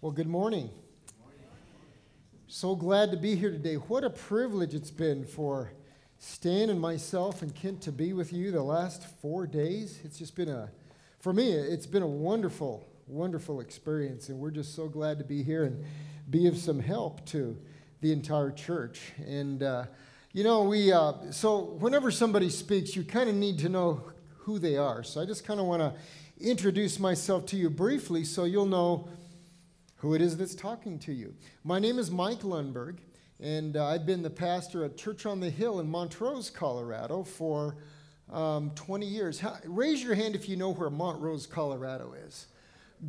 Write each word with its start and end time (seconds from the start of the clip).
Well, 0.00 0.12
good 0.12 0.28
morning. 0.28 0.70
So 2.46 2.76
glad 2.76 3.10
to 3.10 3.16
be 3.16 3.34
here 3.34 3.50
today. 3.50 3.74
What 3.74 4.04
a 4.04 4.10
privilege 4.10 4.72
it's 4.72 4.92
been 4.92 5.24
for 5.24 5.72
Stan 6.18 6.70
and 6.70 6.80
myself 6.80 7.42
and 7.42 7.52
Kent 7.52 7.82
to 7.82 7.90
be 7.90 8.12
with 8.12 8.32
you 8.32 8.52
the 8.52 8.62
last 8.62 9.04
four 9.20 9.44
days. 9.44 9.98
It's 10.04 10.16
just 10.16 10.36
been 10.36 10.48
a, 10.48 10.70
for 11.18 11.32
me, 11.32 11.50
it's 11.50 11.84
been 11.84 12.04
a 12.04 12.06
wonderful, 12.06 12.88
wonderful 13.08 13.58
experience. 13.58 14.28
And 14.28 14.38
we're 14.38 14.52
just 14.52 14.76
so 14.76 14.86
glad 14.86 15.18
to 15.18 15.24
be 15.24 15.42
here 15.42 15.64
and 15.64 15.84
be 16.30 16.46
of 16.46 16.56
some 16.56 16.78
help 16.78 17.26
to 17.30 17.58
the 18.00 18.12
entire 18.12 18.52
church. 18.52 19.00
And, 19.26 19.64
uh, 19.64 19.86
you 20.32 20.44
know, 20.44 20.62
we, 20.62 20.92
uh, 20.92 21.32
so 21.32 21.76
whenever 21.80 22.12
somebody 22.12 22.50
speaks, 22.50 22.94
you 22.94 23.02
kind 23.02 23.28
of 23.28 23.34
need 23.34 23.58
to 23.58 23.68
know 23.68 24.04
who 24.36 24.60
they 24.60 24.76
are. 24.76 25.02
So 25.02 25.20
I 25.20 25.24
just 25.24 25.44
kind 25.44 25.58
of 25.58 25.66
want 25.66 25.82
to 25.82 25.92
introduce 26.40 27.00
myself 27.00 27.46
to 27.46 27.56
you 27.56 27.68
briefly 27.68 28.22
so 28.22 28.44
you'll 28.44 28.64
know 28.64 29.08
who 29.98 30.14
it 30.14 30.22
is 30.22 30.36
that's 30.36 30.54
talking 30.54 30.98
to 31.00 31.12
you. 31.12 31.34
My 31.64 31.78
name 31.78 31.98
is 31.98 32.10
Mike 32.10 32.40
Lundberg, 32.40 32.98
and 33.40 33.76
uh, 33.76 33.86
I've 33.86 34.06
been 34.06 34.22
the 34.22 34.30
pastor 34.30 34.84
at 34.84 34.96
Church 34.96 35.26
on 35.26 35.40
the 35.40 35.50
Hill 35.50 35.80
in 35.80 35.90
Montrose, 35.90 36.50
Colorado 36.50 37.24
for 37.24 37.76
um, 38.32 38.70
20 38.76 39.06
years. 39.06 39.40
How, 39.40 39.56
raise 39.64 40.02
your 40.02 40.14
hand 40.14 40.36
if 40.36 40.48
you 40.48 40.56
know 40.56 40.70
where 40.70 40.90
Montrose, 40.90 41.46
Colorado 41.46 42.14
is. 42.26 42.46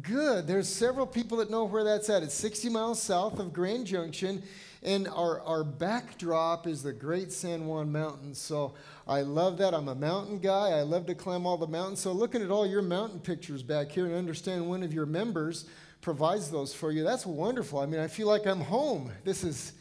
Good. 0.01 0.47
There's 0.47 0.67
several 0.67 1.05
people 1.05 1.37
that 1.39 1.49
know 1.49 1.63
where 1.63 1.83
that's 1.83 2.09
at. 2.09 2.23
It's 2.23 2.33
60 2.35 2.69
miles 2.69 3.01
south 3.01 3.39
of 3.39 3.53
Grand 3.53 3.85
Junction, 3.85 4.41
and 4.81 5.07
our, 5.09 5.41
our 5.41 5.63
backdrop 5.63 6.65
is 6.65 6.81
the 6.81 6.93
Great 6.93 7.31
San 7.31 7.67
Juan 7.67 7.91
Mountains. 7.91 8.39
So 8.39 8.73
I 9.07 9.21
love 9.21 9.59
that. 9.59 9.75
I'm 9.75 9.89
a 9.89 9.95
mountain 9.95 10.39
guy. 10.39 10.69
I 10.69 10.81
love 10.81 11.05
to 11.07 11.15
climb 11.15 11.45
all 11.45 11.57
the 11.57 11.67
mountains. 11.67 12.01
So 12.01 12.11
looking 12.11 12.41
at 12.41 12.49
all 12.49 12.65
your 12.65 12.81
mountain 12.81 13.19
pictures 13.19 13.61
back 13.61 13.91
here 13.91 14.05
and 14.05 14.15
understand 14.15 14.67
one 14.67 14.81
of 14.81 14.93
your 14.93 15.05
members 15.05 15.65
provides 16.01 16.49
those 16.49 16.73
for 16.73 16.91
you. 16.91 17.03
That's 17.03 17.25
wonderful. 17.25 17.79
I 17.79 17.85
mean, 17.85 17.99
I 17.99 18.07
feel 18.07 18.27
like 18.27 18.45
I'm 18.45 18.61
home. 18.61 19.11
This 19.23 19.43
is, 19.43 19.73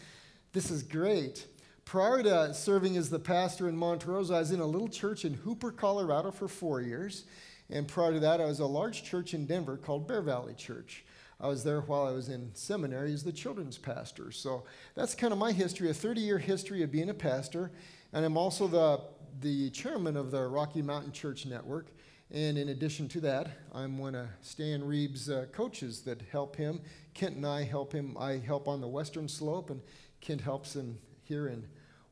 this 0.53 0.71
is 0.71 0.83
great. 0.83 1.47
Prior 1.85 2.23
to 2.23 2.53
serving 2.53 2.97
as 2.97 3.09
the 3.09 3.19
pastor 3.19 3.69
in 3.69 3.77
Montrose, 3.77 4.31
I 4.31 4.41
was 4.41 4.51
in 4.51 4.61
a 4.61 4.67
little 4.67 4.89
church 4.89 5.25
in 5.25 5.35
Hooper, 5.35 5.71
Colorado 5.71 6.31
for 6.31 6.49
four 6.49 6.81
years. 6.81 7.25
And 7.71 7.87
prior 7.87 8.13
to 8.13 8.21
that, 8.21 8.41
I 8.41 8.47
was 8.47 8.61
a 8.61 8.67
large 8.67 9.05
church 9.05 9.35
in 9.35 9.47
Denver 9.47 9.77
called 9.77 10.09
Bear 10.09 10.23
Valley 10.23 10.55
Church. 10.55 11.05
I 11.41 11.47
was 11.47 11.63
there 11.63 11.81
while 11.83 12.05
I 12.05 12.11
was 12.11 12.29
in 12.29 12.51
seminary 12.55 13.13
as 13.13 13.23
the 13.23 13.33
children's 13.33 13.79
pastor. 13.79 14.33
So 14.33 14.65
that's 14.97 15.15
kind 15.15 15.33
of 15.33 15.39
my 15.39 15.53
history, 15.53 15.89
a 15.89 15.95
30 15.95 16.21
year 16.21 16.39
history 16.39 16.83
of 16.83 16.91
being 16.91 17.11
a 17.11 17.15
pastor. 17.15 17.71
And 18.13 18.25
I'm 18.25 18.37
also 18.37 18.67
the, 18.67 19.01
the 19.41 19.71
chairman 19.71 20.17
of 20.17 20.31
the 20.31 20.47
Rocky 20.47 20.83
Mountain 20.83 21.13
Church 21.13 21.47
Network. 21.47 21.93
And 22.31 22.59
in 22.59 22.69
addition 22.69 23.09
to 23.09 23.21
that, 23.23 23.49
I'm 23.73 23.97
one 23.97 24.15
of 24.15 24.29
Stan 24.43 24.85
Reeves' 24.85 25.31
uh, 25.31 25.47
coaches 25.51 26.03
that 26.03 26.21
help 26.31 26.57
him. 26.57 26.83
Kent 27.15 27.37
and 27.37 27.47
I 27.47 27.65
help 27.65 27.93
him. 27.93 28.17
I 28.19 28.37
help 28.37 28.69
on 28.69 28.83
the 28.83 28.89
western 28.89 29.29
slope, 29.29 29.71
and 29.71 29.81
Kent 30.21 30.43
helps 30.43 30.77
him 30.77 30.99
here 31.23 31.49
in 31.49 31.65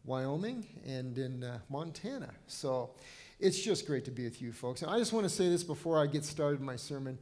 Wyoming 0.06 0.66
and 0.86 1.18
in 1.18 1.44
uh, 1.44 1.58
Montana. 1.68 2.32
So 2.46 2.90
it's 3.38 3.60
just 3.60 3.86
great 3.86 4.06
to 4.06 4.10
be 4.10 4.24
with 4.24 4.40
you 4.40 4.52
folks. 4.52 4.80
And 4.80 4.90
I 4.90 4.98
just 4.98 5.12
want 5.12 5.24
to 5.24 5.30
say 5.30 5.50
this 5.50 5.62
before 5.62 6.02
I 6.02 6.06
get 6.06 6.24
started 6.24 6.62
my 6.62 6.76
sermon. 6.76 7.18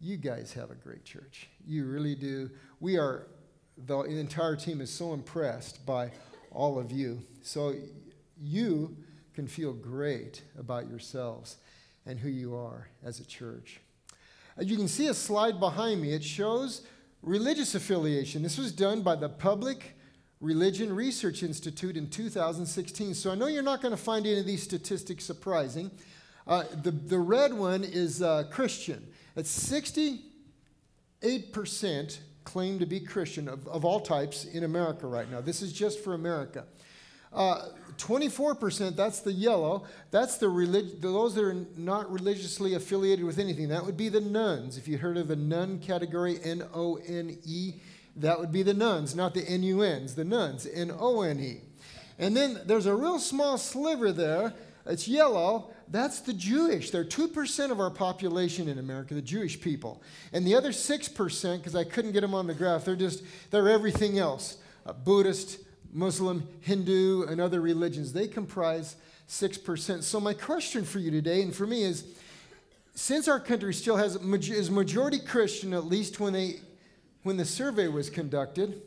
You 0.00 0.16
guys 0.16 0.54
have 0.54 0.70
a 0.70 0.74
great 0.74 1.04
church. 1.04 1.48
You 1.66 1.84
really 1.84 2.14
do. 2.14 2.50
We 2.80 2.96
are, 2.96 3.26
the 3.76 4.00
entire 4.04 4.56
team 4.56 4.80
is 4.80 4.90
so 4.90 5.12
impressed 5.12 5.84
by 5.84 6.12
all 6.50 6.78
of 6.78 6.92
you. 6.92 7.20
So 7.42 7.74
you 8.40 8.96
can 9.34 9.46
feel 9.46 9.74
great 9.74 10.42
about 10.58 10.88
yourselves 10.88 11.56
and 12.08 12.18
who 12.18 12.28
you 12.28 12.56
are 12.56 12.88
as 13.04 13.20
a 13.20 13.24
church. 13.24 13.80
As 14.56 14.66
you 14.66 14.76
can 14.76 14.88
see 14.88 15.06
a 15.06 15.14
slide 15.14 15.60
behind 15.60 16.02
me, 16.02 16.12
it 16.12 16.24
shows 16.24 16.82
religious 17.22 17.76
affiliation. 17.76 18.42
This 18.42 18.58
was 18.58 18.72
done 18.72 19.02
by 19.02 19.14
the 19.14 19.28
Public 19.28 19.94
Religion 20.40 20.92
Research 20.92 21.42
Institute 21.42 21.96
in 21.96 22.08
2016. 22.08 23.14
So 23.14 23.30
I 23.30 23.34
know 23.34 23.46
you're 23.46 23.62
not 23.62 23.82
going 23.82 23.92
to 23.92 24.02
find 24.02 24.26
any 24.26 24.40
of 24.40 24.46
these 24.46 24.62
statistics 24.62 25.24
surprising. 25.24 25.90
Uh, 26.46 26.64
the, 26.82 26.92
the 26.92 27.18
red 27.18 27.52
one 27.52 27.84
is 27.84 28.22
uh, 28.22 28.44
Christian. 28.50 29.06
At 29.36 29.44
68% 29.44 32.18
claim 32.44 32.78
to 32.78 32.86
be 32.86 33.00
Christian 33.00 33.48
of, 33.48 33.68
of 33.68 33.84
all 33.84 34.00
types 34.00 34.46
in 34.46 34.64
America 34.64 35.06
right 35.06 35.30
now. 35.30 35.42
This 35.42 35.60
is 35.60 35.72
just 35.72 36.02
for 36.02 36.14
America. 36.14 36.64
Uh, 37.32 37.68
24%, 37.98 38.96
that's 38.96 39.20
the 39.20 39.32
yellow. 39.32 39.84
That's 40.10 40.38
the 40.38 40.48
relig- 40.48 41.00
those 41.00 41.34
that 41.34 41.44
are 41.44 41.66
not 41.76 42.10
religiously 42.10 42.74
affiliated 42.74 43.24
with 43.24 43.38
anything. 43.38 43.68
That 43.68 43.84
would 43.84 43.96
be 43.96 44.08
the 44.08 44.20
nones. 44.20 44.78
If 44.78 44.88
you 44.88 44.98
heard 44.98 45.16
of 45.16 45.28
the 45.28 45.36
nun 45.36 45.80
category, 45.80 46.38
N 46.42 46.64
O 46.72 46.96
N 46.96 47.38
E, 47.44 47.74
that 48.16 48.38
would 48.38 48.52
be 48.52 48.62
the 48.62 48.74
nones, 48.74 49.14
not 49.14 49.34
the 49.34 49.42
N 49.42 49.62
U 49.64 49.84
Ns, 49.84 50.14
the 50.14 50.24
nones, 50.24 50.66
N 50.66 50.92
O 50.96 51.22
N 51.22 51.40
E. 51.40 51.60
And 52.18 52.36
then 52.36 52.60
there's 52.64 52.86
a 52.86 52.94
real 52.94 53.18
small 53.18 53.58
sliver 53.58 54.12
there. 54.12 54.54
It's 54.86 55.06
yellow. 55.06 55.70
That's 55.90 56.20
the 56.20 56.32
Jewish. 56.32 56.90
They're 56.90 57.04
2% 57.04 57.70
of 57.70 57.80
our 57.80 57.90
population 57.90 58.68
in 58.68 58.78
America, 58.78 59.14
the 59.14 59.22
Jewish 59.22 59.60
people. 59.60 60.02
And 60.32 60.46
the 60.46 60.54
other 60.54 60.70
6%, 60.70 61.58
because 61.58 61.74
I 61.74 61.84
couldn't 61.84 62.12
get 62.12 62.20
them 62.20 62.34
on 62.34 62.46
the 62.46 62.54
graph, 62.54 62.84
they're 62.84 62.96
just, 62.96 63.22
they're 63.50 63.68
everything 63.68 64.18
else. 64.18 64.58
Uh, 64.84 64.92
Buddhist, 64.92 65.58
Muslim, 65.92 66.46
Hindu, 66.60 67.24
and 67.24 67.40
other 67.40 67.60
religions. 67.60 68.12
They 68.12 68.28
comprise 68.28 68.96
6%. 69.28 70.02
So, 70.02 70.20
my 70.20 70.34
question 70.34 70.84
for 70.84 70.98
you 70.98 71.10
today 71.10 71.42
and 71.42 71.54
for 71.54 71.66
me 71.66 71.82
is 71.82 72.04
since 72.94 73.28
our 73.28 73.38
country 73.38 73.72
still 73.72 73.96
has 73.96 74.16
is 74.16 74.70
majority 74.70 75.18
Christian, 75.20 75.72
at 75.72 75.84
least 75.84 76.18
when, 76.18 76.32
they, 76.32 76.56
when 77.22 77.36
the 77.36 77.44
survey 77.44 77.88
was 77.88 78.10
conducted, 78.10 78.82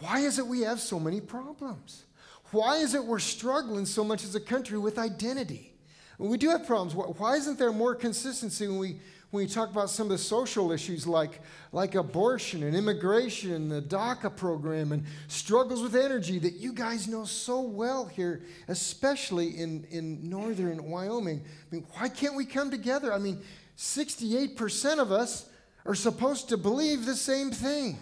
why 0.00 0.20
is 0.20 0.38
it 0.38 0.46
we 0.46 0.60
have 0.60 0.80
so 0.80 1.00
many 1.00 1.20
problems? 1.20 2.04
Why 2.50 2.76
is 2.76 2.94
it 2.94 3.04
we're 3.04 3.18
struggling 3.18 3.86
so 3.86 4.04
much 4.04 4.24
as 4.24 4.34
a 4.34 4.40
country 4.40 4.76
with 4.76 4.98
identity? 4.98 5.72
We 6.18 6.36
do 6.36 6.50
have 6.50 6.66
problems. 6.66 6.94
Why 6.94 7.36
isn't 7.36 7.58
there 7.58 7.72
more 7.72 7.94
consistency 7.94 8.68
when 8.68 8.78
we 8.78 9.00
when 9.32 9.42
you 9.42 9.48
talk 9.48 9.70
about 9.70 9.88
some 9.88 10.08
of 10.08 10.10
the 10.10 10.18
social 10.18 10.72
issues 10.72 11.06
like, 11.06 11.40
like 11.72 11.94
abortion 11.94 12.62
and 12.62 12.76
immigration, 12.76 13.52
and 13.52 13.72
the 13.72 13.80
DACA 13.80 14.36
program, 14.36 14.92
and 14.92 15.04
struggles 15.26 15.82
with 15.82 15.96
energy 15.96 16.38
that 16.38 16.56
you 16.56 16.74
guys 16.74 17.08
know 17.08 17.24
so 17.24 17.62
well 17.62 18.04
here, 18.04 18.42
especially 18.68 19.58
in, 19.58 19.86
in 19.90 20.28
northern 20.28 20.84
Wyoming. 20.84 21.40
I 21.42 21.74
mean, 21.74 21.86
why 21.94 22.10
can't 22.10 22.36
we 22.36 22.44
come 22.44 22.70
together? 22.70 23.10
I 23.10 23.18
mean, 23.18 23.40
68% 23.78 24.98
of 24.98 25.10
us 25.10 25.48
are 25.86 25.94
supposed 25.94 26.50
to 26.50 26.58
believe 26.58 27.06
the 27.06 27.16
same 27.16 27.50
thing. 27.52 27.98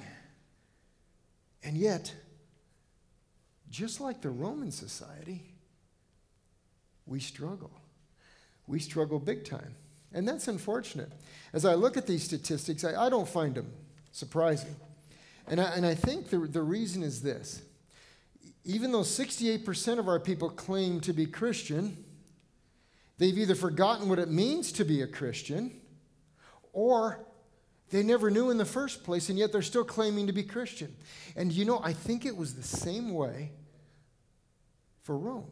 And 1.62 1.76
yet, 1.76 2.12
just 3.70 4.00
like 4.00 4.20
the 4.20 4.30
Roman 4.30 4.72
society, 4.72 5.44
we 7.06 7.20
struggle. 7.20 7.70
We 8.66 8.80
struggle 8.80 9.20
big 9.20 9.44
time. 9.44 9.76
And 10.12 10.26
that's 10.26 10.48
unfortunate. 10.48 11.12
As 11.52 11.64
I 11.64 11.74
look 11.74 11.96
at 11.96 12.06
these 12.06 12.22
statistics, 12.22 12.84
I, 12.84 13.06
I 13.06 13.08
don't 13.10 13.28
find 13.28 13.54
them 13.54 13.72
surprising. 14.12 14.74
And 15.46 15.60
I, 15.60 15.64
and 15.74 15.86
I 15.86 15.94
think 15.94 16.30
the, 16.30 16.38
the 16.38 16.62
reason 16.62 17.02
is 17.02 17.22
this 17.22 17.62
even 18.64 18.92
though 18.92 19.00
68% 19.00 19.98
of 19.98 20.06
our 20.06 20.20
people 20.20 20.50
claim 20.50 21.00
to 21.00 21.12
be 21.14 21.24
Christian, 21.24 22.04
they've 23.16 23.36
either 23.36 23.54
forgotten 23.54 24.08
what 24.08 24.18
it 24.18 24.28
means 24.28 24.70
to 24.72 24.84
be 24.84 25.00
a 25.00 25.06
Christian 25.06 25.80
or 26.72 27.24
they 27.90 28.02
never 28.02 28.30
knew 28.30 28.50
in 28.50 28.58
the 28.58 28.64
first 28.64 29.02
place, 29.02 29.28
and 29.28 29.38
yet 29.38 29.50
they're 29.50 29.62
still 29.62 29.84
claiming 29.84 30.28
to 30.28 30.32
be 30.32 30.44
Christian. 30.44 30.94
And 31.34 31.52
you 31.52 31.64
know, 31.64 31.80
I 31.82 31.92
think 31.92 32.24
it 32.24 32.36
was 32.36 32.54
the 32.54 32.62
same 32.62 33.12
way 33.12 33.50
for 35.02 35.18
Rome. 35.18 35.50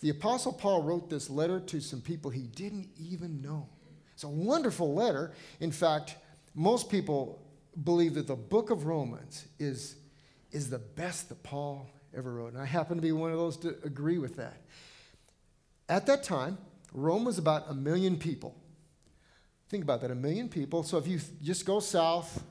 The 0.00 0.10
Apostle 0.10 0.52
Paul 0.52 0.82
wrote 0.82 1.10
this 1.10 1.28
letter 1.28 1.60
to 1.60 1.80
some 1.80 2.00
people 2.00 2.30
he 2.30 2.42
didn't 2.42 2.88
even 2.98 3.42
know. 3.42 3.68
It's 4.12 4.24
a 4.24 4.28
wonderful 4.28 4.94
letter. 4.94 5.32
In 5.60 5.72
fact, 5.72 6.16
most 6.54 6.90
people 6.90 7.44
believe 7.84 8.14
that 8.14 8.26
the 8.26 8.36
book 8.36 8.70
of 8.70 8.86
Romans 8.86 9.46
is, 9.58 9.96
is 10.50 10.70
the 10.70 10.78
best 10.78 11.28
that 11.28 11.42
Paul 11.42 11.88
ever 12.16 12.32
wrote. 12.32 12.52
And 12.52 12.62
I 12.62 12.64
happen 12.64 12.96
to 12.96 13.02
be 13.02 13.12
one 13.12 13.32
of 13.32 13.38
those 13.38 13.56
to 13.58 13.76
agree 13.84 14.18
with 14.18 14.36
that. 14.36 14.62
At 15.88 16.06
that 16.06 16.22
time, 16.22 16.58
Rome 16.92 17.24
was 17.24 17.38
about 17.38 17.64
a 17.68 17.74
million 17.74 18.16
people. 18.16 18.56
Think 19.68 19.84
about 19.84 20.00
that 20.00 20.10
a 20.10 20.16
million 20.16 20.48
people. 20.48 20.82
So 20.82 20.98
if 20.98 21.06
you 21.06 21.20
just 21.42 21.66
go 21.66 21.80
south 21.80 22.42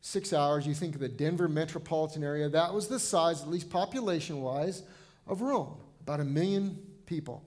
six 0.00 0.32
hours, 0.32 0.66
you 0.66 0.74
think 0.74 0.94
of 0.94 1.00
the 1.00 1.08
Denver 1.08 1.48
metropolitan 1.48 2.22
area, 2.24 2.48
that 2.48 2.72
was 2.74 2.88
the 2.88 2.98
size, 2.98 3.42
at 3.42 3.48
least 3.48 3.70
population 3.70 4.40
wise, 4.40 4.82
of 5.26 5.42
Rome 5.42 5.76
about 6.02 6.20
a 6.20 6.24
million 6.24 6.78
people. 7.06 7.44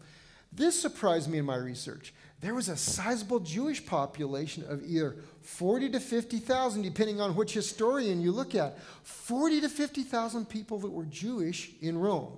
This 0.51 0.79
surprised 0.79 1.29
me 1.29 1.37
in 1.37 1.45
my 1.45 1.57
research. 1.57 2.13
There 2.41 2.53
was 2.53 2.69
a 2.69 2.77
sizable 2.77 3.39
Jewish 3.39 3.85
population 3.85 4.63
of 4.67 4.83
either 4.85 5.17
40 5.41 5.89
to 5.91 5.99
50,000, 5.99 6.81
depending 6.81 7.19
on 7.19 7.35
which 7.35 7.53
historian 7.53 8.21
you 8.21 8.31
look 8.31 8.55
at. 8.55 8.77
40 9.03 9.61
to 9.61 9.69
50,000 9.69 10.47
people 10.47 10.79
that 10.79 10.91
were 10.91 11.05
Jewish 11.05 11.71
in 11.81 11.97
Rome. 11.97 12.37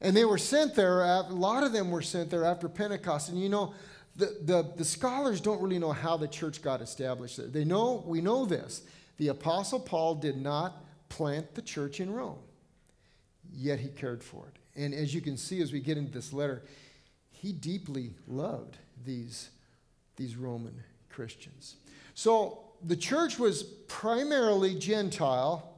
And 0.00 0.16
they 0.16 0.24
were 0.24 0.38
sent 0.38 0.74
there, 0.74 1.02
a 1.02 1.22
lot 1.22 1.64
of 1.64 1.72
them 1.72 1.90
were 1.90 2.02
sent 2.02 2.30
there 2.30 2.44
after 2.44 2.68
Pentecost. 2.68 3.28
And 3.28 3.40
you 3.40 3.48
know, 3.48 3.74
the, 4.16 4.36
the, 4.42 4.72
the 4.76 4.84
scholars 4.84 5.40
don't 5.40 5.60
really 5.60 5.78
know 5.78 5.92
how 5.92 6.16
the 6.16 6.28
church 6.28 6.62
got 6.62 6.80
established 6.80 7.36
there. 7.36 7.46
They 7.46 7.64
know, 7.64 8.02
we 8.06 8.20
know 8.20 8.44
this, 8.44 8.82
The 9.18 9.28
Apostle 9.28 9.80
Paul 9.80 10.16
did 10.16 10.36
not 10.36 10.84
plant 11.08 11.54
the 11.54 11.62
church 11.62 12.00
in 12.00 12.12
Rome, 12.12 12.38
yet 13.54 13.78
he 13.78 13.88
cared 13.88 14.22
for 14.22 14.46
it. 14.46 14.58
And 14.76 14.94
as 14.94 15.14
you 15.14 15.20
can 15.20 15.36
see 15.36 15.62
as 15.62 15.72
we 15.72 15.80
get 15.80 15.96
into 15.96 16.12
this 16.12 16.32
letter, 16.32 16.62
he 17.30 17.52
deeply 17.52 18.14
loved 18.26 18.76
these, 19.04 19.50
these 20.16 20.36
Roman 20.36 20.82
Christians. 21.08 21.76
So 22.14 22.60
the 22.84 22.96
church 22.96 23.38
was 23.38 23.62
primarily 23.62 24.78
Gentile, 24.78 25.72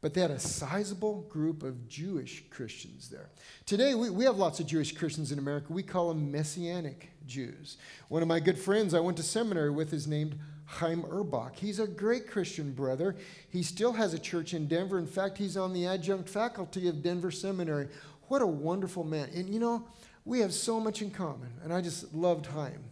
but 0.00 0.14
they 0.14 0.20
had 0.20 0.30
a 0.30 0.38
sizable 0.38 1.22
group 1.22 1.62
of 1.62 1.88
Jewish 1.88 2.44
Christians 2.50 3.08
there. 3.08 3.30
Today, 3.66 3.94
we, 3.94 4.10
we 4.10 4.24
have 4.24 4.36
lots 4.36 4.60
of 4.60 4.66
Jewish 4.66 4.92
Christians 4.92 5.32
in 5.32 5.38
America. 5.38 5.72
We 5.72 5.82
call 5.82 6.08
them 6.08 6.30
Messianic 6.30 7.10
Jews. 7.26 7.76
One 8.08 8.22
of 8.22 8.28
my 8.28 8.38
good 8.38 8.58
friends 8.58 8.94
I 8.94 9.00
went 9.00 9.16
to 9.16 9.22
seminary 9.22 9.70
with 9.70 9.92
is 9.92 10.06
named 10.06 10.38
Chaim 10.66 11.04
Erbach. 11.10 11.56
He's 11.56 11.80
a 11.80 11.86
great 11.86 12.28
Christian 12.28 12.72
brother. 12.72 13.16
He 13.48 13.62
still 13.62 13.92
has 13.92 14.14
a 14.14 14.18
church 14.18 14.54
in 14.54 14.68
Denver. 14.68 14.98
In 14.98 15.06
fact, 15.06 15.38
he's 15.38 15.56
on 15.56 15.72
the 15.72 15.86
adjunct 15.86 16.28
faculty 16.28 16.88
of 16.88 17.02
Denver 17.02 17.30
Seminary. 17.30 17.88
What 18.28 18.42
a 18.42 18.46
wonderful 18.46 19.04
man. 19.04 19.30
And 19.34 19.48
you 19.48 19.58
know, 19.58 19.86
we 20.24 20.40
have 20.40 20.52
so 20.52 20.78
much 20.78 21.02
in 21.02 21.10
common. 21.10 21.48
And 21.62 21.72
I 21.72 21.80
just 21.80 22.14
loved 22.14 22.46
Chaim, 22.46 22.84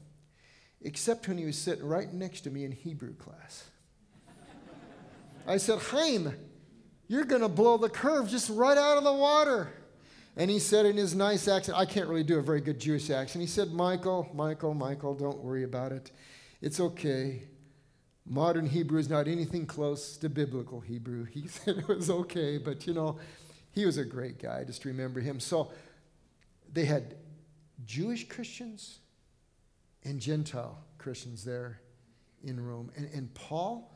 except 0.80 1.28
when 1.28 1.38
he 1.38 1.44
was 1.44 1.58
sitting 1.58 1.84
right 1.84 2.12
next 2.12 2.42
to 2.42 2.50
me 2.50 2.64
in 2.64 2.72
Hebrew 2.72 3.14
class. 3.14 3.64
I 5.46 5.58
said, 5.58 5.78
Chaim, 5.80 6.34
you're 7.08 7.24
going 7.24 7.42
to 7.42 7.48
blow 7.48 7.76
the 7.76 7.88
curve 7.88 8.28
just 8.28 8.50
right 8.50 8.76
out 8.76 8.96
of 8.98 9.04
the 9.04 9.12
water. 9.12 9.68
And 10.36 10.50
he 10.50 10.58
said 10.58 10.84
in 10.84 10.96
his 10.96 11.14
nice 11.14 11.48
accent, 11.48 11.78
I 11.78 11.86
can't 11.86 12.08
really 12.08 12.24
do 12.24 12.38
a 12.38 12.42
very 12.42 12.60
good 12.60 12.78
Jewish 12.78 13.08
accent. 13.10 13.40
He 13.40 13.46
said, 13.46 13.72
Michael, 13.72 14.28
Michael, 14.34 14.74
Michael, 14.74 15.14
don't 15.14 15.38
worry 15.38 15.64
about 15.64 15.92
it. 15.92 16.10
It's 16.60 16.80
okay. 16.80 17.42
Modern 18.26 18.66
Hebrew 18.66 18.98
is 18.98 19.08
not 19.08 19.28
anything 19.28 19.66
close 19.66 20.16
to 20.18 20.28
biblical 20.28 20.80
Hebrew. 20.80 21.24
He 21.24 21.46
said 21.48 21.78
it 21.78 21.88
was 21.88 22.10
okay, 22.10 22.58
but 22.58 22.86
you 22.86 22.92
know, 22.92 23.18
he 23.76 23.84
was 23.84 23.98
a 23.98 24.04
great 24.04 24.42
guy. 24.42 24.64
Just 24.64 24.86
remember 24.86 25.20
him. 25.20 25.38
So 25.38 25.70
they 26.72 26.86
had 26.86 27.14
Jewish 27.84 28.26
Christians 28.26 29.00
and 30.02 30.18
Gentile 30.18 30.78
Christians 30.96 31.44
there 31.44 31.82
in 32.42 32.58
Rome. 32.58 32.90
And, 32.96 33.06
and 33.12 33.32
Paul, 33.34 33.92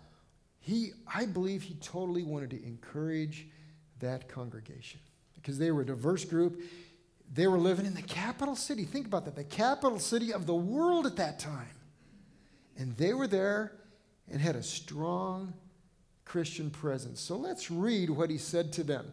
he, 0.59 0.91
I 1.13 1.25
believe 1.25 1.63
he 1.63 1.75
totally 1.77 2.23
wanted 2.23 2.51
to 2.51 2.63
encourage 2.63 3.47
that 4.01 4.29
congregation 4.29 5.01
because 5.35 5.59
they 5.59 5.71
were 5.71 5.81
a 5.81 5.87
diverse 5.87 6.27
group. 6.27 6.61
They 7.33 7.47
were 7.47 7.59
living 7.59 7.87
in 7.87 7.95
the 7.95 8.03
capital 8.03 8.57
city. 8.57 8.85
Think 8.85 9.07
about 9.07 9.25
that 9.25 9.35
the 9.35 9.45
capital 9.45 9.99
city 9.99 10.31
of 10.35 10.45
the 10.47 10.55
world 10.55 11.07
at 11.07 11.17
that 11.17 11.39
time. 11.39 11.69
And 12.77 12.95
they 12.99 13.15
were 13.15 13.27
there 13.27 13.73
and 14.31 14.43
had 14.43 14.57
a 14.57 14.63
strong 14.63 15.55
Christian 16.27 16.69
presence. 16.69 17.19
So 17.19 17.37
let's 17.37 17.71
read 17.71 18.11
what 18.11 18.29
he 18.29 18.37
said 18.37 18.75
to 18.75 18.85
them. 18.85 19.07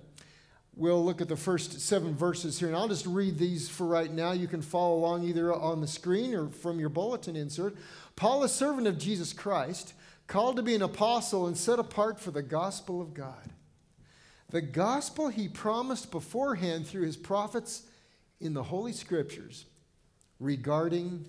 We'll 0.78 1.04
look 1.04 1.22
at 1.22 1.28
the 1.28 1.36
first 1.36 1.82
seven 1.82 2.16
verses 2.16 2.60
here, 2.60 2.68
and 2.68 2.78
I'll 2.78 2.88
just 2.88 3.08
read 3.08 3.40
these 3.40 3.68
for 3.68 3.88
right 3.88 4.12
now. 4.12 4.32
You 4.32 4.48
can 4.48 4.62
follow 4.62 4.96
along 4.96 5.24
either 5.24 5.52
on 5.52 5.82
the 5.82 5.88
screen 5.88 6.36
or 6.36 6.50
from 6.50 6.80
your 6.80 6.90
bulletin 6.90 7.36
insert. 7.36 7.76
Paul, 8.16 8.44
a 8.44 8.50
servant 8.50 8.86
of 8.86 9.00
Jesus 9.00 9.34
Christ, 9.34 9.94
called 10.28 10.56
to 10.58 10.62
be 10.62 10.76
an 10.76 10.84
apostle 10.84 11.48
and 11.48 11.58
set 11.58 11.80
apart 11.80 12.20
for 12.20 12.30
the 12.30 12.44
gospel 12.44 13.02
of 13.02 13.16
God. 13.16 13.50
The 14.52 14.62
gospel 14.62 15.30
he 15.30 15.48
promised 15.48 16.12
beforehand 16.12 16.86
through 16.86 17.06
his 17.06 17.18
prophets 17.18 17.84
in 18.40 18.54
the 18.54 18.64
Holy 18.64 18.94
Scriptures 18.94 19.66
regarding 20.40 21.26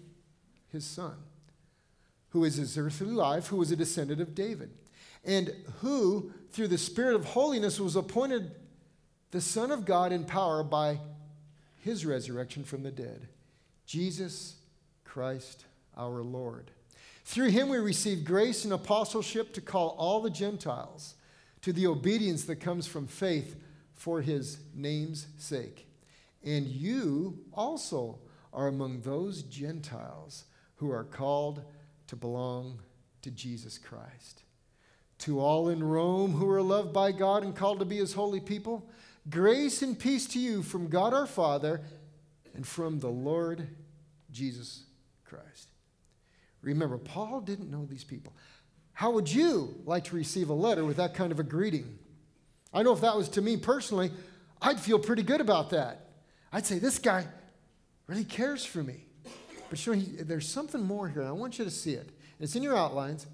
his 0.71 0.85
son 0.85 1.15
who 2.31 2.45
is 2.45 2.57
his 2.57 2.77
earthly 2.77 3.07
life, 3.07 3.47
who 3.47 3.57
was 3.57 3.71
a 3.71 3.77
descendant 3.77 4.21
of 4.21 4.35
David, 4.35 4.71
and 5.25 5.55
who, 5.81 6.31
through 6.51 6.69
the 6.69 6.79
Spirit 6.79 7.15
of 7.15 7.25
holiness, 7.25 7.81
was 7.81 7.97
appointed 7.97 8.53
the 9.31 9.41
Son 9.41 9.71
of 9.71 9.85
God 9.85 10.13
in 10.13 10.25
power 10.25 10.63
by 10.63 10.99
his 11.77 12.05
resurrection 12.05 12.65
from 12.65 12.83
the 12.83 12.91
dead, 12.91 13.29
Jesus 13.87 14.57
Christ 15.05 15.65
our 15.97 16.23
Lord. 16.23 16.71
Through 17.25 17.51
him 17.51 17.69
we 17.69 17.79
receive 17.79 18.25
grace 18.25 18.65
and 18.65 18.73
apostleship 18.73 19.53
to 19.55 19.61
call 19.61 19.97
all 19.99 20.21
the 20.21 20.31
Gentiles 20.31 21.15
to 21.61 21.73
the 21.73 21.87
obedience 21.87 22.45
that 22.45 22.57
comes 22.57 22.87
from 22.87 23.07
faith 23.07 23.57
for 23.95 24.21
his 24.23 24.59
name's 24.75 25.27
sake. 25.37 25.87
And 26.45 26.67
you 26.67 27.41
also 27.53 28.21
are 28.53 28.69
among 28.69 29.01
those 29.01 29.43
Gentiles 29.43 30.45
who 30.77 30.91
are 30.91 31.05
called 31.05 31.63
to 32.07 32.17
belong 32.17 32.81
to 33.23 33.31
Jesus 33.31 33.77
Christ. 33.77 34.43
To 35.21 35.41
all 35.41 35.69
in 35.69 35.83
Rome 35.83 36.33
who 36.33 36.49
are 36.49 36.63
loved 36.63 36.93
by 36.93 37.13
God 37.13 37.43
and 37.43 37.55
called 37.55 37.81
to 37.81 37.85
be 37.85 37.97
his 37.97 38.13
holy 38.13 38.41
people, 38.41 38.89
grace 39.31 39.83
and 39.83 39.99
peace 39.99 40.27
to 40.29 40.39
you 40.39 40.63
from 40.63 40.89
God 40.89 41.15
our 41.15 41.27
Father 41.27 41.81
and 42.55 42.67
from 42.67 42.99
the 42.99 43.09
Lord 43.09 43.69
Jesus 44.31 44.85
Christ. 45.25 45.69
Remember, 46.63 46.99
Paul 46.99 47.41
didn't 47.41 47.71
know 47.71 47.87
these 47.87 48.05
people. 48.05 48.33
How 48.93 49.13
would 49.13 49.33
you 49.33 49.77
like 49.85 50.05
to 50.05 50.17
receive 50.17 50.51
a 50.51 50.55
letter 50.55 50.85
with 50.85 50.97
that 50.97 51.15
kind 51.15 51.31
of 51.31 51.39
a 51.39 51.45
greeting? 51.45 51.99
I 52.73 52.83
know 52.83 52.93
if 52.93 53.01
that 53.01 53.17
was 53.17 53.29
to 53.31 53.43
me 53.43 53.57
personally, 53.57 54.11
I'd 54.61 54.81
feel 54.81 54.99
pretty 54.99 55.23
good 55.23 55.41
about 55.41 55.71
that. 55.71 56.11
I'd 56.53 56.67
say, 56.67 56.79
this 56.79 56.99
guy 56.99 57.27
really 58.07 58.25
cares 58.25 58.65
for 58.65 58.83
me. 58.83 59.05
But 59.71 59.79
he, 59.79 60.01
there's 60.23 60.49
something 60.49 60.83
more 60.83 61.09
here, 61.09 61.21
and 61.21 61.29
I 61.29 61.33
want 61.33 61.59
you 61.59 61.65
to 61.65 61.71
see 61.71 61.93
it. 61.93 62.11
It's 62.41 62.57
in 62.57 62.63
your 62.63 62.77
outlines. 62.77 63.27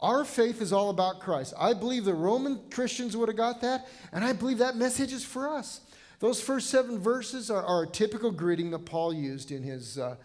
Our 0.00 0.24
faith 0.24 0.62
is 0.62 0.72
all 0.72 0.90
about 0.90 1.20
Christ. 1.20 1.54
I 1.58 1.74
believe 1.74 2.04
the 2.04 2.14
Roman 2.14 2.60
Christians 2.70 3.16
would 3.16 3.28
have 3.28 3.36
got 3.36 3.60
that, 3.62 3.88
and 4.12 4.24
I 4.24 4.32
believe 4.32 4.58
that 4.58 4.76
message 4.76 5.12
is 5.12 5.24
for 5.24 5.48
us. 5.48 5.80
Those 6.20 6.40
first 6.40 6.70
seven 6.70 6.98
verses 6.98 7.50
are, 7.50 7.64
are 7.64 7.84
a 7.84 7.86
typical 7.86 8.30
greeting 8.30 8.70
that 8.72 8.80
Paul 8.80 9.12
used 9.12 9.50
in 9.50 9.62
his, 9.62 9.98
uh, 9.98 10.16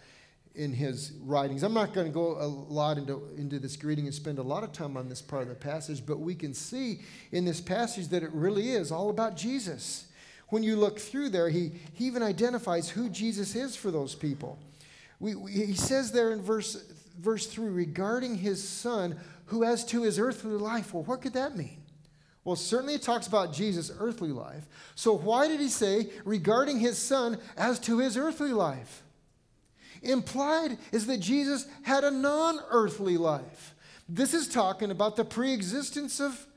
in 0.56 0.74
his 0.74 1.14
writings. 1.24 1.64
I'm 1.64 1.74
not 1.74 1.94
going 1.94 2.08
to 2.08 2.14
go 2.14 2.38
a 2.40 2.46
lot 2.46 2.98
into, 2.98 3.30
into 3.38 3.60
this 3.60 3.76
greeting 3.76 4.06
and 4.06 4.14
spend 4.14 4.40
a 4.40 4.44
lot 4.44 4.64
of 4.64 4.72
time 4.72 4.96
on 4.96 5.10
this 5.10 5.22
part 5.22 5.44
of 5.44 5.50
the 5.50 5.56
passage, 5.56 6.04
but 6.06 6.20
we 6.20 6.36
can 6.36 6.54
see 6.54 7.02
in 7.32 7.46
this 7.46 7.62
passage 7.62 8.10
that 8.10 8.24
it 8.24 8.32
really 8.32 8.72
is 8.72 8.92
all 8.92 9.10
about 9.10 9.36
Jesus. 9.36 10.06
When 10.50 10.62
you 10.62 10.76
look 10.76 11.00
through 11.00 11.30
there, 11.30 11.50
he, 11.50 11.72
he 11.94 12.06
even 12.06 12.22
identifies 12.22 12.90
who 12.90 13.10
Jesus 13.10 13.56
is 13.56 13.76
for 13.76 13.90
those 13.90 14.14
people. 14.14 14.60
We, 15.20 15.36
we, 15.36 15.52
he 15.52 15.74
says 15.74 16.12
there 16.12 16.32
in 16.32 16.42
verse, 16.42 16.92
verse 17.20 17.48
3 17.48 17.70
regarding 17.70 18.36
his 18.36 18.68
son, 18.68 19.20
who 19.54 19.64
as 19.64 19.86
to 19.86 20.02
his 20.02 20.18
earthly 20.18 20.56
life. 20.56 20.94
Well, 20.94 21.04
what 21.04 21.22
could 21.22 21.34
that 21.34 21.56
mean? 21.56 21.78
Well, 22.44 22.56
certainly 22.56 22.96
it 22.96 23.04
talks 23.04 23.28
about 23.28 23.54
Jesus' 23.54 23.92
earthly 24.00 24.32
life. 24.32 24.66
So, 24.96 25.14
why 25.14 25.48
did 25.48 25.60
he 25.60 25.70
say 25.70 26.10
regarding 26.26 26.80
his 26.80 26.98
son 26.98 27.38
as 27.56 27.80
to 27.82 28.00
his 28.00 28.18
earthly 28.18 28.52
life? 28.52 29.04
Implied 30.02 30.78
is 30.92 31.06
that 31.06 31.20
Jesus 31.20 31.68
had 31.84 32.04
a 32.04 32.12
non 32.12 32.60
earthly 32.72 33.16
life. 33.16 33.76
This 34.10 34.34
is 34.34 34.50
talking 34.50 34.92
about 34.92 35.16
the 35.16 35.24
pre 35.24 35.54
existence 35.54 36.20
of 36.20 36.48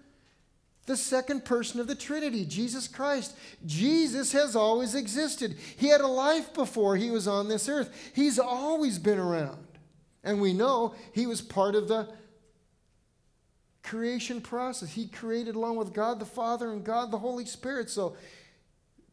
the 0.87 0.97
second 0.97 1.45
person 1.45 1.79
of 1.79 1.87
the 1.87 1.95
Trinity, 1.95 2.47
Jesus 2.47 2.89
Christ. 2.89 3.37
Jesus 3.67 4.33
has 4.33 4.57
always 4.57 4.95
existed. 4.95 5.55
He 5.77 5.89
had 5.89 6.01
a 6.01 6.09
life 6.09 6.55
before 6.55 6.97
he 6.97 7.11
was 7.11 7.29
on 7.29 7.49
this 7.49 7.69
earth. 7.69 7.91
He's 8.15 8.39
always 8.39 8.99
been 8.99 9.19
around. 9.19 9.67
And 10.25 10.41
we 10.41 10.53
know 10.53 10.95
he 11.13 11.27
was 11.27 11.43
part 11.43 11.75
of 11.75 11.89
the 11.89 12.09
creation 13.87 14.41
process. 14.41 14.93
He 14.93 15.07
created 15.07 15.55
along 15.55 15.77
with 15.77 15.93
God 15.93 16.19
the 16.19 16.27
Father 16.27 16.73
and 16.73 16.85
God 16.85 17.11
the 17.11 17.19
Holy 17.19 17.47
Spirit. 17.47 17.89
So 17.89 18.17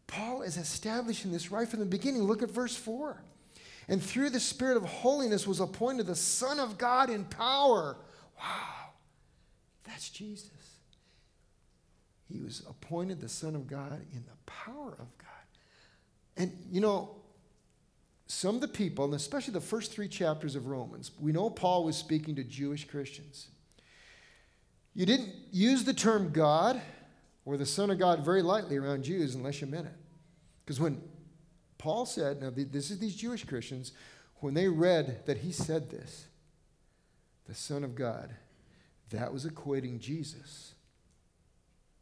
Paul 0.08 0.42
is 0.42 0.58
establishing 0.58 1.32
this 1.32 1.52
right 1.52 1.68
from 1.68 1.80
the 1.80 1.86
beginning. 1.86 2.24
Look 2.24 2.44
at 2.44 2.52
verse 2.52 2.76
4. 2.76 3.22
And 3.88 4.02
through 4.02 4.32
the 4.32 4.40
Spirit 4.40 4.78
of 4.78 4.84
holiness 4.84 5.46
was 5.48 5.60
appointed 5.60 6.08
the 6.08 6.16
Son 6.16 6.60
of 6.60 6.78
God 6.78 7.10
in 7.10 7.26
power. 7.26 7.98
Wow, 8.40 8.92
that's 9.84 10.10
Jesus. 10.10 10.50
He 12.32 12.40
was 12.40 12.64
appointed 12.68 13.22
the 13.22 13.30
Son 13.30 13.56
of 13.56 13.68
God 13.68 14.02
in 14.12 14.24
the 14.26 14.52
power 14.52 14.94
of 14.94 15.18
God. 15.18 15.30
And 16.36 16.52
you 16.72 16.82
know, 16.82 17.16
some 18.26 18.56
of 18.56 18.62
the 18.62 18.68
people, 18.68 19.06
and 19.06 19.14
especially 19.14 19.54
the 19.54 19.62
first 19.62 19.92
three 19.92 20.08
chapters 20.08 20.56
of 20.56 20.66
Romans, 20.66 21.12
we 21.20 21.32
know 21.32 21.50
Paul 21.50 21.84
was 21.84 21.96
speaking 21.96 22.36
to 22.36 22.44
Jewish 22.44 22.88
Christians. 22.88 23.50
You 24.96 25.06
didn't 25.06 25.34
use 25.52 25.84
the 25.84 25.94
term 25.94 26.32
God 26.32 26.82
or 27.46 27.58
the 27.58 27.66
Son 27.66 27.90
of 27.90 28.00
God 28.00 28.24
very 28.24 28.42
lightly 28.42 28.78
around 28.78 29.04
Jews 29.04 29.36
unless 29.36 29.60
you 29.60 29.68
meant 29.68 29.88
it. 29.88 29.96
Because 30.64 30.80
when 30.80 31.02
Paul 31.78 32.06
said, 32.06 32.42
now 32.42 32.52
this 32.54 32.92
is 32.92 33.00
these 33.00 33.16
Jewish 33.16 33.44
Christians, 33.44 33.92
when 34.38 34.54
they 34.54 34.68
read 34.68 35.26
that 35.26 35.38
he 35.38 35.52
said 35.52 35.90
this, 35.90 36.28
the 37.48 37.56
Son 37.56 37.84
of 37.84 37.96
God, 37.96 38.34
that 39.10 39.34
was 39.34 39.46
equating 39.46 40.00
Jesus 40.00 40.74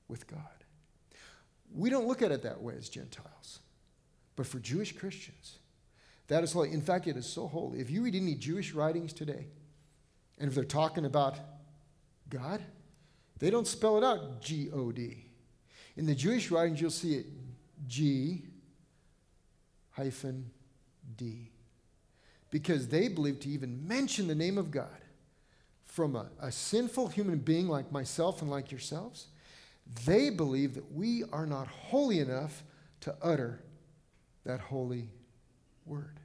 with 0.08 0.28
God. 0.28 0.40
We 1.74 1.90
don't 1.90 2.08
look 2.08 2.22
at 2.22 2.32
it 2.32 2.44
that 2.44 2.62
way 2.62 2.76
as 2.78 2.90
Gentiles. 2.90 3.60
But 4.36 4.46
for 4.46 4.60
Jewish 4.60 4.92
Christians, 4.92 5.60
that 6.28 6.44
is 6.44 6.54
holy. 6.54 6.72
In 6.72 6.82
fact, 6.82 7.08
it 7.08 7.18
is 7.18 7.26
so 7.26 7.48
holy. 7.48 7.80
If 7.80 7.90
you 7.90 8.04
read 8.04 8.16
any 8.16 8.36
Jewish 8.36 8.74
writings 8.74 9.14
today, 9.14 9.48
and 10.38 10.48
if 10.48 10.56
they're 10.56 10.64
talking 10.64 11.06
about 11.06 11.38
God, 12.30 12.62
They 13.42 13.50
don't 13.50 13.68
spell 13.68 13.98
it 13.98 14.04
out 14.04 14.40
G 14.42 14.70
O 14.72 14.92
D. 14.92 15.26
In 15.98 16.06
the 16.06 16.16
Jewish 16.16 16.52
writings, 16.52 16.80
you'll 16.80 16.92
see 16.92 17.16
it 17.16 17.26
G 17.88 18.44
hyphen 19.90 20.52
D. 21.18 21.50
Because 22.52 22.88
they 22.88 23.08
believe 23.08 23.40
to 23.42 23.50
even 23.50 23.86
mention 23.88 24.28
the 24.28 24.36
name 24.36 24.58
of 24.58 24.70
God 24.70 25.02
from 25.84 26.16
a, 26.16 26.30
a 26.40 26.52
sinful 26.52 27.08
human 27.08 27.40
being 27.40 27.68
like 27.68 27.92
myself 27.92 28.42
and 28.42 28.52
like 28.52 28.72
yourselves, 28.72 29.28
they 30.06 30.30
believe 30.30 30.76
that 30.76 30.92
we 30.94 31.24
are 31.34 31.48
not 31.48 31.68
holy 31.68 32.20
enough 32.20 32.64
to 33.02 33.16
utter 33.24 33.64
that 34.46 34.60
holy 34.60 35.10
word. 35.86 36.21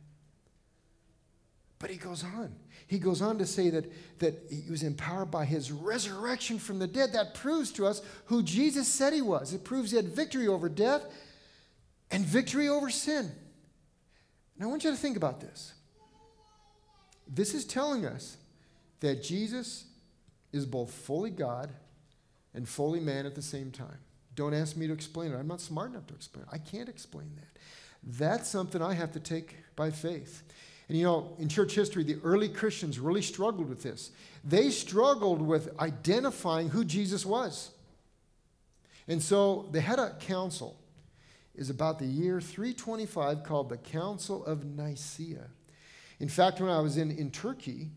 But 1.78 1.90
he 1.90 1.96
goes 1.96 2.24
on. 2.24 2.54
He 2.86 2.98
goes 2.98 3.20
on 3.20 3.38
to 3.38 3.46
say 3.46 3.70
that, 3.70 3.92
that 4.20 4.46
he 4.50 4.70
was 4.70 4.82
empowered 4.82 5.30
by 5.30 5.44
his 5.44 5.70
resurrection 5.70 6.58
from 6.58 6.78
the 6.78 6.86
dead. 6.86 7.12
That 7.12 7.34
proves 7.34 7.70
to 7.72 7.86
us 7.86 8.00
who 8.26 8.42
Jesus 8.42 8.88
said 8.88 9.12
he 9.12 9.22
was. 9.22 9.52
It 9.52 9.64
proves 9.64 9.90
he 9.90 9.96
had 9.96 10.08
victory 10.08 10.48
over 10.48 10.68
death 10.68 11.02
and 12.10 12.24
victory 12.24 12.68
over 12.68 12.88
sin. 12.88 13.30
Now, 14.58 14.66
I 14.66 14.68
want 14.70 14.84
you 14.84 14.90
to 14.90 14.96
think 14.96 15.16
about 15.16 15.40
this. 15.40 15.74
This 17.28 17.54
is 17.54 17.64
telling 17.64 18.06
us 18.06 18.36
that 19.00 19.22
Jesus 19.22 19.84
is 20.52 20.64
both 20.64 20.92
fully 20.92 21.30
God 21.30 21.70
and 22.54 22.66
fully 22.66 23.00
man 23.00 23.26
at 23.26 23.34
the 23.34 23.42
same 23.42 23.70
time. 23.70 23.98
Don't 24.34 24.54
ask 24.54 24.76
me 24.76 24.86
to 24.86 24.92
explain 24.92 25.32
it. 25.32 25.36
I'm 25.36 25.48
not 25.48 25.60
smart 25.60 25.90
enough 25.90 26.06
to 26.06 26.14
explain 26.14 26.44
it. 26.44 26.48
I 26.52 26.58
can't 26.58 26.88
explain 26.88 27.32
that. 27.36 27.60
That's 28.18 28.48
something 28.48 28.80
I 28.80 28.94
have 28.94 29.12
to 29.12 29.20
take 29.20 29.56
by 29.74 29.90
faith. 29.90 30.42
And 30.88 30.96
you 30.96 31.04
know, 31.04 31.34
in 31.38 31.48
church 31.48 31.74
history, 31.74 32.04
the 32.04 32.18
early 32.22 32.48
Christians 32.48 32.98
really 32.98 33.22
struggled 33.22 33.68
with 33.68 33.82
this. 33.82 34.12
They 34.44 34.70
struggled 34.70 35.42
with 35.42 35.74
identifying 35.80 36.68
who 36.68 36.84
Jesus 36.84 37.26
was. 37.26 37.70
And 39.08 39.22
so 39.22 39.68
they 39.72 39.80
had 39.80 39.98
a 39.98 40.14
council. 40.20 40.76
Is 41.54 41.70
about 41.70 41.98
the 41.98 42.04
year 42.04 42.38
325 42.38 43.42
called 43.42 43.70
the 43.70 43.78
Council 43.78 44.44
of 44.44 44.66
Nicaea. 44.66 45.46
In 46.20 46.28
fact, 46.28 46.60
when 46.60 46.68
I 46.68 46.80
was 46.80 46.98
in, 46.98 47.10
in 47.10 47.30
Turkey 47.30 47.88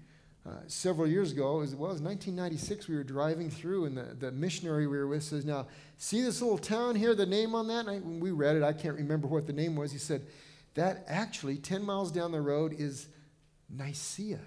uh, 0.47 0.51
several 0.67 1.07
years 1.07 1.33
ago, 1.33 1.59
as 1.59 1.75
well, 1.75 1.89
it 1.89 1.95
was 1.95 2.01
1996, 2.01 2.87
we 2.87 2.95
were 2.95 3.03
driving 3.03 3.49
through, 3.49 3.83
and 3.83 3.97
the, 3.97 4.15
the 4.17 4.31
missionary 4.31 4.87
we 4.87 4.97
were 4.97 5.07
with 5.07 5.23
says, 5.23 5.43
Now, 5.43 5.67
see 5.97 6.21
this 6.21 6.41
little 6.41 6.57
town 6.57 6.95
here, 6.95 7.13
the 7.13 7.25
name 7.25 7.53
on 7.53 7.67
that? 7.67 7.81
And 7.81 7.89
I, 7.89 7.99
when 7.99 8.21
we 8.21 8.31
read 8.31 8.55
it, 8.55 8.63
I 8.63 8.71
can't 8.71 8.95
remember 8.95 9.27
what 9.27 9.45
the 9.45 9.51
name 9.51 9.75
was. 9.75 9.91
He 9.91 9.97
said, 9.97 10.21
That 10.75 11.05
actually, 11.07 11.57
10 11.57 11.83
miles 11.83 12.11
down 12.11 12.31
the 12.31 12.41
road, 12.41 12.73
is 12.77 13.07
Nicaea. 13.69 14.39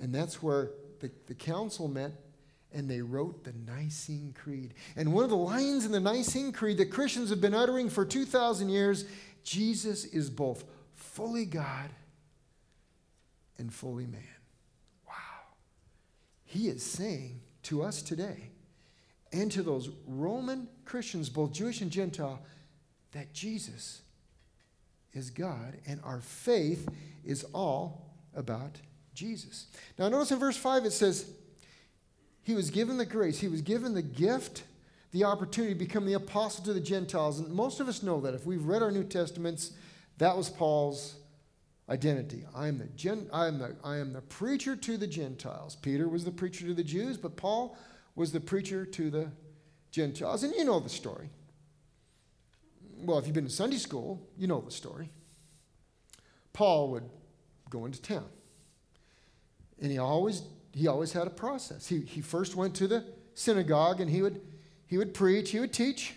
And 0.00 0.14
that's 0.14 0.42
where 0.42 0.70
the, 1.00 1.10
the 1.26 1.34
council 1.34 1.88
met 1.88 2.12
and 2.72 2.90
they 2.90 3.00
wrote 3.00 3.44
the 3.44 3.52
Nicene 3.52 4.34
Creed. 4.36 4.74
And 4.96 5.12
one 5.12 5.22
of 5.22 5.30
the 5.30 5.36
lines 5.36 5.84
in 5.84 5.92
the 5.92 6.00
Nicene 6.00 6.50
Creed 6.50 6.78
that 6.78 6.90
Christians 6.90 7.30
have 7.30 7.40
been 7.40 7.54
uttering 7.54 7.88
for 7.88 8.04
2,000 8.04 8.68
years 8.68 9.04
Jesus 9.44 10.06
is 10.06 10.30
both 10.30 10.64
fully 10.94 11.44
God 11.44 11.90
and 13.58 13.72
fully 13.72 14.06
man. 14.06 14.22
Wow. 15.06 15.14
He 16.44 16.68
is 16.68 16.82
saying 16.82 17.42
to 17.64 17.82
us 17.82 18.02
today 18.02 18.50
and 19.32 19.52
to 19.52 19.62
those 19.62 19.90
Roman 20.06 20.68
Christians, 20.84 21.28
both 21.28 21.52
Jewish 21.52 21.82
and 21.82 21.90
Gentile, 21.90 22.40
that 23.12 23.32
Jesus 23.34 24.00
is 25.14 25.30
God 25.30 25.78
and 25.86 26.00
our 26.04 26.20
faith 26.20 26.88
is 27.24 27.44
all 27.54 28.10
about 28.34 28.80
Jesus. 29.14 29.68
Now, 29.98 30.08
notice 30.08 30.32
in 30.32 30.38
verse 30.38 30.56
5 30.56 30.84
it 30.84 30.92
says, 30.92 31.30
He 32.42 32.54
was 32.54 32.70
given 32.70 32.98
the 32.98 33.06
grace, 33.06 33.40
He 33.40 33.48
was 33.48 33.62
given 33.62 33.94
the 33.94 34.02
gift, 34.02 34.64
the 35.12 35.24
opportunity 35.24 35.74
to 35.74 35.78
become 35.78 36.06
the 36.06 36.14
apostle 36.14 36.64
to 36.64 36.72
the 36.72 36.80
Gentiles. 36.80 37.38
And 37.38 37.48
most 37.52 37.80
of 37.80 37.88
us 37.88 38.02
know 38.02 38.20
that. 38.22 38.34
If 38.34 38.44
we've 38.44 38.64
read 38.64 38.82
our 38.82 38.90
New 38.90 39.04
Testaments, 39.04 39.72
that 40.18 40.36
was 40.36 40.50
Paul's 40.50 41.14
identity. 41.88 42.44
I 42.54 42.68
am 42.68 42.78
the, 42.78 42.86
gen, 42.86 43.28
I 43.32 43.46
am 43.46 43.58
the, 43.58 43.76
I 43.84 43.98
am 43.98 44.12
the 44.12 44.22
preacher 44.22 44.74
to 44.74 44.96
the 44.96 45.06
Gentiles. 45.06 45.76
Peter 45.76 46.08
was 46.08 46.24
the 46.24 46.32
preacher 46.32 46.66
to 46.66 46.74
the 46.74 46.84
Jews, 46.84 47.16
but 47.16 47.36
Paul 47.36 47.76
was 48.16 48.32
the 48.32 48.40
preacher 48.40 48.84
to 48.86 49.10
the 49.10 49.30
Gentiles. 49.90 50.42
And 50.42 50.54
you 50.54 50.64
know 50.64 50.80
the 50.80 50.88
story. 50.88 51.30
Well, 53.04 53.18
if 53.18 53.26
you've 53.26 53.34
been 53.34 53.44
to 53.44 53.50
Sunday 53.50 53.76
school, 53.76 54.26
you 54.38 54.46
know 54.46 54.60
the 54.60 54.70
story. 54.70 55.10
Paul 56.52 56.90
would 56.92 57.04
go 57.68 57.84
into 57.84 58.00
town. 58.00 58.28
And 59.80 59.90
he 59.90 59.98
always, 59.98 60.42
he 60.72 60.86
always 60.86 61.12
had 61.12 61.26
a 61.26 61.30
process. 61.30 61.86
He, 61.86 62.00
he 62.00 62.20
first 62.20 62.56
went 62.56 62.74
to 62.76 62.86
the 62.86 63.04
synagogue 63.34 64.00
and 64.00 64.10
he 64.10 64.22
would, 64.22 64.40
he 64.86 64.96
would 64.96 65.12
preach, 65.12 65.50
he 65.50 65.60
would 65.60 65.72
teach. 65.72 66.14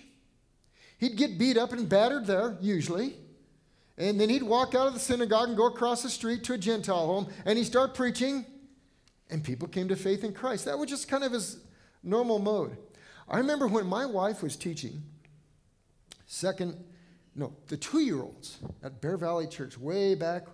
He'd 0.98 1.18
get 1.18 1.38
beat 1.38 1.58
up 1.58 1.74
and 1.74 1.90
battered 1.90 2.26
there, 2.26 2.58
usually. 2.62 3.16
And 3.98 4.20
then 4.22 4.30
he'd 4.30 4.44
walk 4.44 4.76
out 4.76 4.88
of 4.88 4.94
the 4.94 5.00
synagogue 5.00 5.50
and 5.50 5.58
go 5.58 5.66
across 5.66 6.04
the 6.04 6.10
street 6.10 6.44
to 6.46 6.54
a 6.54 6.58
Gentile 6.58 7.06
home 7.06 7.28
and 7.46 7.58
he'd 7.58 7.66
start 7.66 7.96
preaching, 7.96 8.46
and 9.30 9.44
people 9.44 9.68
came 9.68 9.88
to 9.90 9.96
faith 9.96 10.24
in 10.24 10.34
Christ. 10.34 10.66
That 10.66 10.78
was 10.78 10.90
just 10.90 11.10
kind 11.10 11.24
of 11.24 11.32
his 11.34 11.58
normal 12.04 12.40
mode. 12.40 12.78
I 13.28 13.40
remember 13.40 13.68
when 13.68 13.88
my 13.88 14.06
wife 14.06 14.42
was 14.42 14.56
teaching, 14.56 15.04
second, 16.28 16.84
no, 17.36 17.54
the 17.68 17.78
two 17.78 18.00
year 18.00 18.22
olds 18.22 18.60
at 18.84 19.02
Bear 19.02 19.18
Valley 19.18 19.48
Church 19.48 19.78
way 19.78 20.14
back 20.14 20.46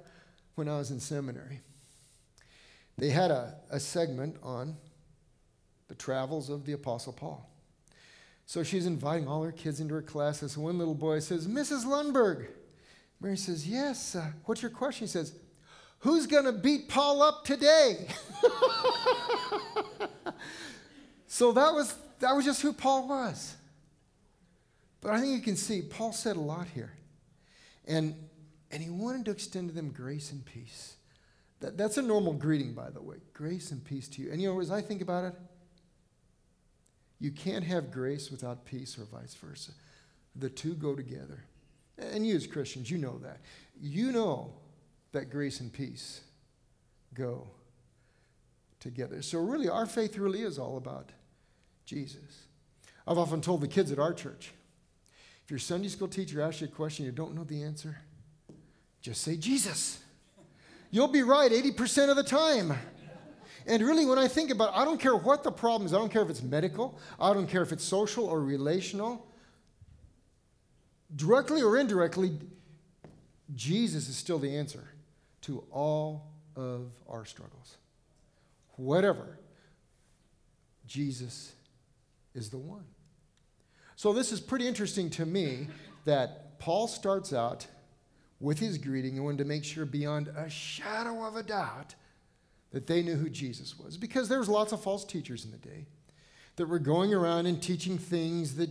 when 0.55 0.69
I 0.69 0.77
was 0.77 0.91
in 0.91 0.99
seminary. 0.99 1.59
They 2.97 3.09
had 3.09 3.31
a, 3.31 3.55
a 3.69 3.79
segment 3.79 4.37
on 4.41 4.77
the 5.87 5.95
travels 5.95 6.49
of 6.49 6.65
the 6.65 6.73
Apostle 6.73 7.13
Paul. 7.13 7.49
So 8.45 8.63
she's 8.63 8.85
inviting 8.85 9.27
all 9.27 9.43
her 9.43 9.51
kids 9.51 9.79
into 9.79 9.95
her 9.95 10.01
class. 10.01 10.39
This 10.39 10.57
one 10.57 10.77
little 10.77 10.95
boy 10.95 11.19
says, 11.19 11.47
Mrs. 11.47 11.85
Lundberg, 11.85 12.47
Mary 13.19 13.37
says, 13.37 13.67
Yes. 13.67 14.15
Uh, 14.15 14.31
what's 14.45 14.61
your 14.61 14.71
question? 14.71 15.07
He 15.07 15.11
says, 15.11 15.33
Who's 15.99 16.27
going 16.27 16.45
to 16.45 16.51
beat 16.51 16.89
Paul 16.89 17.23
up 17.23 17.45
today? 17.45 18.07
so 21.27 21.53
that 21.53 21.73
was, 21.73 21.95
that 22.19 22.35
was 22.35 22.43
just 22.43 22.61
who 22.61 22.73
Paul 22.73 23.07
was. 23.07 23.55
But 25.03 25.11
I 25.11 25.19
think 25.19 25.33
you 25.35 25.41
can 25.41 25.57
see 25.57 25.81
Paul 25.81 26.13
said 26.13 26.37
a 26.37 26.41
lot 26.41 26.67
here. 26.73 26.93
And, 27.85 28.15
and 28.71 28.81
he 28.81 28.89
wanted 28.89 29.25
to 29.25 29.31
extend 29.31 29.67
to 29.67 29.75
them 29.75 29.91
grace 29.91 30.31
and 30.31 30.43
peace. 30.45 30.95
That, 31.59 31.77
that's 31.77 31.97
a 31.97 32.01
normal 32.01 32.31
greeting, 32.31 32.73
by 32.73 32.89
the 32.89 33.01
way. 33.01 33.17
Grace 33.33 33.71
and 33.71 33.83
peace 33.83 34.07
to 34.09 34.21
you. 34.21 34.31
And 34.31 34.41
you 34.41 34.51
know, 34.51 34.61
as 34.61 34.71
I 34.71 34.81
think 34.81 35.01
about 35.01 35.25
it, 35.25 35.33
you 37.19 37.31
can't 37.31 37.65
have 37.65 37.91
grace 37.91 38.31
without 38.31 38.65
peace 38.65 38.97
or 38.97 39.03
vice 39.03 39.33
versa. 39.33 39.73
The 40.37 40.49
two 40.49 40.73
go 40.73 40.95
together. 40.95 41.43
And 41.97 42.25
you, 42.25 42.35
as 42.35 42.47
Christians, 42.47 42.89
you 42.89 42.97
know 42.97 43.19
that. 43.19 43.41
You 43.79 44.13
know 44.13 44.53
that 45.11 45.29
grace 45.29 45.59
and 45.59 45.71
peace 45.71 46.21
go 47.13 47.47
together. 48.79 49.21
So, 49.21 49.39
really, 49.39 49.69
our 49.69 49.85
faith 49.85 50.17
really 50.17 50.41
is 50.41 50.57
all 50.57 50.77
about 50.77 51.11
Jesus. 51.85 52.47
I've 53.05 53.17
often 53.17 53.41
told 53.41 53.61
the 53.61 53.67
kids 53.67 53.91
at 53.91 53.99
our 53.99 54.13
church 54.13 54.53
your 55.53 55.59
Sunday 55.59 55.87
school 55.87 56.07
teacher 56.07 56.41
asks 56.41 56.61
you 56.61 56.67
a 56.67 56.69
question 56.71 57.05
you 57.05 57.11
don't 57.11 57.35
know 57.35 57.43
the 57.43 57.61
answer, 57.61 57.95
just 59.01 59.21
say 59.21 59.37
Jesus. 59.37 59.99
You'll 60.89 61.07
be 61.07 61.21
right 61.21 61.51
80% 61.51 62.09
of 62.09 62.15
the 62.15 62.23
time. 62.23 62.73
And 63.67 63.83
really, 63.83 64.03
when 64.07 64.17
I 64.17 64.27
think 64.27 64.49
about 64.49 64.69
it, 64.69 64.77
I 64.77 64.83
don't 64.83 64.99
care 64.99 65.15
what 65.15 65.43
the 65.43 65.51
problem 65.51 65.85
is. 65.85 65.93
I 65.93 65.99
don't 65.99 66.11
care 66.11 66.23
if 66.23 66.31
it's 66.31 66.41
medical. 66.41 66.97
I 67.19 67.35
don't 67.35 67.45
care 67.45 67.61
if 67.61 67.71
it's 67.71 67.83
social 67.83 68.25
or 68.25 68.41
relational 68.41 69.27
directly 71.15 71.61
or 71.61 71.77
indirectly, 71.77 72.31
Jesus 73.53 74.09
is 74.09 74.15
still 74.15 74.39
the 74.39 74.55
answer 74.55 74.83
to 75.41 75.63
all 75.69 76.31
of 76.55 76.87
our 77.07 77.25
struggles. 77.25 77.77
Whatever, 78.71 79.37
Jesus 80.87 81.53
is 82.33 82.49
the 82.49 82.57
one. 82.57 82.85
So, 84.03 84.11
this 84.11 84.33
is 84.33 84.41
pretty 84.41 84.67
interesting 84.67 85.09
to 85.11 85.25
me 85.25 85.69
that 86.03 86.59
Paul 86.59 86.89
starts 86.89 87.31
out 87.31 87.67
with 88.41 88.59
his 88.59 88.77
greeting 88.77 89.15
and 89.15 89.23
wanted 89.23 89.37
to 89.37 89.45
make 89.45 89.63
sure 89.63 89.85
beyond 89.85 90.27
a 90.27 90.49
shadow 90.49 91.25
of 91.25 91.37
a 91.37 91.41
doubt 91.41 91.95
that 92.71 92.85
they 92.85 93.01
knew 93.01 93.15
who 93.15 93.29
Jesus 93.29 93.79
was. 93.79 93.95
Because 93.95 94.27
there 94.27 94.39
was 94.39 94.49
lots 94.49 94.73
of 94.73 94.83
false 94.83 95.05
teachers 95.05 95.45
in 95.45 95.51
the 95.51 95.57
day 95.57 95.85
that 96.57 96.65
were 96.65 96.79
going 96.79 97.13
around 97.13 97.45
and 97.45 97.63
teaching 97.63 97.97
things 97.97 98.55
that 98.55 98.69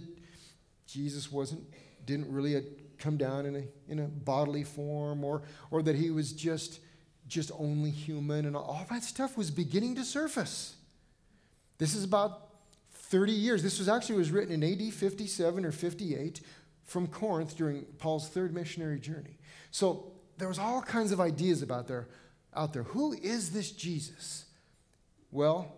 Jesus 0.87 1.33
wasn't 1.33 1.65
didn't 2.05 2.31
really 2.31 2.55
uh, 2.55 2.61
come 2.99 3.17
down 3.17 3.47
in 3.47 3.57
a, 3.57 3.63
in 3.89 4.01
a 4.01 4.09
bodily 4.09 4.65
form 4.65 5.25
or, 5.25 5.45
or 5.71 5.83
that 5.83 5.97
he 5.97 6.11
was 6.11 6.35
just, 6.35 6.81
just 7.27 7.51
only 7.59 7.91
human 7.91 8.45
and 8.45 8.55
all 8.55 8.87
that 8.91 9.03
stuff 9.03 9.39
was 9.39 9.51
beginning 9.51 9.95
to 9.95 10.05
surface. 10.05 10.75
This 11.79 11.95
is 11.95 12.05
about 12.05 12.52
30 13.13 13.33
years. 13.33 13.63
This 13.63 13.79
was 13.79 13.91
actually 13.91 14.17
was 14.17 14.31
written 14.31 14.63
in 14.63 14.73
AD 14.73 14.95
57 14.95 15.67
or 15.67 15.71
58 15.71 16.41
from 16.83 17.07
Corinth 17.07 17.55
during 17.55 17.83
Paul's 17.99 18.27
third 18.27 18.55
missionary 18.55 18.99
journey. 18.99 19.37
So 19.71 20.15
there 20.39 20.49
was 20.49 20.59
all 20.59 20.81
kinds 20.81 21.13
of 21.13 21.21
ideas 21.21 21.61
about 21.61 21.87
there, 21.87 22.09
out 22.57 22.73
there. 22.73 22.85
Who 22.85 23.13
is 23.13 23.51
this 23.51 23.71
Jesus? 23.71 24.47
Well, 25.31 25.77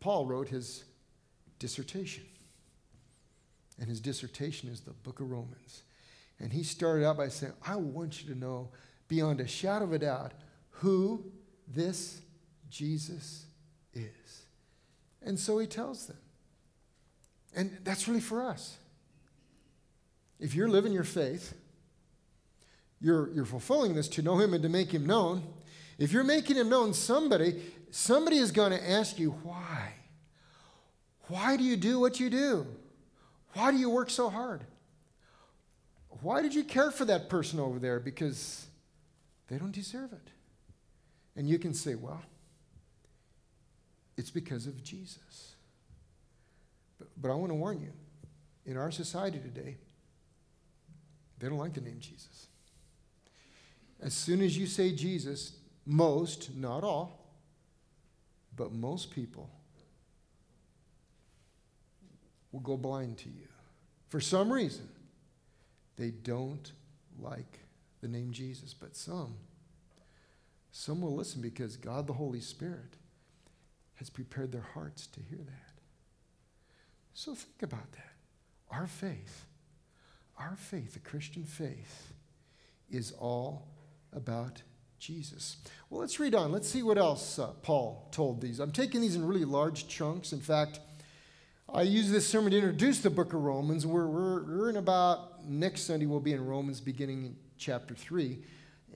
Paul 0.00 0.26
wrote 0.26 0.48
his 0.48 0.84
dissertation. 1.58 2.24
And 3.80 3.88
his 3.88 4.00
dissertation 4.00 4.68
is 4.68 4.80
the 4.80 4.92
book 4.92 5.18
of 5.18 5.30
Romans. 5.30 5.82
And 6.38 6.52
he 6.52 6.62
started 6.62 7.06
out 7.06 7.16
by 7.16 7.28
saying, 7.28 7.54
I 7.66 7.76
want 7.76 8.22
you 8.22 8.34
to 8.34 8.38
know 8.38 8.68
beyond 9.08 9.40
a 9.40 9.48
shadow 9.48 9.86
of 9.86 9.94
a 9.94 9.98
doubt 9.98 10.32
who 10.68 11.24
this 11.66 12.20
Jesus 12.68 13.46
is. 13.94 14.43
And 15.24 15.38
so 15.38 15.58
he 15.58 15.66
tells 15.66 16.06
them. 16.06 16.18
And 17.56 17.78
that's 17.82 18.06
really 18.08 18.20
for 18.20 18.42
us. 18.42 18.76
If 20.38 20.54
you're 20.54 20.68
living 20.68 20.92
your 20.92 21.04
faith, 21.04 21.54
you're, 23.00 23.30
you're 23.30 23.44
fulfilling 23.44 23.94
this 23.94 24.08
to 24.08 24.22
know 24.22 24.38
him 24.38 24.54
and 24.54 24.62
to 24.62 24.68
make 24.68 24.90
him 24.90 25.06
known. 25.06 25.42
If 25.98 26.12
you're 26.12 26.24
making 26.24 26.56
him 26.56 26.68
known, 26.68 26.92
somebody, 26.92 27.62
somebody 27.90 28.38
is 28.38 28.50
going 28.50 28.72
to 28.72 28.90
ask 28.90 29.18
you, 29.18 29.30
why? 29.42 29.94
Why 31.28 31.56
do 31.56 31.64
you 31.64 31.76
do 31.76 32.00
what 32.00 32.20
you 32.20 32.28
do? 32.28 32.66
Why 33.54 33.70
do 33.70 33.78
you 33.78 33.88
work 33.88 34.10
so 34.10 34.28
hard? 34.28 34.64
Why 36.20 36.42
did 36.42 36.54
you 36.54 36.64
care 36.64 36.90
for 36.90 37.04
that 37.04 37.28
person 37.28 37.60
over 37.60 37.78
there? 37.78 38.00
Because 38.00 38.66
they 39.48 39.56
don't 39.56 39.72
deserve 39.72 40.12
it. 40.12 40.28
And 41.36 41.48
you 41.48 41.58
can 41.58 41.74
say, 41.74 41.94
well, 41.94 42.22
it's 44.16 44.30
because 44.30 44.66
of 44.66 44.82
Jesus. 44.82 45.54
But, 46.98 47.08
but 47.20 47.30
I 47.30 47.34
want 47.34 47.50
to 47.50 47.56
warn 47.56 47.80
you 47.80 47.92
in 48.66 48.76
our 48.76 48.90
society 48.90 49.38
today, 49.38 49.76
they 51.38 51.48
don't 51.48 51.58
like 51.58 51.74
the 51.74 51.80
name 51.80 51.98
Jesus. 52.00 52.46
As 54.00 54.14
soon 54.14 54.40
as 54.40 54.56
you 54.56 54.66
say 54.66 54.92
Jesus, 54.92 55.52
most, 55.86 56.54
not 56.56 56.84
all, 56.84 57.26
but 58.56 58.72
most 58.72 59.10
people 59.10 59.50
will 62.52 62.60
go 62.60 62.76
blind 62.76 63.18
to 63.18 63.28
you. 63.28 63.48
For 64.08 64.20
some 64.20 64.52
reason, 64.52 64.88
they 65.96 66.10
don't 66.10 66.72
like 67.20 67.60
the 68.00 68.08
name 68.08 68.32
Jesus, 68.32 68.74
but 68.74 68.96
some, 68.96 69.34
some 70.70 71.00
will 71.00 71.14
listen 71.14 71.40
because 71.40 71.76
God 71.76 72.06
the 72.06 72.12
Holy 72.12 72.40
Spirit 72.40 72.96
has 73.96 74.10
prepared 74.10 74.52
their 74.52 74.66
hearts 74.74 75.06
to 75.08 75.20
hear 75.20 75.38
that. 75.38 75.80
So 77.14 77.34
think 77.34 77.62
about 77.62 77.92
that. 77.92 78.12
Our 78.70 78.86
faith, 78.86 79.46
our 80.38 80.56
faith, 80.56 80.94
the 80.94 80.98
Christian 80.98 81.44
faith, 81.44 82.12
is 82.90 83.12
all 83.12 83.68
about 84.12 84.62
Jesus. 84.98 85.58
Well, 85.90 86.00
let's 86.00 86.18
read 86.18 86.34
on. 86.34 86.50
Let's 86.50 86.68
see 86.68 86.82
what 86.82 86.98
else 86.98 87.38
uh, 87.38 87.48
Paul 87.62 88.08
told 88.10 88.40
these. 88.40 88.58
I'm 88.58 88.72
taking 88.72 89.00
these 89.00 89.14
in 89.14 89.24
really 89.24 89.44
large 89.44 89.86
chunks. 89.86 90.32
In 90.32 90.40
fact, 90.40 90.80
I 91.72 91.82
use 91.82 92.10
this 92.10 92.26
sermon 92.26 92.50
to 92.52 92.56
introduce 92.56 93.00
the 93.00 93.10
book 93.10 93.32
of 93.32 93.42
Romans. 93.42 93.86
We're, 93.86 94.06
we're, 94.06 94.42
we're 94.44 94.70
in 94.70 94.76
about, 94.76 95.44
next 95.46 95.82
Sunday, 95.82 96.06
we'll 96.06 96.20
be 96.20 96.32
in 96.32 96.44
Romans 96.44 96.80
beginning 96.80 97.24
in 97.24 97.36
chapter 97.58 97.94
3. 97.94 98.38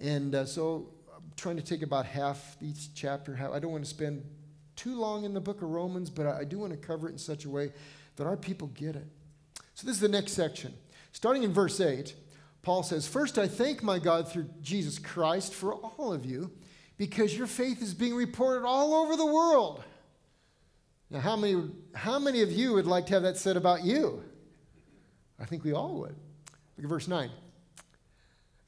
And 0.01 0.35
uh, 0.35 0.45
so 0.45 0.89
I'm 1.15 1.33
trying 1.37 1.57
to 1.57 1.63
take 1.63 1.83
about 1.83 2.07
half 2.07 2.57
each 2.61 2.95
chapter. 2.95 3.39
I 3.53 3.59
don't 3.59 3.73
want 3.73 3.85
to 3.85 3.91
spend 3.91 4.25
too 4.79 4.99
long 4.99 5.25
in 5.25 5.35
the 5.35 5.41
book 5.41 5.57
of 5.61 5.69
Romans, 5.69 6.09
but 6.09 6.27
I 6.27 6.45
do 6.45 6.59
want 6.59 6.73
to 6.73 6.79
cover 6.79 7.09
it 7.09 7.13
in 7.13 7.19
such 7.19 7.45
a 7.45 7.51
way 7.51 7.73
that 8.17 8.27
our 8.27 8.37
people 8.37 8.69
get 8.69 8.97
it. 8.97 9.07
So 9.75 9.87
this 9.87 9.97
is 9.97 10.01
the 10.01 10.09
next 10.09 10.33
section. 10.33 10.73
Starting 11.13 11.43
in 11.43 11.53
verse 11.53 11.81
8, 11.81 12.15
Paul 12.63 12.83
says, 12.83 13.07
First, 13.07 13.39
I 13.39 13.49
thank 13.49 13.83
my 13.83 13.99
God 13.99 14.29
through 14.29 14.49
Jesus 14.63 14.99
Christ 14.99 15.53
for 15.53 15.75
all 15.75 16.13
of 16.13 16.25
you, 16.25 16.53
because 16.97 17.37
your 17.37 17.47
faith 17.47 17.83
is 17.83 17.93
being 17.93 18.15
reported 18.15 18.65
all 18.65 18.95
over 18.95 19.17
the 19.17 19.27
world. 19.27 19.83
Now, 21.11 21.21
how 21.21 21.37
many, 21.37 21.71
how 21.95 22.19
many 22.19 22.43
of 22.43 22.53
you 22.53 22.75
would 22.75 22.87
like 22.87 23.07
to 23.07 23.15
have 23.15 23.23
that 23.23 23.37
said 23.37 23.57
about 23.57 23.83
you? 23.85 24.23
I 25.41 25.45
think 25.45 25.65
we 25.65 25.73
all 25.73 25.95
would. 26.01 26.15
Look 26.77 26.85
at 26.85 26.89
verse 26.89 27.09
9. 27.09 27.31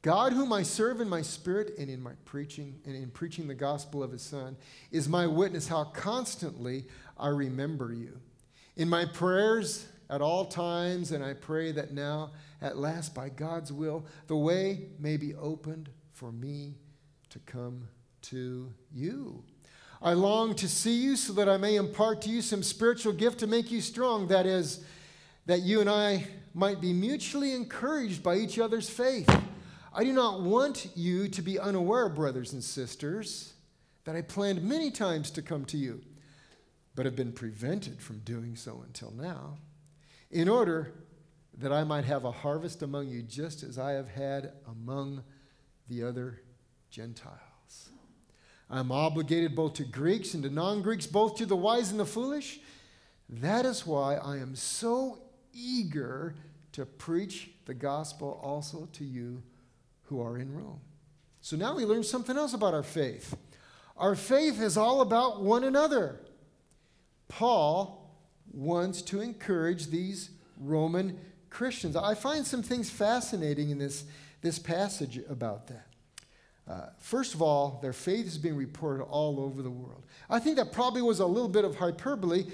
God, 0.02 0.32
whom 0.32 0.52
I 0.52 0.62
serve 0.62 1.00
in 1.00 1.08
my 1.08 1.20
spirit 1.20 1.74
and 1.78 1.90
in 1.90 2.00
my 2.00 2.12
preaching 2.24 2.80
and 2.86 2.96
in 2.96 3.10
preaching 3.10 3.46
the 3.46 3.54
gospel 3.54 4.02
of 4.02 4.12
his 4.12 4.22
Son, 4.22 4.56
is 4.90 5.08
my 5.08 5.26
witness 5.26 5.68
how 5.68 5.84
constantly 5.84 6.86
I 7.18 7.28
remember 7.28 7.92
you. 7.92 8.18
In 8.76 8.88
my 8.88 9.04
prayers 9.04 9.86
at 10.08 10.22
all 10.22 10.46
times, 10.46 11.12
and 11.12 11.22
I 11.22 11.34
pray 11.34 11.70
that 11.72 11.92
now, 11.92 12.30
at 12.62 12.78
last, 12.78 13.14
by 13.14 13.28
God's 13.28 13.72
will, 13.72 14.06
the 14.26 14.36
way 14.36 14.88
may 14.98 15.18
be 15.18 15.34
opened 15.34 15.90
for 16.12 16.32
me 16.32 16.76
to 17.28 17.38
come 17.40 17.86
to 18.22 18.72
you. 18.92 19.44
I 20.02 20.14
long 20.14 20.54
to 20.56 20.68
see 20.68 20.96
you 20.96 21.16
so 21.16 21.34
that 21.34 21.48
I 21.48 21.58
may 21.58 21.76
impart 21.76 22.22
to 22.22 22.30
you 22.30 22.40
some 22.40 22.62
spiritual 22.62 23.12
gift 23.12 23.40
to 23.40 23.46
make 23.46 23.70
you 23.70 23.82
strong. 23.82 24.28
That 24.28 24.46
is, 24.46 24.82
that 25.44 25.60
you 25.60 25.80
and 25.80 25.90
I 25.90 26.26
might 26.54 26.80
be 26.80 26.94
mutually 26.94 27.52
encouraged 27.52 28.22
by 28.22 28.36
each 28.36 28.58
other's 28.58 28.88
faith. 28.88 29.28
I 29.92 30.04
do 30.04 30.12
not 30.12 30.40
want 30.40 30.88
you 30.94 31.28
to 31.28 31.42
be 31.42 31.58
unaware, 31.58 32.08
brothers 32.08 32.52
and 32.52 32.62
sisters, 32.62 33.54
that 34.04 34.14
I 34.14 34.22
planned 34.22 34.62
many 34.62 34.90
times 34.90 35.32
to 35.32 35.42
come 35.42 35.64
to 35.66 35.76
you, 35.76 36.00
but 36.94 37.06
have 37.06 37.16
been 37.16 37.32
prevented 37.32 38.00
from 38.00 38.20
doing 38.20 38.54
so 38.54 38.82
until 38.86 39.10
now, 39.10 39.58
in 40.30 40.48
order 40.48 40.92
that 41.58 41.72
I 41.72 41.82
might 41.82 42.04
have 42.04 42.24
a 42.24 42.30
harvest 42.30 42.82
among 42.82 43.08
you, 43.08 43.22
just 43.22 43.64
as 43.64 43.78
I 43.78 43.92
have 43.92 44.08
had 44.08 44.52
among 44.68 45.24
the 45.88 46.04
other 46.04 46.40
Gentiles. 46.90 47.90
I'm 48.70 48.92
obligated 48.92 49.56
both 49.56 49.74
to 49.74 49.84
Greeks 49.84 50.34
and 50.34 50.44
to 50.44 50.50
non 50.50 50.82
Greeks, 50.82 51.06
both 51.06 51.36
to 51.38 51.46
the 51.46 51.56
wise 51.56 51.90
and 51.90 51.98
the 51.98 52.06
foolish. 52.06 52.60
That 53.28 53.66
is 53.66 53.84
why 53.84 54.14
I 54.14 54.36
am 54.36 54.54
so 54.54 55.18
eager 55.52 56.36
to 56.72 56.86
preach 56.86 57.50
the 57.64 57.74
gospel 57.74 58.40
also 58.42 58.88
to 58.92 59.04
you 59.04 59.42
who 60.10 60.20
are 60.20 60.36
in 60.36 60.52
Rome. 60.52 60.80
So 61.40 61.56
now 61.56 61.74
we 61.74 61.84
learn 61.84 62.02
something 62.02 62.36
else 62.36 62.52
about 62.52 62.74
our 62.74 62.82
faith. 62.82 63.36
Our 63.96 64.16
faith 64.16 64.60
is 64.60 64.76
all 64.76 65.00
about 65.00 65.40
one 65.40 65.64
another. 65.64 66.20
Paul 67.28 68.12
wants 68.52 69.02
to 69.02 69.20
encourage 69.20 69.86
these 69.86 70.30
Roman 70.58 71.18
Christians. 71.48 71.94
I 71.94 72.14
find 72.14 72.44
some 72.44 72.62
things 72.62 72.90
fascinating 72.90 73.70
in 73.70 73.78
this, 73.78 74.04
this 74.42 74.58
passage 74.58 75.20
about 75.28 75.68
that. 75.68 75.86
Uh, 76.68 76.86
first 76.98 77.34
of 77.34 77.40
all, 77.40 77.78
their 77.80 77.92
faith 77.92 78.26
is 78.26 78.36
being 78.36 78.56
reported 78.56 79.04
all 79.04 79.38
over 79.38 79.62
the 79.62 79.70
world. 79.70 80.04
I 80.28 80.40
think 80.40 80.56
that 80.56 80.72
probably 80.72 81.02
was 81.02 81.20
a 81.20 81.26
little 81.26 81.48
bit 81.48 81.64
of 81.64 81.76
hyperbole, 81.76 82.46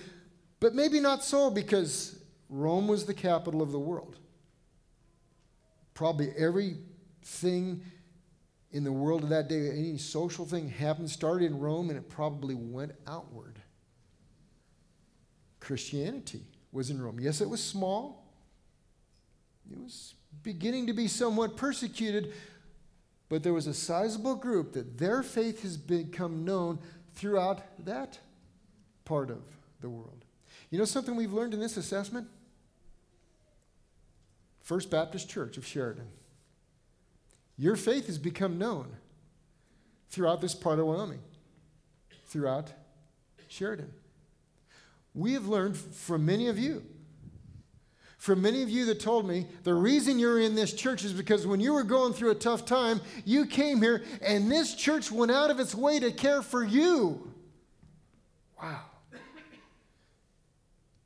but 0.61 0.75
maybe 0.75 1.01
not 1.01 1.25
so 1.25 1.51
because 1.51 2.19
Rome 2.51 2.87
was 2.87 3.07
the 3.07 3.15
capital 3.15 3.63
of 3.63 3.73
the 3.73 3.79
world. 3.79 4.19
Probably 5.95 6.31
everything 7.27 7.83
in 8.73 8.85
the 8.85 8.93
world 8.93 9.23
of 9.23 9.31
that 9.31 9.49
day, 9.49 9.71
any 9.71 9.99
social 9.99 10.45
thing 10.45 10.69
happened, 10.69 11.11
started 11.11 11.47
in 11.47 11.59
Rome, 11.59 11.89
and 11.89 11.99
it 11.99 12.09
probably 12.09 12.55
went 12.55 12.93
outward. 13.07 13.59
Christianity 15.61 16.43
was 16.73 16.91
in 16.91 17.01
Rome. 17.01 17.19
Yes, 17.21 17.41
it 17.41 17.49
was 17.49 17.63
small, 17.63 18.25
it 19.71 19.79
was 19.79 20.15
beginning 20.43 20.87
to 20.87 20.93
be 20.93 21.09
somewhat 21.09 21.57
persecuted, 21.57 22.33
but 23.29 23.43
there 23.43 23.55
was 23.55 23.67
a 23.67 23.75
sizable 23.75 24.37
group 24.37 24.73
that 24.75 24.99
their 24.99 25.23
faith 25.23 25.63
has 25.63 25.77
become 25.77 26.45
known 26.45 26.79
throughout 27.15 27.63
that 27.85 28.19
part 29.05 29.31
of 29.31 29.43
the 29.81 29.89
world. 29.89 30.25
You 30.71 30.79
know 30.79 30.85
something 30.85 31.17
we've 31.17 31.33
learned 31.33 31.55
in 31.55 31.61
this 31.61 31.77
assessment? 31.77 32.29
First 34.63 34.91
Baptist 34.91 35.29
Church 35.29 35.57
of 35.57 35.67
Sheridan. 35.67 36.09
Your 37.57 37.77
faith 37.77 38.07
has 38.07 38.19
become 38.19 38.59
known 38.59 38.89
throughout 40.11 40.41
this 40.41 40.55
part 40.55 40.79
of 40.79 40.87
Wyoming, 40.87 41.21
throughout 42.27 42.73
Sheridan. 43.49 43.93
We 45.15 45.33
have 45.33 45.47
learned 45.47 45.77
from 45.77 46.27
many 46.27 46.49
of 46.49 46.59
you 46.59 46.85
from 48.27 48.43
many 48.43 48.63
of 48.65 48.69
you 48.69 48.87
that 48.87 48.99
told 48.99 49.25
me 49.25 49.47
the 49.63 49.73
reason 49.73 50.19
you're 50.19 50.41
in 50.41 50.57
this 50.57 50.73
church 50.73 51.05
is 51.05 51.13
because 51.13 51.47
when 51.47 51.61
you 51.61 51.73
were 51.73 51.85
going 51.85 52.13
through 52.13 52.33
a 52.33 52.35
tough 52.35 52.65
time, 52.65 53.01
you 53.25 53.47
came 53.47 53.81
here 53.81 54.03
and 54.21 54.51
this 54.51 54.75
church 54.75 55.13
went 55.13 55.31
out 55.31 55.49
of 55.49 55.61
its 55.61 55.77
way 55.77 56.01
to 56.01 56.11
care 56.11 56.43
for 56.43 56.65
you. 56.65 57.33
Wow. 58.61 58.81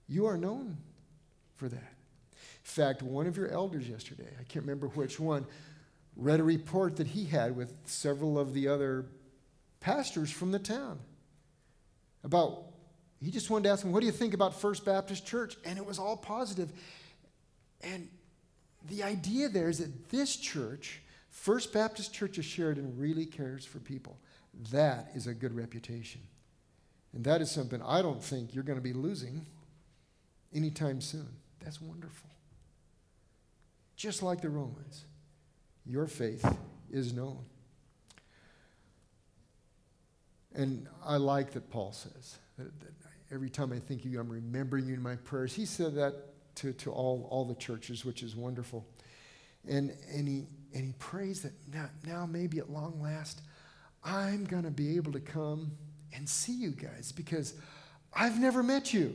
You 0.08 0.24
are 0.26 0.38
known 0.38 0.78
for 1.56 1.68
that. 1.68 1.76
In 1.76 2.38
fact, 2.62 3.02
one 3.02 3.26
of 3.26 3.36
your 3.36 3.48
elders 3.48 3.86
yesterday, 3.86 4.28
I 4.40 4.44
can't 4.44 4.64
remember 4.64 4.86
which 4.88 5.20
one, 5.20 5.44
read 6.16 6.40
a 6.40 6.44
report 6.44 6.96
that 6.96 7.08
he 7.08 7.24
had 7.24 7.56
with 7.56 7.74
several 7.86 8.38
of 8.38 8.52
the 8.52 8.68
other 8.68 9.06
pastors 9.80 10.30
from 10.30 10.52
the 10.52 10.58
town 10.58 10.98
about 12.22 12.64
he 13.22 13.30
just 13.30 13.50
wanted 13.50 13.64
to 13.64 13.70
ask 13.70 13.84
him, 13.84 13.92
What 13.92 14.00
do 14.00 14.06
you 14.06 14.12
think 14.12 14.32
about 14.32 14.58
First 14.58 14.84
Baptist 14.84 15.26
Church? 15.26 15.56
And 15.64 15.78
it 15.78 15.84
was 15.84 15.98
all 15.98 16.16
positive. 16.16 16.72
And 17.82 18.08
the 18.88 19.02
idea 19.02 19.48
there 19.48 19.68
is 19.68 19.78
that 19.78 20.08
this 20.08 20.36
church, 20.36 21.02
First 21.28 21.72
Baptist 21.72 22.14
Church 22.14 22.38
of 22.38 22.44
Sheridan, 22.44 22.96
really 22.96 23.26
cares 23.26 23.64
for 23.64 23.78
people. 23.78 24.18
That 24.72 25.10
is 25.14 25.26
a 25.26 25.34
good 25.34 25.54
reputation. 25.54 26.22
And 27.12 27.24
that 27.24 27.42
is 27.42 27.50
something 27.50 27.82
I 27.82 28.00
don't 28.02 28.22
think 28.22 28.54
you're 28.54 28.64
going 28.64 28.78
to 28.78 28.82
be 28.82 28.92
losing 28.92 29.46
anytime 30.54 31.00
soon. 31.00 31.28
That's 31.60 31.80
wonderful. 31.80 32.30
Just 33.96 34.22
like 34.22 34.40
the 34.40 34.48
Romans, 34.48 35.04
your 35.86 36.06
faith 36.06 36.44
is 36.90 37.12
known. 37.12 37.38
And 40.54 40.88
I 41.04 41.16
like 41.16 41.52
that 41.52 41.70
Paul 41.70 41.92
says 41.92 42.38
that, 42.58 42.70
every 43.32 43.50
time 43.50 43.72
I 43.72 43.78
think 43.78 44.04
of 44.04 44.10
you, 44.10 44.20
I'm 44.20 44.28
remembering 44.28 44.86
you 44.86 44.94
in 44.94 45.02
my 45.02 45.16
prayers. 45.16 45.54
He 45.54 45.64
said 45.64 45.94
that 45.94 46.14
to, 46.56 46.72
to 46.72 46.90
all, 46.90 47.28
all 47.30 47.44
the 47.44 47.54
churches, 47.54 48.04
which 48.04 48.22
is 48.22 48.34
wonderful. 48.34 48.86
And, 49.68 49.96
and, 50.12 50.26
he, 50.26 50.46
and 50.74 50.84
he 50.84 50.92
prays 50.98 51.42
that 51.42 51.52
now, 51.72 51.88
now, 52.06 52.26
maybe 52.26 52.58
at 52.58 52.70
long 52.70 53.00
last, 53.00 53.42
I'm 54.02 54.44
going 54.44 54.64
to 54.64 54.70
be 54.70 54.96
able 54.96 55.12
to 55.12 55.20
come 55.20 55.72
and 56.12 56.28
see 56.28 56.54
you 56.54 56.70
guys 56.70 57.12
because 57.12 57.54
I've 58.12 58.40
never 58.40 58.62
met 58.62 58.92
you. 58.92 59.14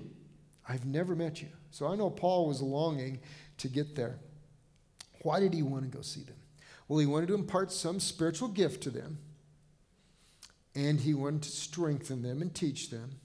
I've 0.68 0.86
never 0.86 1.16
met 1.16 1.42
you. 1.42 1.50
So 1.72 1.88
I 1.88 1.96
know 1.96 2.10
Paul 2.10 2.48
was 2.48 2.62
longing 2.62 3.20
to 3.58 3.68
get 3.68 3.96
there. 3.96 4.20
Why 5.24 5.40
did 5.40 5.54
he 5.54 5.62
want 5.62 5.84
to 5.84 5.90
go 5.90 6.02
see 6.02 6.24
them? 6.24 6.36
Well, 6.88 7.00
he 7.00 7.06
wanted 7.06 7.28
to 7.28 7.36
impart 7.36 7.72
some 7.72 8.00
spiritual 8.00 8.48
gift 8.48 8.84
to 8.84 8.90
them, 8.90 9.18
and 10.76 11.00
he 11.00 11.14
wanted 11.14 11.44
to 11.44 11.50
strengthen 11.50 12.22
them 12.22 12.42
and 12.42 12.54
teach 12.54 12.90
them 12.90 13.20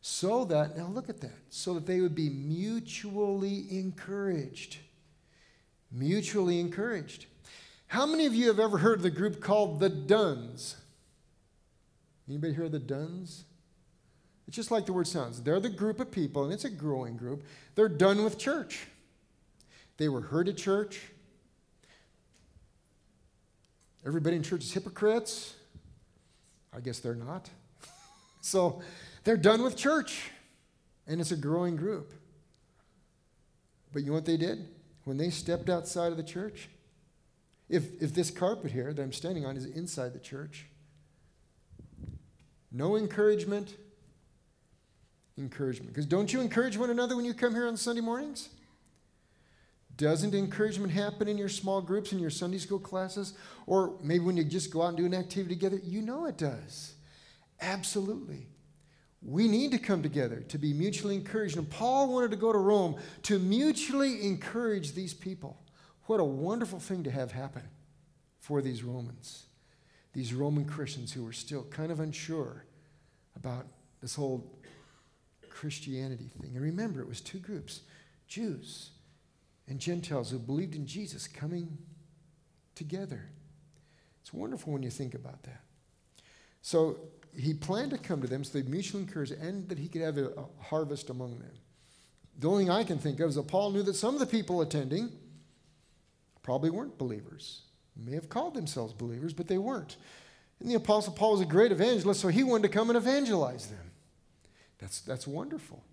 so 0.00 0.44
that, 0.46 0.76
now 0.76 0.86
look 0.86 1.08
at 1.08 1.20
that, 1.20 1.38
so 1.50 1.74
that 1.74 1.86
they 1.86 2.00
would 2.00 2.14
be 2.14 2.30
mutually 2.30 3.66
encouraged. 3.70 4.78
Mutually 5.92 6.58
encouraged. 6.58 7.26
How 7.88 8.06
many 8.06 8.24
of 8.24 8.34
you 8.34 8.46
have 8.48 8.60
ever 8.60 8.78
heard 8.78 8.98
of 8.98 9.02
the 9.02 9.10
group 9.10 9.40
called 9.40 9.80
the 9.80 9.90
Dones? 9.90 10.76
Anybody 12.28 12.54
hear 12.54 12.64
of 12.64 12.72
the 12.72 12.78
Dones? 12.78 13.44
It's 14.46 14.56
just 14.56 14.70
like 14.70 14.86
the 14.86 14.92
word 14.92 15.06
sounds. 15.06 15.42
They're 15.42 15.60
the 15.60 15.68
group 15.68 16.00
of 16.00 16.10
people, 16.10 16.44
and 16.44 16.52
it's 16.52 16.64
a 16.64 16.70
growing 16.70 17.16
group. 17.16 17.44
They're 17.74 17.88
done 17.88 18.24
with 18.24 18.38
church. 18.38 18.86
They 19.96 20.08
were 20.08 20.22
heard 20.22 20.48
at 20.48 20.56
church. 20.56 21.00
Everybody 24.06 24.36
in 24.36 24.42
church 24.42 24.64
is 24.64 24.72
hypocrites. 24.72 25.54
I 26.74 26.80
guess 26.80 27.00
they're 27.00 27.14
not. 27.14 27.50
so 28.40 28.80
they're 29.24 29.36
done 29.36 29.62
with 29.62 29.76
church, 29.76 30.30
and 31.06 31.20
it's 31.20 31.32
a 31.32 31.36
growing 31.36 31.76
group. 31.76 32.12
But 33.92 34.02
you 34.02 34.08
know 34.08 34.14
what 34.14 34.24
they 34.24 34.36
did? 34.36 34.68
When 35.04 35.16
they 35.16 35.30
stepped 35.30 35.68
outside 35.68 36.12
of 36.12 36.16
the 36.16 36.22
church, 36.22 36.68
if, 37.68 38.02
if 38.02 38.14
this 38.14 38.30
carpet 38.30 38.70
here 38.72 38.92
that 38.92 39.02
I'm 39.02 39.12
standing 39.12 39.44
on 39.44 39.56
is 39.56 39.66
inside 39.66 40.12
the 40.12 40.18
church, 40.18 40.66
no 42.72 42.96
encouragement, 42.96 43.74
encouragement. 45.36 45.92
Because 45.92 46.06
don't 46.06 46.32
you 46.32 46.40
encourage 46.40 46.76
one 46.76 46.90
another 46.90 47.16
when 47.16 47.24
you 47.24 47.34
come 47.34 47.52
here 47.52 47.66
on 47.66 47.76
Sunday 47.76 48.00
mornings? 48.00 48.48
Doesn't 50.00 50.34
encouragement 50.34 50.94
happen 50.94 51.28
in 51.28 51.36
your 51.36 51.50
small 51.50 51.82
groups, 51.82 52.14
in 52.14 52.18
your 52.18 52.30
Sunday 52.30 52.56
school 52.56 52.78
classes? 52.78 53.34
Or 53.66 53.98
maybe 54.02 54.24
when 54.24 54.34
you 54.34 54.44
just 54.44 54.70
go 54.70 54.80
out 54.80 54.88
and 54.88 54.96
do 54.96 55.04
an 55.04 55.12
activity 55.12 55.54
together? 55.54 55.78
You 55.84 56.00
know 56.00 56.24
it 56.24 56.38
does. 56.38 56.94
Absolutely. 57.60 58.46
We 59.20 59.46
need 59.46 59.72
to 59.72 59.78
come 59.78 60.02
together 60.02 60.42
to 60.48 60.56
be 60.56 60.72
mutually 60.72 61.16
encouraged. 61.16 61.58
And 61.58 61.68
Paul 61.68 62.10
wanted 62.10 62.30
to 62.30 62.38
go 62.38 62.50
to 62.50 62.56
Rome 62.56 62.96
to 63.24 63.38
mutually 63.38 64.24
encourage 64.26 64.94
these 64.94 65.12
people. 65.12 65.60
What 66.06 66.18
a 66.18 66.24
wonderful 66.24 66.80
thing 66.80 67.04
to 67.04 67.10
have 67.10 67.32
happen 67.32 67.64
for 68.38 68.62
these 68.62 68.82
Romans, 68.82 69.48
these 70.14 70.32
Roman 70.32 70.64
Christians 70.64 71.12
who 71.12 71.24
were 71.24 71.34
still 71.34 71.64
kind 71.64 71.92
of 71.92 72.00
unsure 72.00 72.64
about 73.36 73.66
this 74.00 74.14
whole 74.14 74.50
Christianity 75.50 76.30
thing. 76.40 76.52
And 76.54 76.64
remember, 76.64 77.02
it 77.02 77.06
was 77.06 77.20
two 77.20 77.38
groups 77.38 77.82
Jews 78.28 78.92
and 79.70 79.78
Gentiles 79.78 80.30
who 80.30 80.38
believed 80.38 80.74
in 80.74 80.84
Jesus 80.84 81.28
coming 81.28 81.78
together. 82.74 83.30
It's 84.20 84.32
wonderful 84.32 84.72
when 84.72 84.82
you 84.82 84.90
think 84.90 85.14
about 85.14 85.44
that. 85.44 85.62
So 86.60 86.98
he 87.34 87.54
planned 87.54 87.92
to 87.92 87.98
come 87.98 88.20
to 88.20 88.26
them 88.26 88.42
so 88.44 88.58
they 88.58 88.68
mutually 88.68 89.04
encourage 89.04 89.30
and 89.30 89.68
that 89.68 89.78
he 89.78 89.88
could 89.88 90.02
have 90.02 90.18
a, 90.18 90.30
a 90.30 90.44
harvest 90.60 91.08
among 91.08 91.38
them. 91.38 91.52
The 92.38 92.48
only 92.48 92.64
thing 92.64 92.70
I 92.70 92.84
can 92.84 92.98
think 92.98 93.20
of 93.20 93.30
is 93.30 93.36
that 93.36 93.46
Paul 93.46 93.70
knew 93.70 93.82
that 93.84 93.94
some 93.94 94.14
of 94.14 94.20
the 94.20 94.26
people 94.26 94.60
attending 94.60 95.10
probably 96.42 96.70
weren't 96.70 96.98
believers. 96.98 97.62
May 97.96 98.14
have 98.14 98.28
called 98.28 98.54
themselves 98.54 98.92
believers, 98.92 99.32
but 99.32 99.46
they 99.46 99.58
weren't. 99.58 99.96
And 100.58 100.68
the 100.68 100.74
Apostle 100.74 101.12
Paul 101.12 101.32
was 101.32 101.40
a 101.42 101.46
great 101.46 101.70
evangelist, 101.70 102.20
so 102.20 102.28
he 102.28 102.42
wanted 102.42 102.64
to 102.64 102.68
come 102.70 102.90
and 102.90 102.96
evangelize 102.96 103.66
them. 103.66 103.92
That's, 104.78 105.00
that's 105.00 105.26
wonderful. 105.26 105.84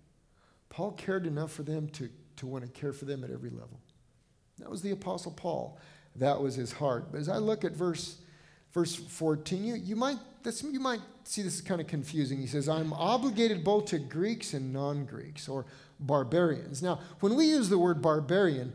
Paul 0.68 0.92
cared 0.92 1.26
enough 1.26 1.52
for 1.52 1.62
them 1.62 1.88
to, 1.90 2.08
to 2.38 2.46
want 2.46 2.64
to 2.64 2.70
care 2.70 2.92
for 2.92 3.04
them 3.04 3.24
at 3.24 3.30
every 3.30 3.50
level. 3.50 3.80
That 4.58 4.70
was 4.70 4.82
the 4.82 4.90
Apostle 4.90 5.32
Paul. 5.32 5.78
That 6.16 6.40
was 6.40 6.54
his 6.54 6.72
heart. 6.72 7.12
But 7.12 7.20
as 7.20 7.28
I 7.28 7.36
look 7.36 7.64
at 7.64 7.72
verse, 7.72 8.16
verse 8.72 8.96
14, 8.96 9.64
you, 9.64 9.74
you 9.76 9.96
might 9.96 10.18
this, 10.42 10.62
you 10.62 10.80
might 10.80 11.00
see 11.24 11.42
this 11.42 11.56
is 11.56 11.60
kind 11.60 11.80
of 11.80 11.86
confusing. 11.86 12.38
He 12.38 12.46
says, 12.46 12.68
I'm 12.68 12.92
obligated 12.92 13.64
both 13.64 13.86
to 13.86 13.98
Greeks 13.98 14.54
and 14.54 14.72
non 14.72 15.04
Greeks 15.04 15.48
or 15.48 15.66
barbarians. 16.00 16.82
Now, 16.82 17.00
when 17.20 17.34
we 17.34 17.46
use 17.46 17.68
the 17.68 17.78
word 17.78 18.00
barbarian, 18.00 18.72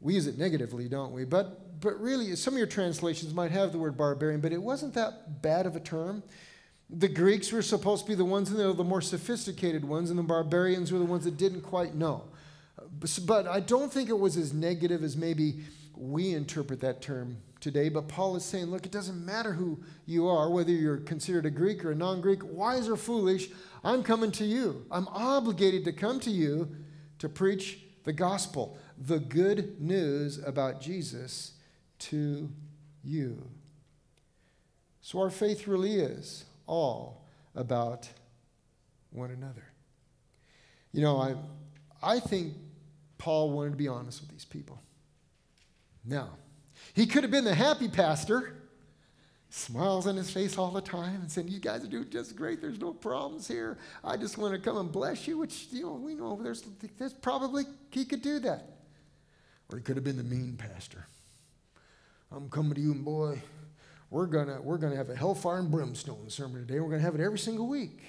we 0.00 0.14
use 0.14 0.26
it 0.26 0.38
negatively, 0.38 0.88
don't 0.88 1.12
we? 1.12 1.24
But, 1.24 1.80
but 1.80 2.00
really, 2.00 2.36
some 2.36 2.54
of 2.54 2.58
your 2.58 2.66
translations 2.66 3.34
might 3.34 3.50
have 3.50 3.72
the 3.72 3.78
word 3.78 3.96
barbarian, 3.96 4.40
but 4.40 4.52
it 4.52 4.62
wasn't 4.62 4.94
that 4.94 5.42
bad 5.42 5.66
of 5.66 5.74
a 5.74 5.80
term. 5.80 6.22
The 6.88 7.08
Greeks 7.08 7.50
were 7.50 7.62
supposed 7.62 8.04
to 8.04 8.08
be 8.08 8.14
the 8.14 8.24
ones, 8.24 8.50
they 8.50 8.64
were 8.64 8.72
the 8.72 8.84
more 8.84 9.00
sophisticated 9.00 9.84
ones, 9.84 10.10
and 10.10 10.18
the 10.18 10.22
barbarians 10.22 10.92
were 10.92 10.98
the 10.98 11.04
ones 11.04 11.24
that 11.24 11.36
didn't 11.36 11.62
quite 11.62 11.94
know. 11.94 12.24
But 13.24 13.46
I 13.46 13.60
don't 13.60 13.92
think 13.92 14.08
it 14.08 14.18
was 14.18 14.36
as 14.36 14.52
negative 14.52 15.02
as 15.02 15.16
maybe 15.16 15.60
we 15.94 16.34
interpret 16.34 16.80
that 16.80 17.00
term 17.00 17.38
today, 17.60 17.88
but 17.88 18.06
Paul 18.06 18.36
is 18.36 18.44
saying, 18.44 18.66
look, 18.66 18.84
it 18.84 18.92
doesn't 18.92 19.24
matter 19.24 19.52
who 19.52 19.82
you 20.04 20.28
are, 20.28 20.50
whether 20.50 20.70
you're 20.70 20.98
considered 20.98 21.46
a 21.46 21.50
Greek 21.50 21.84
or 21.84 21.92
a 21.92 21.94
non 21.94 22.20
Greek, 22.20 22.40
wise 22.44 22.88
or 22.88 22.96
foolish, 22.96 23.48
I'm 23.82 24.02
coming 24.02 24.30
to 24.32 24.44
you. 24.44 24.84
I'm 24.90 25.08
obligated 25.08 25.84
to 25.84 25.92
come 25.92 26.20
to 26.20 26.30
you 26.30 26.68
to 27.18 27.28
preach 27.28 27.80
the 28.04 28.12
gospel, 28.12 28.78
the 28.98 29.18
good 29.18 29.80
news 29.80 30.38
about 30.44 30.80
Jesus 30.80 31.52
to 31.98 32.50
you. 33.02 33.42
So 35.00 35.20
our 35.20 35.30
faith 35.30 35.66
really 35.66 35.96
is 35.96 36.44
all 36.66 37.24
about 37.54 38.08
one 39.10 39.30
another. 39.30 39.64
You 40.92 41.02
know, 41.02 41.18
I, 41.18 41.34
I 42.02 42.20
think 42.20 42.54
Paul 43.18 43.50
wanted 43.50 43.70
to 43.70 43.76
be 43.76 43.88
honest 43.88 44.20
with 44.20 44.30
these 44.30 44.44
people. 44.44 44.80
Now, 46.04 46.30
he 46.94 47.06
could 47.06 47.24
have 47.24 47.30
been 47.30 47.44
the 47.44 47.54
happy 47.54 47.88
pastor, 47.88 48.54
smiles 49.50 50.06
on 50.06 50.16
his 50.16 50.30
face 50.30 50.58
all 50.58 50.70
the 50.70 50.80
time 50.80 51.20
and 51.22 51.30
saying, 51.30 51.48
You 51.48 51.58
guys 51.58 51.84
are 51.84 51.88
doing 51.88 52.10
just 52.10 52.36
great. 52.36 52.60
There's 52.60 52.80
no 52.80 52.92
problems 52.92 53.48
here. 53.48 53.78
I 54.04 54.16
just 54.16 54.38
want 54.38 54.54
to 54.54 54.60
come 54.60 54.76
and 54.76 54.92
bless 54.92 55.26
you, 55.26 55.38
which, 55.38 55.68
you 55.70 55.82
know, 55.82 55.94
we 55.94 56.14
know 56.14 56.38
there's, 56.42 56.62
there's 56.98 57.14
probably 57.14 57.64
he 57.90 58.04
could 58.04 58.22
do 58.22 58.38
that. 58.40 58.76
Or 59.70 59.78
he 59.78 59.82
could 59.82 59.96
have 59.96 60.04
been 60.04 60.16
the 60.16 60.22
mean 60.22 60.56
pastor. 60.56 61.06
I'm 62.30 62.48
coming 62.48 62.74
to 62.74 62.80
you, 62.80 62.92
and 62.92 63.04
boy, 63.04 63.40
we're 64.10 64.26
gonna 64.26 64.60
we're 64.60 64.78
gonna 64.78 64.96
have 64.96 65.10
a 65.10 65.16
hellfire 65.16 65.58
and 65.58 65.70
brimstone 65.70 66.28
sermon 66.28 66.66
today. 66.66 66.80
We're 66.80 66.90
gonna 66.90 67.02
have 67.02 67.14
it 67.14 67.20
every 67.20 67.38
single 67.38 67.66
week. 67.66 68.02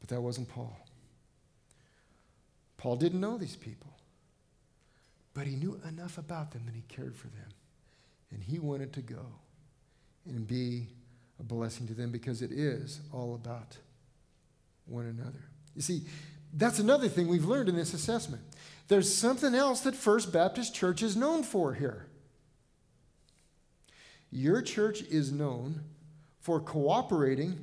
But 0.00 0.08
that 0.10 0.20
wasn't 0.20 0.48
Paul. 0.48 0.85
Paul 2.76 2.96
didn't 2.96 3.20
know 3.20 3.38
these 3.38 3.56
people. 3.56 3.96
But 5.34 5.46
he 5.46 5.56
knew 5.56 5.80
enough 5.86 6.16
about 6.18 6.52
them 6.52 6.62
that 6.66 6.74
he 6.74 6.82
cared 6.88 7.14
for 7.14 7.28
them. 7.28 7.48
And 8.30 8.42
he 8.42 8.58
wanted 8.58 8.92
to 8.94 9.02
go 9.02 9.26
and 10.26 10.46
be 10.46 10.88
a 11.38 11.42
blessing 11.42 11.86
to 11.88 11.94
them 11.94 12.10
because 12.10 12.42
it 12.42 12.50
is 12.50 13.00
all 13.12 13.34
about 13.34 13.76
one 14.86 15.06
another. 15.06 15.44
You 15.74 15.82
see, 15.82 16.04
that's 16.54 16.78
another 16.78 17.08
thing 17.08 17.28
we've 17.28 17.44
learned 17.44 17.68
in 17.68 17.76
this 17.76 17.92
assessment. 17.92 18.42
There's 18.88 19.12
something 19.12 19.54
else 19.54 19.80
that 19.80 19.94
First 19.94 20.32
Baptist 20.32 20.74
Church 20.74 21.02
is 21.02 21.16
known 21.16 21.42
for 21.42 21.74
here. 21.74 22.06
Your 24.30 24.62
church 24.62 25.02
is 25.02 25.32
known 25.32 25.82
for 26.40 26.60
cooperating 26.60 27.62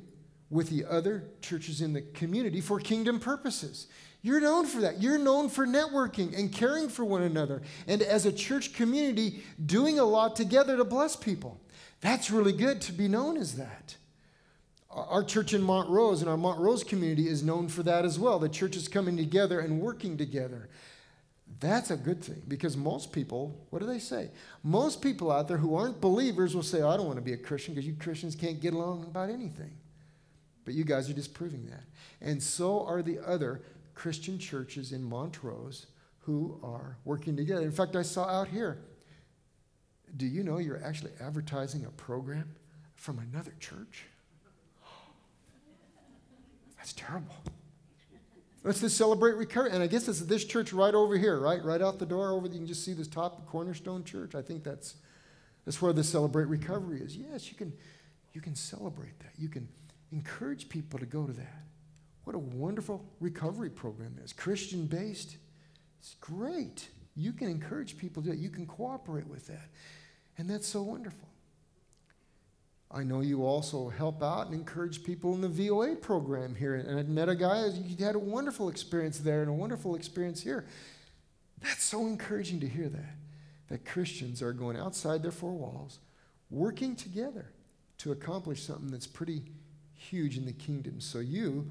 with 0.50 0.70
the 0.70 0.84
other 0.84 1.24
churches 1.40 1.80
in 1.80 1.92
the 1.92 2.02
community 2.02 2.60
for 2.60 2.78
kingdom 2.78 3.18
purposes. 3.18 3.88
You're 4.24 4.40
known 4.40 4.64
for 4.64 4.80
that. 4.80 5.02
You're 5.02 5.18
known 5.18 5.50
for 5.50 5.66
networking 5.66 6.36
and 6.36 6.50
caring 6.50 6.88
for 6.88 7.04
one 7.04 7.20
another. 7.20 7.60
And 7.86 8.00
as 8.00 8.24
a 8.24 8.32
church 8.32 8.72
community, 8.72 9.44
doing 9.64 9.98
a 9.98 10.04
lot 10.04 10.34
together 10.34 10.78
to 10.78 10.84
bless 10.84 11.14
people. 11.14 11.60
That's 12.00 12.30
really 12.30 12.54
good 12.54 12.80
to 12.82 12.92
be 12.92 13.06
known 13.06 13.36
as 13.36 13.56
that. 13.56 13.96
Our 14.90 15.22
church 15.24 15.52
in 15.52 15.60
Montrose 15.60 16.22
and 16.22 16.30
our 16.30 16.38
Montrose 16.38 16.82
community 16.82 17.28
is 17.28 17.42
known 17.42 17.68
for 17.68 17.82
that 17.82 18.06
as 18.06 18.18
well. 18.18 18.38
The 18.38 18.48
church 18.48 18.76
is 18.76 18.88
coming 18.88 19.18
together 19.18 19.60
and 19.60 19.78
working 19.78 20.16
together. 20.16 20.70
That's 21.60 21.90
a 21.90 21.96
good 21.96 22.24
thing 22.24 22.44
because 22.48 22.78
most 22.78 23.12
people, 23.12 23.54
what 23.68 23.80
do 23.80 23.86
they 23.86 23.98
say? 23.98 24.30
Most 24.62 25.02
people 25.02 25.30
out 25.30 25.48
there 25.48 25.58
who 25.58 25.76
aren't 25.76 26.00
believers 26.00 26.54
will 26.54 26.62
say, 26.62 26.80
oh, 26.80 26.88
I 26.88 26.96
don't 26.96 27.06
want 27.06 27.18
to 27.18 27.22
be 27.22 27.34
a 27.34 27.36
Christian 27.36 27.74
because 27.74 27.86
you 27.86 27.92
Christians 27.92 28.34
can't 28.34 28.58
get 28.58 28.72
along 28.72 29.04
about 29.04 29.28
anything. 29.28 29.72
But 30.64 30.72
you 30.72 30.84
guys 30.84 31.10
are 31.10 31.14
disproving 31.14 31.66
that. 31.66 31.84
And 32.26 32.42
so 32.42 32.86
are 32.86 33.02
the 33.02 33.18
other 33.18 33.60
Christian 33.94 34.38
churches 34.38 34.92
in 34.92 35.02
Montrose 35.02 35.86
who 36.20 36.58
are 36.62 36.96
working 37.04 37.36
together. 37.36 37.62
In 37.62 37.72
fact, 37.72 37.96
I 37.96 38.02
saw 38.02 38.24
out 38.24 38.48
here, 38.48 38.78
do 40.16 40.26
you 40.26 40.42
know 40.42 40.58
you're 40.58 40.82
actually 40.82 41.12
advertising 41.20 41.84
a 41.84 41.90
program 41.90 42.54
from 42.94 43.18
another 43.18 43.54
church? 43.60 44.04
That's 46.76 46.92
terrible. 46.94 47.34
Let's 48.62 48.80
just 48.80 48.96
celebrate 48.96 49.34
recovery. 49.34 49.72
And 49.72 49.82
I 49.82 49.86
guess 49.86 50.08
it's 50.08 50.20
this 50.20 50.44
church 50.44 50.72
right 50.72 50.94
over 50.94 51.18
here, 51.18 51.38
right? 51.38 51.62
Right 51.62 51.82
out 51.82 51.98
the 51.98 52.06
door 52.06 52.32
over, 52.32 52.46
you 52.46 52.54
can 52.54 52.66
just 52.66 52.84
see 52.84 52.94
this 52.94 53.08
top 53.08 53.46
cornerstone 53.46 54.04
church. 54.04 54.34
I 54.34 54.40
think 54.40 54.64
that's, 54.64 54.94
that's 55.66 55.82
where 55.82 55.92
the 55.92 56.02
celebrate 56.02 56.46
recovery 56.46 57.02
is. 57.02 57.14
Yes, 57.14 57.50
you 57.50 57.56
can, 57.56 57.74
you 58.32 58.40
can 58.40 58.54
celebrate 58.54 59.18
that. 59.18 59.32
You 59.36 59.50
can 59.50 59.68
encourage 60.12 60.70
people 60.70 60.98
to 60.98 61.04
go 61.04 61.26
to 61.26 61.32
that. 61.34 61.63
What 62.24 62.34
a 62.34 62.38
wonderful 62.38 63.04
recovery 63.20 63.70
program 63.70 64.16
is. 64.22 64.32
Christian 64.32 64.86
based. 64.86 65.36
It's 66.00 66.16
great. 66.20 66.88
You 67.16 67.32
can 67.32 67.48
encourage 67.48 67.96
people 67.96 68.22
to 68.22 68.30
do 68.30 68.34
it. 68.34 68.38
You 68.38 68.50
can 68.50 68.66
cooperate 68.66 69.26
with 69.26 69.46
that. 69.46 69.68
And 70.36 70.48
that's 70.48 70.66
so 70.66 70.82
wonderful. 70.82 71.28
I 72.90 73.02
know 73.02 73.20
you 73.20 73.44
also 73.44 73.88
help 73.88 74.22
out 74.22 74.46
and 74.46 74.54
encourage 74.54 75.02
people 75.02 75.34
in 75.34 75.40
the 75.40 75.48
VOA 75.48 75.96
program 75.96 76.54
here. 76.54 76.76
And 76.76 76.98
I 76.98 77.02
met 77.02 77.28
a 77.28 77.34
guy, 77.34 77.66
you 77.66 78.04
had 78.04 78.14
a 78.14 78.20
wonderful 78.20 78.68
experience 78.68 79.18
there 79.18 79.40
and 79.40 79.50
a 79.50 79.54
wonderful 79.54 79.96
experience 79.96 80.40
here. 80.40 80.66
That's 81.60 81.82
so 81.82 82.06
encouraging 82.06 82.60
to 82.60 82.68
hear 82.68 82.88
that. 82.88 83.16
That 83.68 83.84
Christians 83.84 84.42
are 84.42 84.52
going 84.52 84.76
outside 84.76 85.22
their 85.22 85.32
four 85.32 85.52
walls, 85.52 85.98
working 86.50 86.94
together 86.94 87.50
to 87.98 88.12
accomplish 88.12 88.62
something 88.62 88.90
that's 88.90 89.06
pretty 89.06 89.42
huge 89.94 90.36
in 90.36 90.44
the 90.44 90.52
kingdom. 90.52 91.00
So 91.00 91.18
you, 91.18 91.66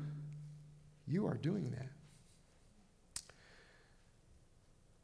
you 1.08 1.28
are 1.28 1.36
doing 1.36 1.72
that. 1.72 1.88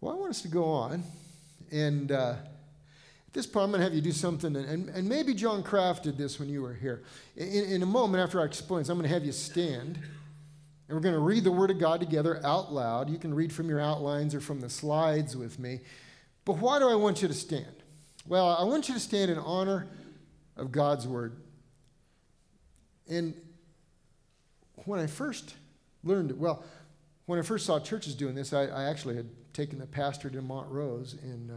Well, 0.02 0.14
I 0.14 0.18
want 0.18 0.30
us 0.32 0.42
to 0.44 0.48
go 0.48 0.66
on 0.66 1.04
and. 1.72 2.12
Uh, 2.12 2.36
at 3.30 3.34
this 3.34 3.46
point, 3.46 3.66
I'm 3.66 3.70
going 3.70 3.82
to 3.82 3.84
have 3.84 3.94
you 3.94 4.02
do 4.02 4.12
something, 4.12 4.56
and, 4.56 4.90
and 4.90 5.08
maybe 5.08 5.36
John 5.36 5.62
Kraft 5.62 6.02
did 6.02 6.18
this 6.18 6.40
when 6.40 6.50
you 6.50 6.64
were 6.64 6.74
here. 6.74 7.04
In, 7.38 7.64
in 7.66 7.84
a 7.84 7.86
moment 7.86 8.24
after 8.24 8.42
I 8.42 8.46
explain 8.46 8.80
this, 8.80 8.90
I'm 8.90 8.98
going 8.98 9.08
to 9.08 9.14
have 9.14 9.24
you 9.24 9.32
stand, 9.32 9.98
and 9.98 10.98
we're 10.98 11.00
going 11.00 11.14
to 11.14 11.22
read 11.22 11.44
the 11.44 11.52
Word 11.52 11.70
of 11.70 11.78
God 11.78 12.00
together 12.00 12.42
out 12.44 12.74
loud. 12.74 13.08
You 13.08 13.20
can 13.20 13.32
read 13.32 13.54
from 13.54 13.70
your 13.70 13.80
outlines 13.80 14.34
or 14.34 14.40
from 14.40 14.62
the 14.62 14.70
slides 14.70 15.38
with 15.38 15.60
me. 15.60 15.82
But 16.44 16.54
why 16.54 16.80
do 16.80 16.90
I 16.90 16.96
want 16.96 17.22
you 17.22 17.28
to 17.28 17.36
stand? 17.36 17.84
Well, 18.26 18.48
I 18.48 18.64
want 18.64 18.88
you 18.88 18.96
to 18.96 19.00
stand 19.00 19.30
in 19.30 19.38
honor 19.38 19.86
of 20.58 20.72
God's 20.72 21.08
Word. 21.08 21.40
And 23.08 23.36
when 24.86 25.00
I 25.00 25.06
first 25.06 25.54
learned 26.04 26.32
it, 26.32 26.38
well, 26.38 26.64
when 27.26 27.40
I 27.40 27.42
first 27.44 27.66
saw 27.66 27.80
churches 27.80 28.16
doing 28.16 28.36
this, 28.36 28.54
I, 28.54 28.64
I 28.64 28.84
actually 28.86 29.16
had 29.16 29.30
taken 29.54 29.80
the 29.80 29.86
pastor 29.86 30.30
to 30.30 30.42
Montrose, 30.42 31.16
and 31.22 31.52
uh, 31.52 31.54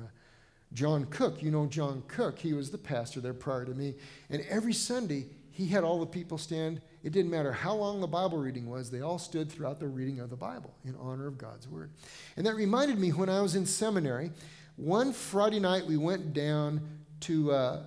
John 0.72 1.05
Cook, 1.07 1.42
you 1.42 1.50
know 1.50 1.66
John 1.66 2.02
Cook, 2.09 2.38
he 2.38 2.52
was 2.52 2.70
the 2.70 2.78
pastor 2.78 3.20
there 3.20 3.35
prior 3.35 3.64
to 3.64 3.72
me. 3.72 3.94
And 4.31 4.42
every 4.48 4.72
Sunday, 4.72 5.26
he 5.50 5.66
had 5.66 5.85
all 5.85 6.00
the 6.00 6.07
people 6.07 6.38
stand. 6.38 6.81
It 7.02 7.12
didn't 7.12 7.31
matter 7.31 7.52
how 7.52 7.74
long 7.74 8.00
the 8.00 8.07
Bible 8.07 8.38
reading 8.38 8.68
was, 8.68 8.90
they 8.90 9.00
all 9.00 9.18
stood 9.18 9.50
throughout 9.50 9.81
the 9.81 9.88
reading 9.88 10.20
of 10.20 10.31
the 10.31 10.37
Bible 10.37 10.74
in 10.85 10.94
honor 10.96 11.26
of 11.26 11.37
God's 11.37 11.68
Word. 11.68 11.90
And 12.37 12.46
that 12.46 12.55
reminded 12.55 12.98
me 12.98 13.11
when 13.11 13.28
I 13.28 13.40
was 13.42 13.55
in 13.55 13.66
seminary, 13.66 14.31
one 14.76 15.12
Friday 15.12 15.61
night 15.61 15.85
we 15.85 15.98
went 15.98 16.33
down 16.33 16.81
to, 17.20 17.52
uh, 17.52 17.83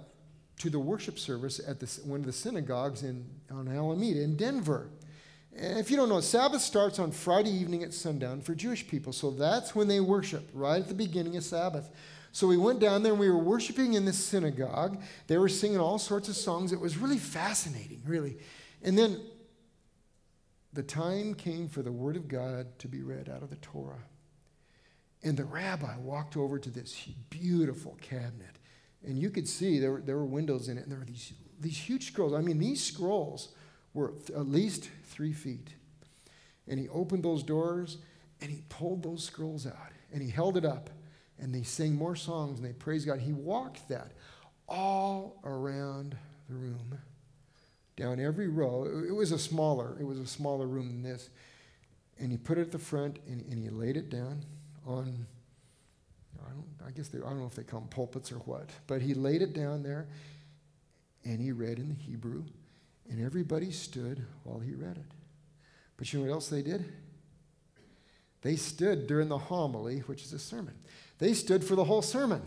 to 0.60 0.70
the 0.70 0.80
worship 0.80 1.18
service 1.18 1.60
at 1.68 1.80
the, 1.80 1.88
one 2.04 2.20
of 2.20 2.26
the 2.28 2.34
synagogues 2.34 3.02
in, 3.02 3.26
on 3.50 3.68
Alameda 3.68 4.22
in 4.22 4.38
Denver. 4.38 4.90
And 5.58 5.80
if 5.80 5.90
you 5.90 5.96
don't 5.96 6.10
know, 6.10 6.20
Sabbath 6.20 6.62
starts 6.62 7.00
on 7.00 7.12
Friday 7.12 7.52
evening 7.52 7.84
at 7.84 7.94
sundown 7.94 8.42
for 8.42 8.54
Jewish 8.54 8.88
people. 8.88 9.14
So 9.14 9.32
that's 9.32 9.74
when 9.74 9.88
they 9.88 10.02
worship, 10.02 10.50
right 10.54 10.82
at 10.82 10.90
the 10.90 10.94
beginning 10.94 11.38
of 11.38 11.44
Sabbath. 11.44 11.90
So 12.34 12.48
we 12.48 12.58
went 12.58 12.82
down 12.82 13.04
there 13.04 13.14
and 13.14 13.20
we 13.20 13.30
were 13.30 13.38
worshiping 13.38 13.94
in 13.94 14.04
this 14.04 14.22
synagogue. 14.22 15.02
They 15.28 15.38
were 15.38 15.48
singing 15.48 15.80
all 15.80 15.98
sorts 15.98 16.28
of 16.28 16.36
songs. 16.36 16.74
It 16.74 16.82
was 16.82 16.98
really 16.98 17.18
fascinating, 17.18 18.02
really. 18.06 18.38
And 18.84 18.98
then 18.98 19.22
the 20.74 20.84
time 20.84 21.34
came 21.34 21.70
for 21.70 21.82
the 21.82 21.92
Word 21.92 22.18
of 22.18 22.28
God 22.28 22.78
to 22.80 22.90
be 22.90 23.02
read 23.02 23.30
out 23.30 23.42
of 23.42 23.50
the 23.50 23.56
Torah. 23.56 24.04
And 25.24 25.38
the 25.38 25.46
rabbi 25.46 25.98
walked 25.98 26.36
over 26.36 26.60
to 26.60 26.70
this 26.70 26.94
beautiful 27.30 27.98
cabinet. 28.02 28.60
And 29.08 29.18
you 29.18 29.30
could 29.30 29.48
see 29.48 29.80
there 29.80 29.94
were, 29.94 30.02
there 30.02 30.18
were 30.18 30.26
windows 30.26 30.68
in 30.68 30.78
it, 30.78 30.84
and 30.84 30.92
there 30.92 31.00
were 31.00 31.06
these, 31.06 31.32
these 31.62 31.78
huge 31.78 32.08
scrolls. 32.08 32.34
I 32.34 32.42
mean, 32.42 32.60
these 32.60 32.84
scrolls 32.84 33.54
were 33.96 34.14
at 34.36 34.48
least 34.48 34.90
three 35.06 35.34
feet. 35.34 35.70
And 36.68 36.80
he 36.80 36.88
opened 36.90 37.24
those 37.24 37.42
doors 37.42 37.98
and 38.42 38.52
he 38.52 38.62
pulled 38.70 39.02
those 39.02 39.24
scrolls 39.24 39.66
out 39.66 39.92
and 40.14 40.22
he 40.22 40.30
held 40.30 40.58
it 40.58 40.66
up 40.66 40.90
and 41.40 41.56
they 41.56 41.64
sang 41.64 41.96
more 41.96 42.16
songs 42.16 42.60
and 42.60 42.68
they 42.68 42.74
praised 42.74 43.08
God. 43.08 43.20
He 43.20 43.34
walked 43.34 43.88
that 43.90 44.12
all 44.68 45.40
around 45.44 46.16
the 46.50 46.56
room, 46.56 47.00
down 47.96 48.20
every 48.20 48.50
row. 48.50 48.86
It 49.08 49.16
was 49.16 49.32
a 49.32 49.40
smaller, 49.40 49.96
it 50.00 50.04
was 50.04 50.20
a 50.20 50.28
smaller 50.28 50.68
room 50.68 50.88
than 50.88 51.04
this. 51.04 51.30
And 52.20 52.32
he 52.32 52.38
put 52.38 52.58
it 52.58 52.62
at 52.62 52.72
the 52.72 52.80
front 52.80 53.20
and, 53.28 53.46
and 53.50 53.58
he 53.58 53.70
laid 53.70 53.98
it 53.98 54.10
down 54.10 54.44
on, 54.86 55.26
I, 56.46 56.50
don't, 56.50 56.88
I 56.88 56.92
guess 56.92 57.08
they, 57.08 57.20
I 57.20 57.30
don't 57.30 57.40
know 57.40 57.46
if 57.46 57.56
they 57.56 57.64
call 57.64 57.80
them 57.80 57.90
pulpits 57.90 58.32
or 58.32 58.40
what, 58.40 58.70
but 58.88 59.02
he 59.02 59.14
laid 59.14 59.42
it 59.42 59.54
down 59.54 59.84
there 59.84 60.08
and 61.24 61.40
he 61.40 61.52
read 61.52 61.80
in 61.80 61.90
the 61.90 61.96
Hebrew, 61.96 62.44
and 63.10 63.24
everybody 63.24 63.72
stood 63.72 64.26
while 64.44 64.60
he 64.60 64.74
read 64.74 64.98
it. 64.98 65.12
But 65.98 66.12
you 66.12 66.20
know 66.20 66.26
what 66.26 66.34
else 66.34 66.50
they 66.50 66.62
did? 66.62 66.86
They 68.42 68.56
stood 68.56 69.08
during 69.08 69.30
the 69.30 69.38
homily, 69.38 70.00
which 70.00 70.24
is 70.24 70.34
a 70.34 70.40
sermon. 70.40 70.76
They 71.18 71.34
stood 71.34 71.64
for 71.64 71.76
the 71.76 71.84
whole 71.84 72.02
sermon. 72.02 72.42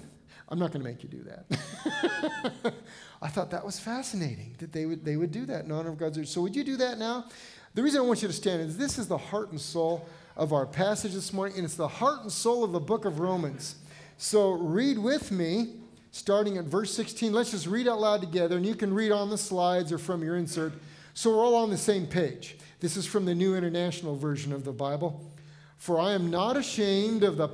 I'm 0.48 0.58
not 0.58 0.72
going 0.72 0.82
to 0.82 0.88
make 0.88 1.02
you 1.02 1.08
do 1.08 1.24
that. 1.24 2.74
I 3.22 3.28
thought 3.28 3.50
that 3.50 3.64
was 3.64 3.78
fascinating 3.78 4.54
that 4.58 4.72
they 4.72 4.86
would, 4.86 5.04
they 5.04 5.16
would 5.16 5.32
do 5.32 5.44
that 5.46 5.64
in 5.64 5.72
honor 5.72 5.90
of 5.90 5.98
God's 5.98 6.16
word. 6.16 6.28
So, 6.28 6.40
would 6.42 6.56
you 6.56 6.64
do 6.64 6.76
that 6.76 6.98
now? 6.98 7.26
The 7.74 7.82
reason 7.82 8.00
I 8.00 8.04
want 8.04 8.22
you 8.22 8.28
to 8.28 8.34
stand 8.34 8.62
is 8.62 8.78
this 8.78 8.98
is 8.98 9.08
the 9.08 9.18
heart 9.18 9.50
and 9.50 9.60
soul 9.60 10.08
of 10.36 10.52
our 10.52 10.66
passage 10.66 11.12
this 11.12 11.32
morning, 11.32 11.56
and 11.56 11.64
it's 11.64 11.74
the 11.74 11.88
heart 11.88 12.22
and 12.22 12.32
soul 12.32 12.64
of 12.64 12.72
the 12.72 12.80
book 12.80 13.04
of 13.04 13.18
Romans. 13.20 13.74
So, 14.16 14.52
read 14.52 14.98
with 14.98 15.30
me, 15.30 15.74
starting 16.10 16.58
at 16.58 16.64
verse 16.64 16.94
16. 16.94 17.32
Let's 17.32 17.50
just 17.50 17.66
read 17.66 17.88
out 17.88 18.00
loud 18.00 18.20
together, 18.20 18.56
and 18.56 18.66
you 18.66 18.74
can 18.74 18.92
read 18.94 19.12
on 19.12 19.30
the 19.30 19.38
slides 19.38 19.92
or 19.92 19.98
from 19.98 20.22
your 20.22 20.36
insert. 20.36 20.72
So, 21.14 21.30
we're 21.30 21.44
all 21.44 21.56
on 21.56 21.70
the 21.70 21.76
same 21.76 22.06
page. 22.06 22.56
This 22.80 22.96
is 22.96 23.06
from 23.06 23.24
the 23.24 23.34
New 23.34 23.56
International 23.56 24.16
Version 24.16 24.52
of 24.52 24.64
the 24.64 24.72
Bible. 24.72 25.20
For 25.78 25.98
I 25.98 26.12
am 26.12 26.30
not 26.30 26.56
ashamed 26.56 27.22
of 27.22 27.36
the 27.36 27.48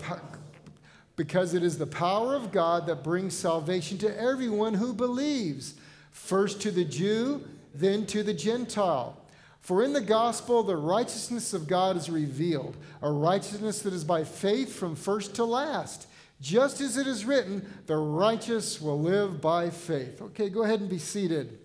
because 1.16 1.54
it 1.54 1.62
is 1.62 1.78
the 1.78 1.86
power 1.86 2.34
of 2.34 2.50
God 2.50 2.86
that 2.86 3.04
brings 3.04 3.36
salvation 3.36 3.98
to 3.98 4.20
everyone 4.20 4.74
who 4.74 4.92
believes, 4.92 5.74
first 6.10 6.60
to 6.62 6.70
the 6.70 6.84
Jew, 6.84 7.46
then 7.74 8.06
to 8.06 8.22
the 8.22 8.34
Gentile. 8.34 9.16
For 9.60 9.82
in 9.82 9.92
the 9.92 10.00
gospel, 10.00 10.62
the 10.62 10.76
righteousness 10.76 11.54
of 11.54 11.68
God 11.68 11.96
is 11.96 12.10
revealed, 12.10 12.76
a 13.00 13.10
righteousness 13.10 13.80
that 13.82 13.94
is 13.94 14.04
by 14.04 14.24
faith 14.24 14.74
from 14.74 14.94
first 14.94 15.36
to 15.36 15.44
last. 15.44 16.06
Just 16.40 16.80
as 16.80 16.96
it 16.96 17.06
is 17.06 17.24
written, 17.24 17.66
the 17.86 17.96
righteous 17.96 18.80
will 18.80 19.00
live 19.00 19.40
by 19.40 19.70
faith. 19.70 20.20
Okay, 20.20 20.48
go 20.48 20.62
ahead 20.62 20.80
and 20.80 20.90
be 20.90 20.98
seated. 20.98 21.58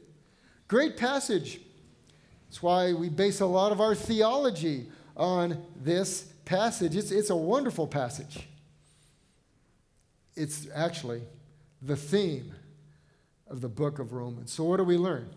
Great 0.67 0.95
passage. 0.95 1.59
That's 2.47 2.63
why 2.63 2.93
we 2.93 3.09
base 3.09 3.41
a 3.41 3.45
lot 3.45 3.71
of 3.71 3.81
our 3.81 3.95
theology 3.95 4.89
on 5.17 5.63
this 5.75 6.23
passage. 6.45 6.95
It's, 6.95 7.11
it's 7.11 7.29
a 7.29 7.35
wonderful 7.35 7.87
passage 7.87 8.47
it's 10.39 10.67
actually 10.73 11.21
the 11.81 11.97
theme 11.97 12.55
of 13.47 13.59
the 13.59 13.67
book 13.67 13.99
of 13.99 14.13
Romans. 14.13 14.53
So, 14.53 14.63
what 14.63 14.77
do 14.77 14.83
we 14.83 14.97
learn? 14.97 15.29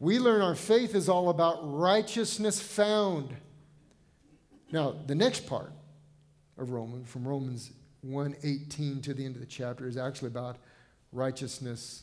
We 0.00 0.18
learn 0.18 0.42
our 0.42 0.56
faith 0.56 0.94
is 0.94 1.08
all 1.08 1.28
about 1.28 1.60
righteousness 1.62 2.60
found. 2.60 3.34
Now, 4.72 4.96
the 5.06 5.14
next 5.14 5.46
part 5.46 5.72
of 6.58 6.70
Romans, 6.70 7.08
from 7.08 7.26
Romans 7.26 7.70
1:18 8.04 9.02
to 9.02 9.14
the 9.14 9.24
end 9.24 9.34
of 9.34 9.40
the 9.40 9.46
chapter, 9.46 9.86
is 9.86 9.96
actually 9.96 10.28
about 10.28 10.56
righteousness 11.12 12.02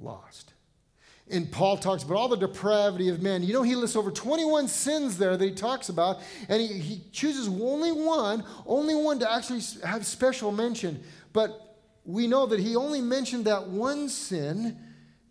lost. 0.00 0.52
And 1.30 1.50
Paul 1.50 1.76
talks 1.76 2.02
about 2.02 2.16
all 2.16 2.28
the 2.28 2.36
depravity 2.36 3.08
of 3.08 3.22
men. 3.22 3.42
You 3.42 3.52
know, 3.52 3.62
he 3.62 3.76
lists 3.76 3.96
over 3.96 4.10
21 4.10 4.68
sins 4.68 5.18
there 5.18 5.36
that 5.36 5.44
he 5.44 5.54
talks 5.54 5.88
about, 5.88 6.20
and 6.48 6.60
he, 6.60 6.66
he 6.78 7.00
chooses 7.12 7.48
only 7.48 7.92
one, 7.92 8.44
only 8.66 8.94
one 8.94 9.18
to 9.20 9.32
actually 9.32 9.60
have 9.84 10.04
special 10.04 10.50
mention. 10.50 11.02
But 11.32 11.76
we 12.04 12.26
know 12.26 12.46
that 12.46 12.60
he 12.60 12.74
only 12.74 13.00
mentioned 13.00 13.44
that 13.44 13.68
one 13.68 14.08
sin 14.08 14.78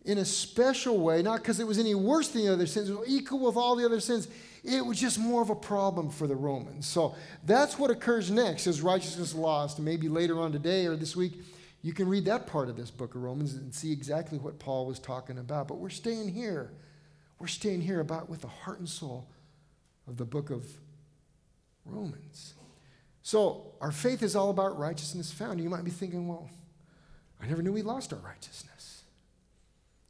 in 0.05 0.17
a 0.17 0.25
special 0.25 0.99
way, 0.99 1.21
not 1.21 1.39
because 1.39 1.59
it 1.59 1.67
was 1.67 1.77
any 1.77 1.93
worse 1.93 2.29
than 2.29 2.45
the 2.45 2.53
other 2.53 2.65
sins, 2.65 2.89
it 2.89 2.97
was 2.97 3.07
equal 3.07 3.39
with 3.39 3.55
all 3.55 3.75
the 3.75 3.85
other 3.85 3.99
sins. 3.99 4.27
It 4.63 4.86
was 4.86 5.00
just 5.00 5.17
more 5.17 5.41
of 5.41 5.50
a 5.50 5.56
problem 5.56 6.10
for 6.12 6.28
the 6.28 6.36
Romans. 6.36 6.86
So 6.86 7.15
that's 7.43 7.80
what 7.80 7.89
occurs 7.89 8.30
next 8.30 8.67
is 8.67 8.82
righteousness 8.82 9.34
lost. 9.34 9.80
Maybe 9.80 10.08
later 10.08 10.39
on 10.39 10.52
today 10.52 10.86
or 10.86 10.95
this 10.95 11.15
week, 11.15 11.41
you 11.82 11.93
can 11.93 12.08
read 12.08 12.26
that 12.26 12.45
part 12.45 12.69
of 12.69 12.78
this 12.78 12.91
book 12.91 13.15
of 13.15 13.24
Romans 13.24 13.56
and 13.56 13.74
see 13.74 13.91
exactly 13.91 14.38
what 14.38 14.60
Paul 14.60 14.86
was 14.86 15.00
talking 15.00 15.39
about. 15.39 15.67
But 15.67 15.80
we're 15.80 15.89
staying 15.89 16.30
here. 16.30 16.71
We're 17.39 17.47
staying 17.47 17.82
here 17.82 18.02
about 18.02 18.30
with 18.30 18.41
the 18.41 18.47
heart 18.47 18.78
and 18.78 18.88
soul 18.88 19.28
of 20.08 20.17
the 20.17 20.26
book 20.26 20.52
of 20.52 20.63
Romans. 21.84 22.54
So, 23.24 23.74
our 23.82 23.91
faith 23.91 24.21
is 24.21 24.36
all 24.36 24.52
about 24.52 24.78
righteousness 24.78 25.32
found. 25.32 25.60
You 25.60 25.69
might 25.69 25.84
be 25.84 25.91
thinking, 25.91 26.28
well, 26.28 26.50
I 27.41 27.47
never 27.47 27.63
knew 27.63 27.71
we 27.71 27.82
lost 27.82 28.13
our 28.13 28.19
righteousness. 28.19 29.04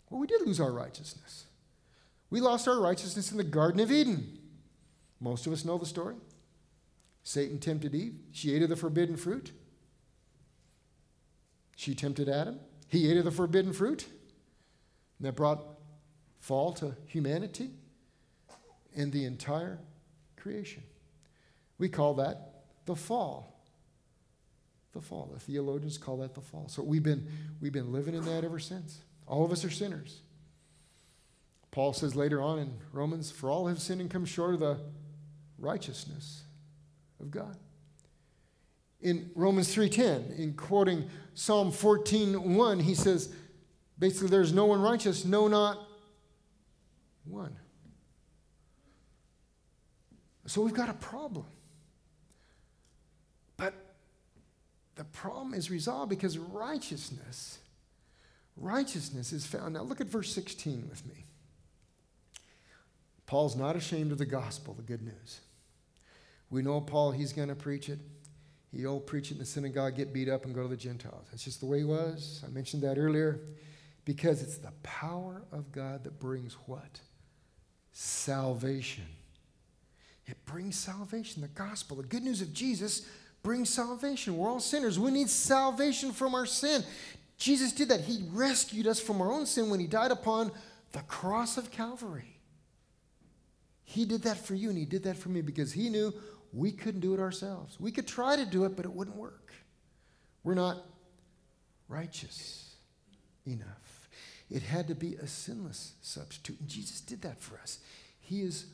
Well, 0.09 0.19
we 0.19 0.27
did 0.27 0.41
lose 0.41 0.59
our 0.59 0.71
righteousness. 0.71 1.45
We 2.29 2.41
lost 2.41 2.67
our 2.67 2.79
righteousness 2.79 3.31
in 3.31 3.37
the 3.37 3.43
Garden 3.43 3.79
of 3.79 3.91
Eden. 3.91 4.39
Most 5.21 5.45
of 5.45 5.53
us 5.53 5.63
know 5.63 5.77
the 5.77 5.85
story. 5.85 6.15
Satan 7.23 7.59
tempted 7.59 7.93
Eve. 7.93 8.19
She 8.31 8.53
ate 8.55 8.63
of 8.63 8.69
the 8.69 8.75
forbidden 8.75 9.15
fruit. 9.15 9.51
She 11.75 11.93
tempted 11.93 12.27
Adam. 12.27 12.59
He 12.87 13.09
ate 13.09 13.17
of 13.17 13.25
the 13.25 13.31
forbidden 13.31 13.71
fruit. 13.71 14.07
And 15.19 15.27
that 15.27 15.35
brought 15.35 15.63
fall 16.39 16.73
to 16.73 16.95
humanity 17.05 17.69
and 18.95 19.11
the 19.11 19.25
entire 19.25 19.79
creation. 20.35 20.83
We 21.77 21.87
call 21.87 22.15
that 22.15 22.63
the 22.85 22.95
fall. 22.95 23.63
The 24.93 25.01
fall. 25.01 25.29
The 25.31 25.39
theologians 25.39 25.99
call 25.99 26.17
that 26.17 26.33
the 26.33 26.41
fall. 26.41 26.67
So 26.67 26.81
we've 26.81 27.03
been, 27.03 27.27
we've 27.61 27.71
been 27.71 27.91
living 27.91 28.15
in 28.15 28.25
that 28.25 28.43
ever 28.43 28.59
since. 28.59 29.01
All 29.27 29.45
of 29.45 29.51
us 29.51 29.63
are 29.63 29.69
sinners. 29.69 30.21
Paul 31.69 31.93
says 31.93 32.15
later 32.15 32.41
on 32.41 32.59
in 32.59 32.73
Romans, 32.91 33.31
For 33.31 33.49
all 33.49 33.67
have 33.67 33.79
sinned 33.79 34.01
and 34.01 34.09
come 34.09 34.25
short 34.25 34.55
of 34.55 34.59
the 34.59 34.79
righteousness 35.61 36.43
of 37.19 37.31
God. 37.31 37.55
In 38.99 39.31
Romans 39.35 39.73
3:10, 39.73 40.37
in 40.37 40.53
quoting 40.53 41.09
Psalm 41.33 41.71
14:1, 41.71 42.81
he 42.81 42.93
says, 42.93 43.33
basically, 43.97 44.29
there's 44.29 44.51
no 44.51 44.65
one 44.65 44.81
righteous, 44.81 45.23
no, 45.23 45.47
not 45.47 45.87
one. 47.23 47.55
So 50.45 50.61
we've 50.61 50.73
got 50.73 50.89
a 50.89 50.93
problem. 50.93 51.45
But 53.57 53.73
the 54.95 55.05
problem 55.05 55.53
is 55.53 55.71
resolved 55.71 56.09
because 56.09 56.37
righteousness, 56.37 57.59
righteousness 58.57 59.31
is 59.31 59.45
found. 59.45 59.75
Now 59.75 59.83
look 59.83 60.01
at 60.01 60.07
verse 60.07 60.33
16 60.33 60.89
with 60.89 61.05
me. 61.07 61.25
Paul's 63.25 63.55
not 63.55 63.75
ashamed 63.77 64.11
of 64.11 64.17
the 64.17 64.25
gospel, 64.25 64.73
the 64.73 64.81
good 64.81 65.01
news. 65.01 65.39
We 66.51 66.61
know 66.61 66.79
Paul, 66.81 67.11
he's 67.11 67.33
going 67.33 67.47
to 67.47 67.55
preach 67.55 67.89
it. 67.89 67.99
He'll 68.71 68.99
preach 68.99 69.31
it 69.31 69.33
in 69.33 69.39
the 69.39 69.45
synagogue, 69.45 69.95
get 69.95 70.13
beat 70.13 70.29
up, 70.29 70.45
and 70.45 70.53
go 70.53 70.63
to 70.63 70.67
the 70.67 70.77
Gentiles. 70.77 71.27
That's 71.31 71.43
just 71.43 71.59
the 71.59 71.65
way 71.65 71.79
he 71.79 71.83
was. 71.83 72.41
I 72.45 72.49
mentioned 72.49 72.83
that 72.83 72.97
earlier. 72.97 73.39
Because 74.05 74.41
it's 74.41 74.57
the 74.57 74.71
power 74.83 75.43
of 75.51 75.71
God 75.71 76.03
that 76.03 76.19
brings 76.19 76.53
what? 76.65 76.99
Salvation. 77.91 79.05
It 80.25 80.37
brings 80.45 80.75
salvation. 80.75 81.41
The 81.41 81.49
gospel, 81.49 81.97
the 81.97 82.03
good 82.03 82.23
news 82.23 82.41
of 82.41 82.53
Jesus, 82.53 83.05
brings 83.43 83.69
salvation. 83.69 84.37
We're 84.37 84.49
all 84.49 84.59
sinners. 84.59 84.99
We 84.99 85.11
need 85.11 85.29
salvation 85.29 86.11
from 86.11 86.35
our 86.35 86.45
sin. 86.45 86.83
Jesus 87.37 87.71
did 87.71 87.89
that. 87.89 88.01
He 88.01 88.23
rescued 88.31 88.87
us 88.87 88.99
from 88.99 89.21
our 89.21 89.31
own 89.31 89.45
sin 89.45 89.69
when 89.69 89.79
he 89.79 89.87
died 89.87 90.11
upon 90.11 90.51
the 90.91 91.01
cross 91.01 91.57
of 91.57 91.71
Calvary. 91.71 92.37
He 93.83 94.05
did 94.05 94.23
that 94.23 94.37
for 94.37 94.55
you, 94.55 94.69
and 94.69 94.77
He 94.77 94.85
did 94.85 95.03
that 95.03 95.17
for 95.17 95.29
me 95.29 95.41
because 95.41 95.73
He 95.73 95.89
knew 95.89 96.13
we 96.53 96.71
couldn't 96.71 97.01
do 97.01 97.13
it 97.13 97.19
ourselves. 97.19 97.79
We 97.79 97.91
could 97.91 98.07
try 98.07 98.35
to 98.35 98.45
do 98.45 98.65
it, 98.65 98.75
but 98.75 98.85
it 98.85 98.91
wouldn't 98.91 99.15
work. 99.15 99.53
We're 100.43 100.55
not 100.55 100.85
righteous 101.87 102.75
enough. 103.45 104.09
It 104.49 104.63
had 104.63 104.87
to 104.89 104.95
be 104.95 105.15
a 105.15 105.27
sinless 105.27 105.93
substitute, 106.01 106.59
and 106.59 106.67
Jesus 106.67 106.99
did 106.99 107.21
that 107.21 107.41
for 107.41 107.57
us. 107.59 107.79
He 108.19 108.41
is 108.41 108.65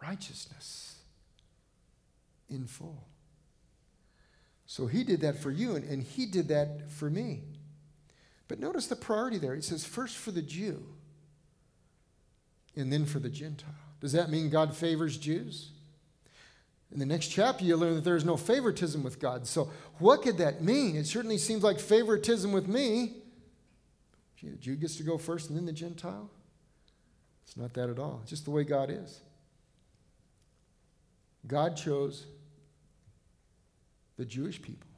righteousness 0.00 0.98
in 2.48 2.66
full. 2.66 3.04
So 4.66 4.86
He 4.86 5.02
did 5.02 5.20
that 5.22 5.38
for 5.38 5.50
you, 5.50 5.74
and, 5.74 5.84
and 5.84 6.02
He 6.02 6.26
did 6.26 6.48
that 6.48 6.90
for 6.90 7.10
me. 7.10 7.42
But 8.46 8.60
notice 8.60 8.86
the 8.86 8.96
priority 8.96 9.38
there. 9.38 9.54
It 9.54 9.64
says, 9.64 9.84
first 9.84 10.16
for 10.16 10.30
the 10.30 10.42
Jew, 10.42 10.84
and 12.76 12.92
then 12.92 13.04
for 13.06 13.18
the 13.18 13.30
Gentile. 13.30 13.70
Does 14.00 14.12
that 14.12 14.30
mean 14.30 14.50
God 14.50 14.76
favors 14.76 15.16
Jews? 15.16 15.70
In 16.94 17.00
the 17.00 17.06
next 17.06 17.26
chapter, 17.26 17.64
you 17.64 17.76
learn 17.76 17.96
that 17.96 18.04
there 18.04 18.14
is 18.14 18.24
no 18.24 18.36
favoritism 18.36 19.02
with 19.02 19.18
God. 19.18 19.48
So, 19.48 19.68
what 19.98 20.22
could 20.22 20.38
that 20.38 20.62
mean? 20.62 20.94
It 20.94 21.06
certainly 21.06 21.38
seems 21.38 21.64
like 21.64 21.80
favoritism 21.80 22.52
with 22.52 22.68
me. 22.68 23.16
Gee, 24.36 24.50
the 24.50 24.56
Jew 24.56 24.76
gets 24.76 24.96
to 24.96 25.02
go 25.02 25.18
first 25.18 25.50
and 25.50 25.58
then 25.58 25.66
the 25.66 25.72
Gentile? 25.72 26.30
It's 27.44 27.56
not 27.56 27.74
that 27.74 27.90
at 27.90 27.98
all. 27.98 28.20
It's 28.22 28.30
just 28.30 28.44
the 28.44 28.52
way 28.52 28.62
God 28.62 28.90
is. 28.90 29.20
God 31.48 31.76
chose 31.76 32.26
the 34.16 34.24
Jewish 34.24 34.62
people 34.62 34.88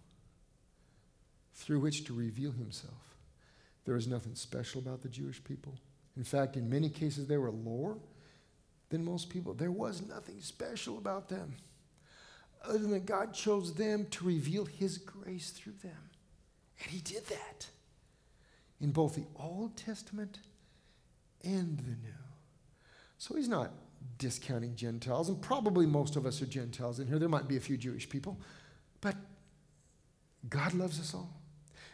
through 1.54 1.80
which 1.80 2.04
to 2.04 2.12
reveal 2.12 2.52
himself. 2.52 2.92
There 3.86 3.94
was 3.94 4.06
nothing 4.06 4.34
special 4.34 4.82
about 4.82 5.00
the 5.00 5.08
Jewish 5.08 5.42
people. 5.42 5.74
In 6.14 6.24
fact, 6.24 6.56
in 6.56 6.68
many 6.68 6.90
cases, 6.90 7.26
they 7.26 7.38
were 7.38 7.50
lower 7.50 7.96
than 8.90 9.02
most 9.02 9.30
people. 9.30 9.54
There 9.54 9.72
was 9.72 10.06
nothing 10.06 10.40
special 10.42 10.98
about 10.98 11.30
them 11.30 11.54
other 12.68 12.78
than 12.78 13.04
God 13.04 13.34
chose 13.34 13.74
them 13.74 14.06
to 14.10 14.24
reveal 14.24 14.64
His 14.64 14.98
grace 14.98 15.50
through 15.50 15.74
them. 15.82 16.10
And 16.80 16.90
He 16.90 17.00
did 17.00 17.26
that 17.26 17.66
in 18.80 18.92
both 18.92 19.14
the 19.14 19.26
Old 19.36 19.76
Testament 19.76 20.38
and 21.44 21.78
the 21.78 21.96
New. 22.02 22.14
So 23.18 23.34
He's 23.34 23.48
not 23.48 23.70
discounting 24.18 24.76
Gentiles, 24.76 25.28
and 25.28 25.40
probably 25.40 25.86
most 25.86 26.16
of 26.16 26.26
us 26.26 26.40
are 26.42 26.46
Gentiles 26.46 27.00
in 27.00 27.08
here. 27.08 27.18
There 27.18 27.28
might 27.28 27.48
be 27.48 27.56
a 27.56 27.60
few 27.60 27.76
Jewish 27.76 28.08
people, 28.08 28.38
but 29.00 29.16
God 30.48 30.74
loves 30.74 31.00
us 31.00 31.14
all. 31.14 31.30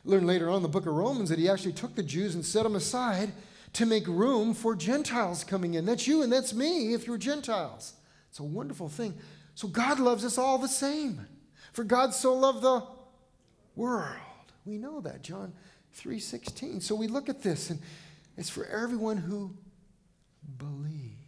Learn 0.05 0.27
later 0.27 0.49
on 0.51 0.57
in 0.57 0.63
the 0.63 0.69
book 0.69 0.87
of 0.87 0.95
Romans 0.95 1.29
that 1.31 1.39
He 1.39 1.49
actually 1.49 1.73
took 1.73 1.95
the 1.95 2.03
Jews 2.03 2.35
and 2.35 2.45
set 2.45 2.65
them 2.65 2.75
aside 2.75 3.33
to 3.75 3.87
make 3.87 4.07
room 4.07 4.53
for 4.53 4.75
Gentiles 4.75 5.45
coming 5.45 5.75
in. 5.75 5.87
That's 5.87 6.07
you 6.07 6.23
and 6.23 6.33
that's 6.33 6.53
me 6.53 6.93
if 6.93 7.07
you're 7.07 7.19
Gentiles. 7.19 7.95
It's 8.29 8.39
a 8.39 8.45
wonderful 8.45 8.89
thing. 8.89 9.15
So 9.55 9.69
God 9.69 10.01
loves 10.01 10.25
us 10.25 10.39
all 10.39 10.59
the 10.59 10.69
same. 10.69 11.27
For 11.73 11.85
God 11.85 12.15
so 12.15 12.35
loved 12.35 12.63
the 12.63 12.87
world. 13.77 14.17
We 14.65 14.79
know 14.79 15.01
that, 15.01 15.23
John 15.23 15.55
3:16. 15.93 16.81
So 16.81 16.95
we 16.95 17.07
look 17.07 17.29
at 17.29 17.43
this 17.43 17.71
and 17.71 17.81
it's 18.37 18.51
for 18.51 18.65
everyone 18.67 19.19
who 19.19 19.57
believes. 20.59 21.19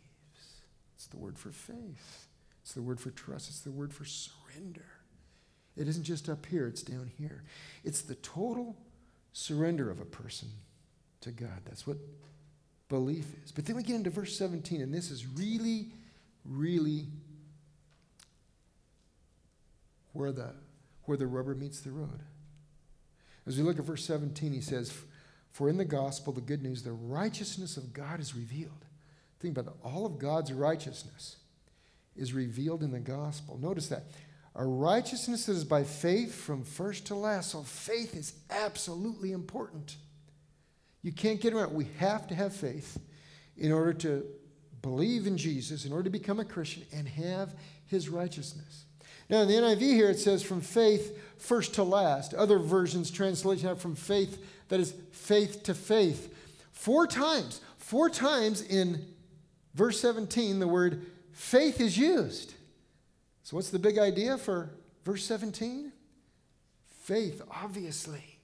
It's 0.94 1.06
the 1.06 1.16
word 1.16 1.38
for 1.38 1.50
faith. 1.50 2.28
It's 2.62 2.72
the 2.72 2.82
word 2.82 3.00
for 3.00 3.10
trust. 3.10 3.48
It's 3.48 3.60
the 3.60 3.70
word 3.70 3.92
for 3.92 4.04
surrender. 4.04 4.86
It 5.76 5.88
isn't 5.88 6.04
just 6.04 6.28
up 6.28 6.46
here, 6.46 6.66
it's 6.66 6.82
down 6.82 7.10
here. 7.18 7.42
It's 7.82 8.02
the 8.02 8.14
total 8.16 8.76
surrender 9.32 9.90
of 9.90 10.00
a 10.00 10.04
person 10.04 10.48
to 11.20 11.32
God. 11.32 11.62
That's 11.64 11.86
what 11.86 11.98
belief 12.88 13.26
is. 13.44 13.50
But 13.50 13.66
then 13.66 13.76
we 13.76 13.82
get 13.82 13.96
into 13.96 14.10
verse 14.10 14.36
17, 14.38 14.80
and 14.80 14.94
this 14.94 15.10
is 15.10 15.26
really, 15.26 15.92
really 16.44 17.08
where 20.14 20.32
the, 20.32 20.52
where 21.02 21.18
the 21.18 21.26
rubber 21.26 21.54
meets 21.54 21.80
the 21.80 21.90
road. 21.90 22.22
As 23.46 23.58
we 23.58 23.62
look 23.62 23.78
at 23.78 23.84
verse 23.84 24.06
17, 24.06 24.52
he 24.52 24.62
says, 24.62 24.96
For 25.50 25.68
in 25.68 25.76
the 25.76 25.84
gospel, 25.84 26.32
the 26.32 26.40
good 26.40 26.62
news, 26.62 26.82
the 26.82 26.92
righteousness 26.92 27.76
of 27.76 27.92
God 27.92 28.20
is 28.20 28.34
revealed. 28.34 28.86
Think 29.40 29.58
about. 29.58 29.76
All 29.84 30.06
of 30.06 30.18
God's 30.18 30.52
righteousness 30.52 31.36
is 32.16 32.32
revealed 32.32 32.82
in 32.82 32.92
the 32.92 33.00
gospel. 33.00 33.58
Notice 33.60 33.88
that. 33.88 34.04
A 34.56 34.64
righteousness 34.64 35.46
that 35.46 35.52
is 35.52 35.64
by 35.64 35.82
faith 35.82 36.34
from 36.34 36.62
first 36.62 37.06
to 37.08 37.14
last. 37.14 37.50
So 37.50 37.62
faith 37.62 38.14
is 38.14 38.34
absolutely 38.48 39.32
important. 39.32 39.96
You 41.02 41.12
can't 41.12 41.40
get 41.40 41.52
around. 41.52 41.74
We 41.74 41.88
have 41.98 42.26
to 42.28 42.34
have 42.34 42.54
faith 42.54 42.98
in 43.58 43.72
order 43.72 43.92
to 43.92 44.24
believe 44.80 45.26
in 45.26 45.36
Jesus, 45.36 45.84
in 45.84 45.92
order 45.92 46.04
to 46.04 46.10
become 46.10 46.40
a 46.40 46.44
Christian 46.44 46.84
and 46.92 47.08
have 47.08 47.54
his 47.86 48.08
righteousness. 48.08 48.84
Now, 49.28 49.42
in 49.42 49.48
the 49.48 49.54
NIV 49.54 49.80
here, 49.80 50.10
it 50.10 50.18
says 50.18 50.42
from 50.42 50.60
faith 50.60 51.18
first 51.38 51.74
to 51.74 51.82
last. 51.82 52.34
Other 52.34 52.58
versions, 52.58 53.10
translation 53.10 53.68
have 53.68 53.80
from 53.80 53.94
faith, 53.94 54.44
that 54.68 54.80
is 54.80 54.94
faith 55.12 55.62
to 55.64 55.74
faith. 55.74 56.34
Four 56.72 57.06
times, 57.06 57.60
four 57.78 58.10
times 58.10 58.62
in 58.62 59.04
verse 59.74 60.00
17, 60.00 60.58
the 60.58 60.68
word 60.68 61.06
faith 61.32 61.80
is 61.80 61.96
used. 61.96 62.54
So, 63.42 63.56
what's 63.56 63.70
the 63.70 63.78
big 63.78 63.98
idea 63.98 64.38
for 64.38 64.70
verse 65.04 65.24
17? 65.24 65.92
Faith, 67.02 67.42
obviously. 67.50 68.38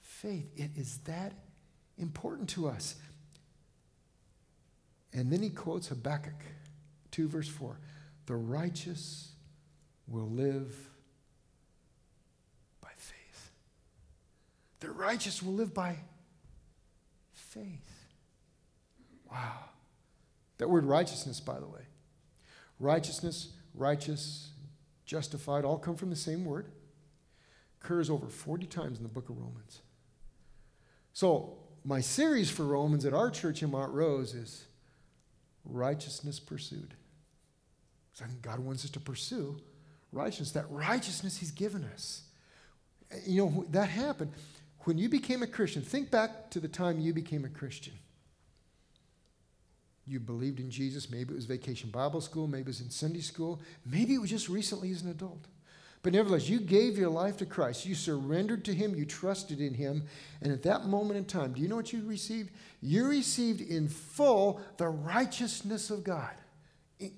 Faith, 0.00 0.50
it 0.56 0.70
is 0.76 0.98
that 1.04 1.32
important 1.98 2.48
to 2.50 2.68
us. 2.68 2.96
And 5.12 5.32
then 5.32 5.42
he 5.42 5.50
quotes 5.50 5.88
Habakkuk 5.88 6.34
2, 7.12 7.28
verse 7.28 7.48
4 7.48 7.78
The 8.26 8.34
righteous 8.34 9.33
will 10.06 10.28
live 10.28 10.74
by 12.80 12.90
faith. 12.96 13.50
The 14.80 14.90
righteous 14.90 15.42
will 15.42 15.54
live 15.54 15.72
by 15.72 15.96
faith. 17.32 18.06
Wow. 19.30 19.70
That 20.58 20.68
word 20.68 20.84
righteousness, 20.84 21.40
by 21.40 21.58
the 21.58 21.66
way. 21.66 21.82
Righteousness, 22.78 23.52
righteous, 23.74 24.50
justified, 25.06 25.64
all 25.64 25.78
come 25.78 25.96
from 25.96 26.10
the 26.10 26.16
same 26.16 26.44
word. 26.44 26.68
Occurs 27.82 28.10
over 28.10 28.28
40 28.28 28.66
times 28.66 28.98
in 28.98 29.02
the 29.02 29.08
book 29.08 29.28
of 29.28 29.38
Romans. 29.38 29.82
So, 31.12 31.58
my 31.84 32.00
series 32.00 32.50
for 32.50 32.64
Romans 32.64 33.04
at 33.04 33.12
our 33.12 33.30
church 33.30 33.62
in 33.62 33.70
Montrose 33.70 34.32
is 34.32 34.64
righteousness 35.64 36.40
pursued. 36.40 36.94
So 38.14 38.24
I 38.24 38.28
think 38.28 38.42
God 38.42 38.60
wants 38.60 38.84
us 38.84 38.90
to 38.92 39.00
pursue 39.00 39.60
righteousness, 40.14 40.52
that 40.52 40.70
righteousness 40.70 41.38
He's 41.38 41.50
given 41.50 41.84
us. 41.92 42.22
You 43.26 43.44
know, 43.44 43.66
that 43.70 43.88
happened. 43.88 44.32
When 44.80 44.98
you 44.98 45.08
became 45.08 45.42
a 45.42 45.46
Christian, 45.46 45.82
think 45.82 46.10
back 46.10 46.50
to 46.50 46.60
the 46.60 46.68
time 46.68 47.00
you 47.00 47.12
became 47.12 47.44
a 47.44 47.48
Christian. 47.48 47.94
You 50.06 50.20
believed 50.20 50.60
in 50.60 50.70
Jesus. 50.70 51.10
Maybe 51.10 51.32
it 51.32 51.36
was 51.36 51.46
vacation 51.46 51.90
Bible 51.90 52.20
school. 52.20 52.46
Maybe 52.46 52.62
it 52.62 52.66
was 52.66 52.80
in 52.80 52.90
Sunday 52.90 53.20
school. 53.20 53.60
Maybe 53.86 54.14
it 54.14 54.20
was 54.20 54.30
just 54.30 54.48
recently 54.48 54.90
as 54.90 55.02
an 55.02 55.10
adult. 55.10 55.46
But 56.02 56.12
nevertheless, 56.12 56.50
you 56.50 56.60
gave 56.60 56.98
your 56.98 57.08
life 57.08 57.38
to 57.38 57.46
Christ. 57.46 57.86
You 57.86 57.94
surrendered 57.94 58.66
to 58.66 58.74
Him. 58.74 58.94
You 58.94 59.06
trusted 59.06 59.62
in 59.62 59.72
Him. 59.72 60.04
And 60.42 60.52
at 60.52 60.62
that 60.64 60.84
moment 60.84 61.16
in 61.16 61.24
time, 61.24 61.54
do 61.54 61.62
you 61.62 61.68
know 61.68 61.76
what 61.76 61.94
you 61.94 62.06
received? 62.06 62.50
You 62.82 63.06
received 63.06 63.62
in 63.62 63.88
full 63.88 64.60
the 64.76 64.88
righteousness 64.88 65.88
of 65.88 66.04
God. 66.04 66.34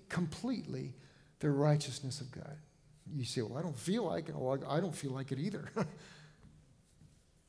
Completely 0.09 0.95
the 1.41 1.51
righteousness 1.51 2.21
of 2.21 2.31
God. 2.31 2.57
You 3.15 3.25
say, 3.25 3.43
Well, 3.43 3.59
I 3.59 3.63
don't 3.63 3.79
feel 3.79 4.05
like 4.05 4.29
it. 4.29 4.35
Well, 4.37 4.59
I 4.69 4.81
don't 4.81 4.95
feel 4.95 5.13
like 5.13 5.33
it 5.33 5.39
either. 5.39 5.71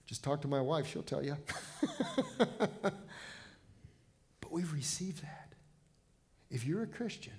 Just 0.08 0.24
talk 0.24 0.42
to 0.42 0.48
my 0.48 0.62
wife, 0.62 0.88
she'll 0.88 1.04
tell 1.04 1.24
you. 1.24 1.36
but 2.38 2.94
we've 4.50 4.72
received 4.72 5.22
that. 5.22 5.54
If 6.50 6.66
you're 6.66 6.84
a 6.84 6.88
Christian, 6.88 7.34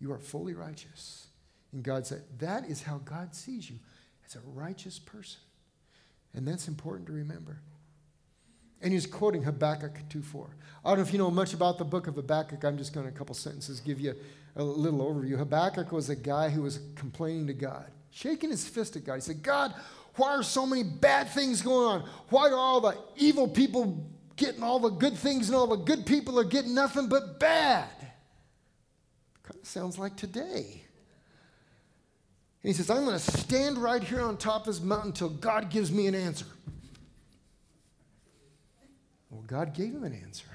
you 0.00 0.10
are 0.12 0.18
fully 0.18 0.52
righteous. 0.52 1.28
And 1.72 1.84
God 1.84 2.06
said, 2.06 2.22
that 2.38 2.66
is 2.66 2.82
how 2.82 2.98
God 2.98 3.36
sees 3.36 3.70
you 3.70 3.78
as 4.26 4.34
a 4.34 4.40
righteous 4.52 4.98
person. 4.98 5.40
And 6.34 6.46
that's 6.46 6.66
important 6.66 7.06
to 7.06 7.12
remember. 7.12 7.60
And 8.82 8.92
he's 8.92 9.06
quoting 9.06 9.42
Habakkuk 9.42 10.08
2.4. 10.08 10.48
I 10.84 10.88
don't 10.88 10.98
know 10.98 11.02
if 11.02 11.12
you 11.12 11.18
know 11.18 11.30
much 11.30 11.54
about 11.54 11.78
the 11.78 11.84
book 11.84 12.08
of 12.08 12.16
Habakkuk. 12.16 12.64
I'm 12.64 12.78
just 12.78 12.92
going 12.92 13.06
to, 13.06 13.12
a 13.12 13.16
couple 13.16 13.34
sentences, 13.34 13.78
give 13.78 14.00
you 14.00 14.16
a 14.56 14.64
little 14.64 15.00
overview. 15.00 15.36
Habakkuk 15.36 15.92
was 15.92 16.08
a 16.08 16.16
guy 16.16 16.48
who 16.48 16.62
was 16.62 16.80
complaining 16.96 17.46
to 17.46 17.54
God, 17.54 17.86
shaking 18.10 18.50
his 18.50 18.68
fist 18.68 18.96
at 18.96 19.04
God. 19.04 19.16
He 19.16 19.20
said, 19.20 19.42
God, 19.42 19.74
why 20.16 20.30
are 20.30 20.42
so 20.42 20.66
many 20.66 20.82
bad 20.82 21.30
things 21.30 21.62
going 21.62 21.86
on? 21.86 22.08
Why 22.28 22.50
are 22.50 22.56
all 22.56 22.80
the 22.80 22.96
evil 23.16 23.48
people 23.48 24.06
getting 24.36 24.62
all 24.62 24.78
the 24.78 24.90
good 24.90 25.16
things 25.16 25.48
and 25.48 25.56
all 25.56 25.66
the 25.66 25.76
good 25.76 26.04
people 26.04 26.38
are 26.38 26.44
getting 26.44 26.74
nothing 26.74 27.08
but 27.08 27.38
bad? 27.38 27.88
Kind 29.42 29.60
of 29.60 29.66
sounds 29.66 29.98
like 29.98 30.16
today. 30.16 30.82
And 32.62 32.68
he 32.68 32.72
says, 32.72 32.90
I'm 32.90 33.04
going 33.04 33.18
to 33.18 33.38
stand 33.38 33.78
right 33.78 34.02
here 34.02 34.20
on 34.20 34.36
top 34.36 34.62
of 34.62 34.66
this 34.66 34.82
mountain 34.82 35.10
until 35.10 35.30
God 35.30 35.70
gives 35.70 35.90
me 35.90 36.06
an 36.08 36.14
answer. 36.14 36.46
Well, 39.30 39.44
God 39.46 39.72
gave 39.72 39.94
him 39.94 40.04
an 40.04 40.12
answer. 40.12 40.46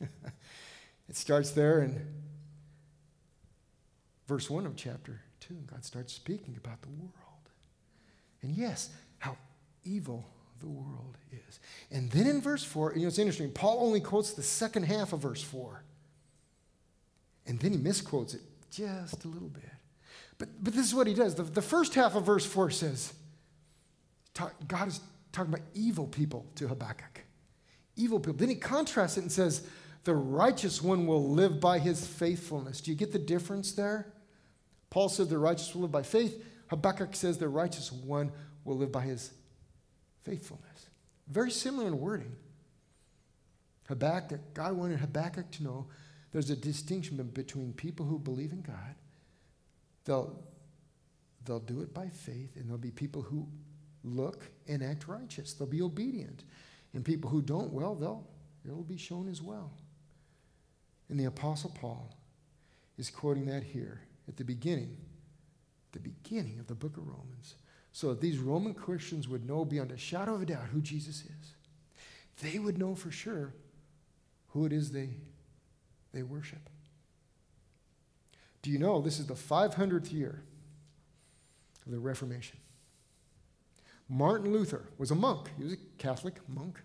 it 1.08 1.16
starts 1.16 1.50
there 1.50 1.82
in 1.82 2.06
verse 4.28 4.48
1 4.48 4.66
of 4.66 4.76
chapter 4.76 5.22
2. 5.40 5.54
God 5.66 5.84
starts 5.84 6.12
speaking 6.12 6.54
about 6.62 6.82
the 6.82 6.90
world. 6.90 7.12
And 8.42 8.54
yes, 8.54 8.90
how 9.18 9.36
evil 9.84 10.24
the 10.60 10.68
world 10.68 11.16
is. 11.32 11.58
And 11.90 12.10
then 12.10 12.26
in 12.26 12.40
verse 12.40 12.62
4, 12.62 12.94
you 12.94 13.02
know, 13.02 13.08
it's 13.08 13.18
interesting. 13.18 13.50
Paul 13.50 13.78
only 13.80 14.00
quotes 14.00 14.34
the 14.34 14.42
second 14.42 14.84
half 14.84 15.12
of 15.12 15.20
verse 15.20 15.42
4. 15.42 15.82
And 17.46 17.58
then 17.58 17.72
he 17.72 17.78
misquotes 17.78 18.34
it 18.34 18.42
just 18.70 19.24
a 19.24 19.28
little 19.28 19.48
bit. 19.48 19.64
But, 20.36 20.48
but 20.62 20.74
this 20.74 20.86
is 20.86 20.94
what 20.94 21.06
he 21.06 21.14
does. 21.14 21.34
The, 21.34 21.42
the 21.42 21.62
first 21.62 21.94
half 21.94 22.14
of 22.14 22.26
verse 22.26 22.44
4 22.44 22.70
says, 22.70 23.14
talk, 24.34 24.54
God 24.68 24.88
is 24.88 25.00
talking 25.32 25.54
about 25.54 25.66
evil 25.74 26.06
people 26.06 26.46
to 26.56 26.68
Habakkuk. 26.68 27.24
Evil 27.96 28.20
people. 28.20 28.34
Then 28.34 28.50
he 28.50 28.54
contrasts 28.54 29.16
it 29.16 29.22
and 29.22 29.32
says, 29.32 29.66
the 30.04 30.14
righteous 30.14 30.82
one 30.82 31.06
will 31.06 31.30
live 31.30 31.60
by 31.60 31.78
his 31.78 32.06
faithfulness. 32.06 32.80
Do 32.80 32.90
you 32.90 32.96
get 32.96 33.12
the 33.12 33.18
difference 33.18 33.72
there? 33.72 34.12
Paul 34.90 35.08
said 35.08 35.28
the 35.28 35.38
righteous 35.38 35.74
will 35.74 35.82
live 35.82 35.92
by 35.92 36.02
faith. 36.02 36.44
Habakkuk 36.68 37.14
says 37.14 37.38
the 37.38 37.48
righteous 37.48 37.92
one 37.92 38.32
will 38.64 38.76
live 38.76 38.92
by 38.92 39.02
his 39.02 39.32
faithfulness. 40.22 40.88
Very 41.28 41.50
similar 41.50 41.86
in 41.86 41.98
wording. 41.98 42.34
Habakkuk, 43.88 44.54
God 44.54 44.74
wanted 44.74 45.00
Habakkuk 45.00 45.50
to 45.52 45.62
know 45.62 45.86
there's 46.32 46.50
a 46.50 46.56
distinction 46.56 47.16
between 47.32 47.72
people 47.72 48.04
who 48.04 48.18
believe 48.18 48.52
in 48.52 48.60
God. 48.60 48.94
They'll, 50.04 50.38
they'll 51.44 51.60
do 51.60 51.80
it 51.80 51.94
by 51.94 52.08
faith, 52.08 52.56
and 52.56 52.66
there'll 52.66 52.78
be 52.78 52.90
people 52.90 53.22
who 53.22 53.46
look 54.04 54.50
and 54.66 54.82
act 54.82 55.08
righteous. 55.08 55.54
They'll 55.54 55.68
be 55.68 55.82
obedient. 55.82 56.44
And 56.94 57.04
people 57.04 57.30
who 57.30 57.42
don't, 57.42 57.72
well, 57.72 57.94
they'll, 57.94 58.26
it'll 58.64 58.82
be 58.82 58.98
shown 58.98 59.28
as 59.28 59.42
well. 59.42 59.72
And 61.08 61.18
the 61.18 61.24
Apostle 61.24 61.74
Paul 61.78 62.14
is 62.98 63.10
quoting 63.10 63.46
that 63.46 63.62
here 63.62 64.02
at 64.28 64.36
the 64.36 64.44
beginning 64.44 64.96
the 65.92 66.00
beginning 66.00 66.58
of 66.58 66.66
the 66.66 66.74
book 66.74 66.96
of 66.96 67.06
Romans, 67.06 67.56
so 67.92 68.08
that 68.10 68.20
these 68.20 68.38
Roman 68.38 68.74
Christians 68.74 69.28
would 69.28 69.46
know 69.46 69.64
beyond 69.64 69.90
a 69.90 69.96
shadow 69.96 70.34
of 70.34 70.42
a 70.42 70.46
doubt 70.46 70.68
who 70.72 70.80
Jesus 70.80 71.22
is. 71.22 71.54
They 72.42 72.58
would 72.58 72.78
know 72.78 72.94
for 72.94 73.10
sure 73.10 73.54
who 74.48 74.66
it 74.66 74.72
is 74.72 74.92
they, 74.92 75.10
they 76.12 76.22
worship. 76.22 76.70
Do 78.62 78.70
you 78.70 78.78
know 78.78 79.00
this 79.00 79.18
is 79.18 79.26
the 79.26 79.34
500th 79.34 80.12
year 80.12 80.42
of 81.86 81.92
the 81.92 81.98
Reformation? 81.98 82.58
Martin 84.08 84.52
Luther 84.52 84.88
was 84.96 85.10
a 85.10 85.14
monk. 85.14 85.50
He 85.56 85.64
was 85.64 85.72
a 85.74 85.78
Catholic 85.98 86.36
monk. 86.48 86.80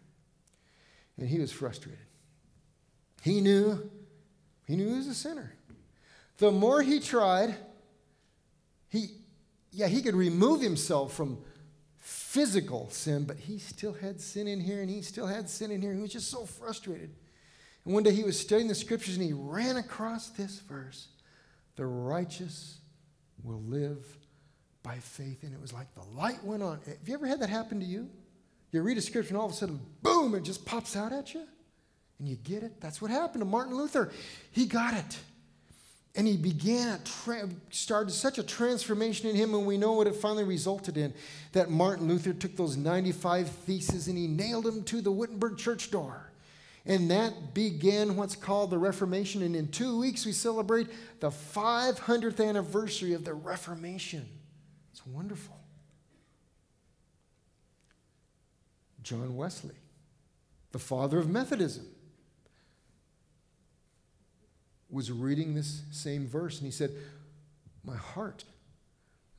And 1.18 1.28
he 1.28 1.40
was 1.40 1.52
frustrated. 1.52 2.06
He 3.22 3.40
knew, 3.40 3.90
he 4.66 4.76
knew 4.76 4.90
he 4.90 4.98
was 4.98 5.08
a 5.08 5.14
sinner. 5.14 5.54
The 6.38 6.52
more 6.52 6.82
he 6.82 7.00
tried, 7.00 7.56
he, 8.90 9.10
yeah, 9.72 9.88
he 9.88 10.02
could 10.02 10.16
remove 10.16 10.62
himself 10.62 11.14
from 11.14 11.40
physical 12.00 12.90
sin, 12.90 13.24
but 13.24 13.38
he 13.38 13.58
still 13.60 13.94
had 13.94 14.20
sin 14.20 14.48
in 14.48 14.60
here 14.60 14.82
and 14.82 14.90
he 14.90 15.02
still 15.02 15.28
had 15.28 15.50
sin 15.50 15.72
in 15.72 15.82
here. 15.82 15.94
He 15.94 16.02
was 16.02 16.12
just 16.12 16.30
so 16.30 16.46
frustrated. 16.46 17.12
And 17.86 17.94
one 17.94 18.04
day 18.04 18.14
he 18.14 18.24
was 18.24 18.40
studying 18.40 18.68
the 18.68 18.76
scriptures 18.76 19.16
and 19.16 19.26
he 19.26 19.34
ran 19.34 19.78
across 19.78 20.30
this 20.30 20.60
verse 20.60 21.08
The 21.76 21.86
righteous 21.86 22.80
will 23.44 23.62
live 23.62 24.06
by 24.84 24.98
faith. 24.98 25.44
And 25.44 25.54
it 25.54 25.62
was 25.62 25.74
like 25.74 25.94
the 25.96 26.04
light 26.16 26.44
went 26.44 26.64
on. 26.64 26.80
Have 26.86 27.08
you 27.08 27.14
ever 27.14 27.26
had 27.26 27.40
that 27.40 27.50
happen 27.50 27.80
to 27.80 27.86
you? 27.86 28.10
You 28.72 28.82
read 28.82 28.98
a 28.98 29.02
scripture 29.02 29.30
and 29.30 29.38
all 29.38 29.46
of 29.46 29.52
a 29.52 29.56
sudden, 29.56 29.80
boom, 30.02 30.36
it 30.36 30.44
just 30.44 30.66
pops 30.66 30.96
out 30.96 31.14
at 31.14 31.34
you. 31.34 31.44
And 32.20 32.28
you 32.28 32.36
get 32.36 32.64
it. 32.64 32.82
That's 32.82 33.02
what 33.02 33.12
happened 33.12 33.42
to 33.42 33.46
Martin 33.46 33.76
Luther. 33.76 34.12
He 34.52 34.66
got 34.66 34.94
it. 34.94 35.18
And 36.16 36.28
he 36.28 36.38
began 36.38 37.00
tra- 37.04 37.50
started 37.72 38.12
such 38.12 38.38
a 38.38 38.44
transformation 38.44 39.30
in 39.30 39.36
him, 39.36 39.56
and 39.56 39.66
we 39.66 39.78
know 39.78 39.94
what 39.94 40.06
it 40.06 40.16
finally 40.16 40.44
resulted 40.44 40.96
in. 40.96 41.14
That 41.54 41.72
Martin 41.72 42.08
Luther 42.08 42.34
took 42.34 42.56
those 42.56 42.78
95 42.78 43.50
theses 43.50 44.08
and 44.08 44.18
he 44.18 44.28
nailed 44.28 44.66
them 44.66 44.84
to 44.84 45.02
the 45.02 45.12
Wittenberg 45.12 45.58
church 45.58 45.90
door. 45.90 46.30
And 46.86 47.10
that 47.10 47.54
began 47.54 48.16
what's 48.16 48.36
called 48.36 48.70
the 48.70 48.78
Reformation. 48.78 49.42
And 49.42 49.56
in 49.56 49.70
two 49.70 49.98
weeks, 49.98 50.26
we 50.26 50.34
celebrate 50.34 50.88
the 51.20 51.30
500th 51.30 52.46
anniversary 52.46 53.14
of 53.14 53.24
the 53.24 53.34
Reformation. 53.34 54.28
It's 54.92 55.06
wonderful. 55.08 55.58
John 59.02 59.36
Wesley, 59.36 59.76
the 60.72 60.80
father 60.80 61.18
of 61.18 61.30
Methodism 61.30 61.88
was 64.94 65.12
reading 65.12 65.56
this 65.56 65.82
same 65.92 66.28
verse 66.28 66.58
and 66.60 66.66
he 66.66 66.72
said, 66.72 66.92
My 67.84 67.96
heart, 67.96 68.46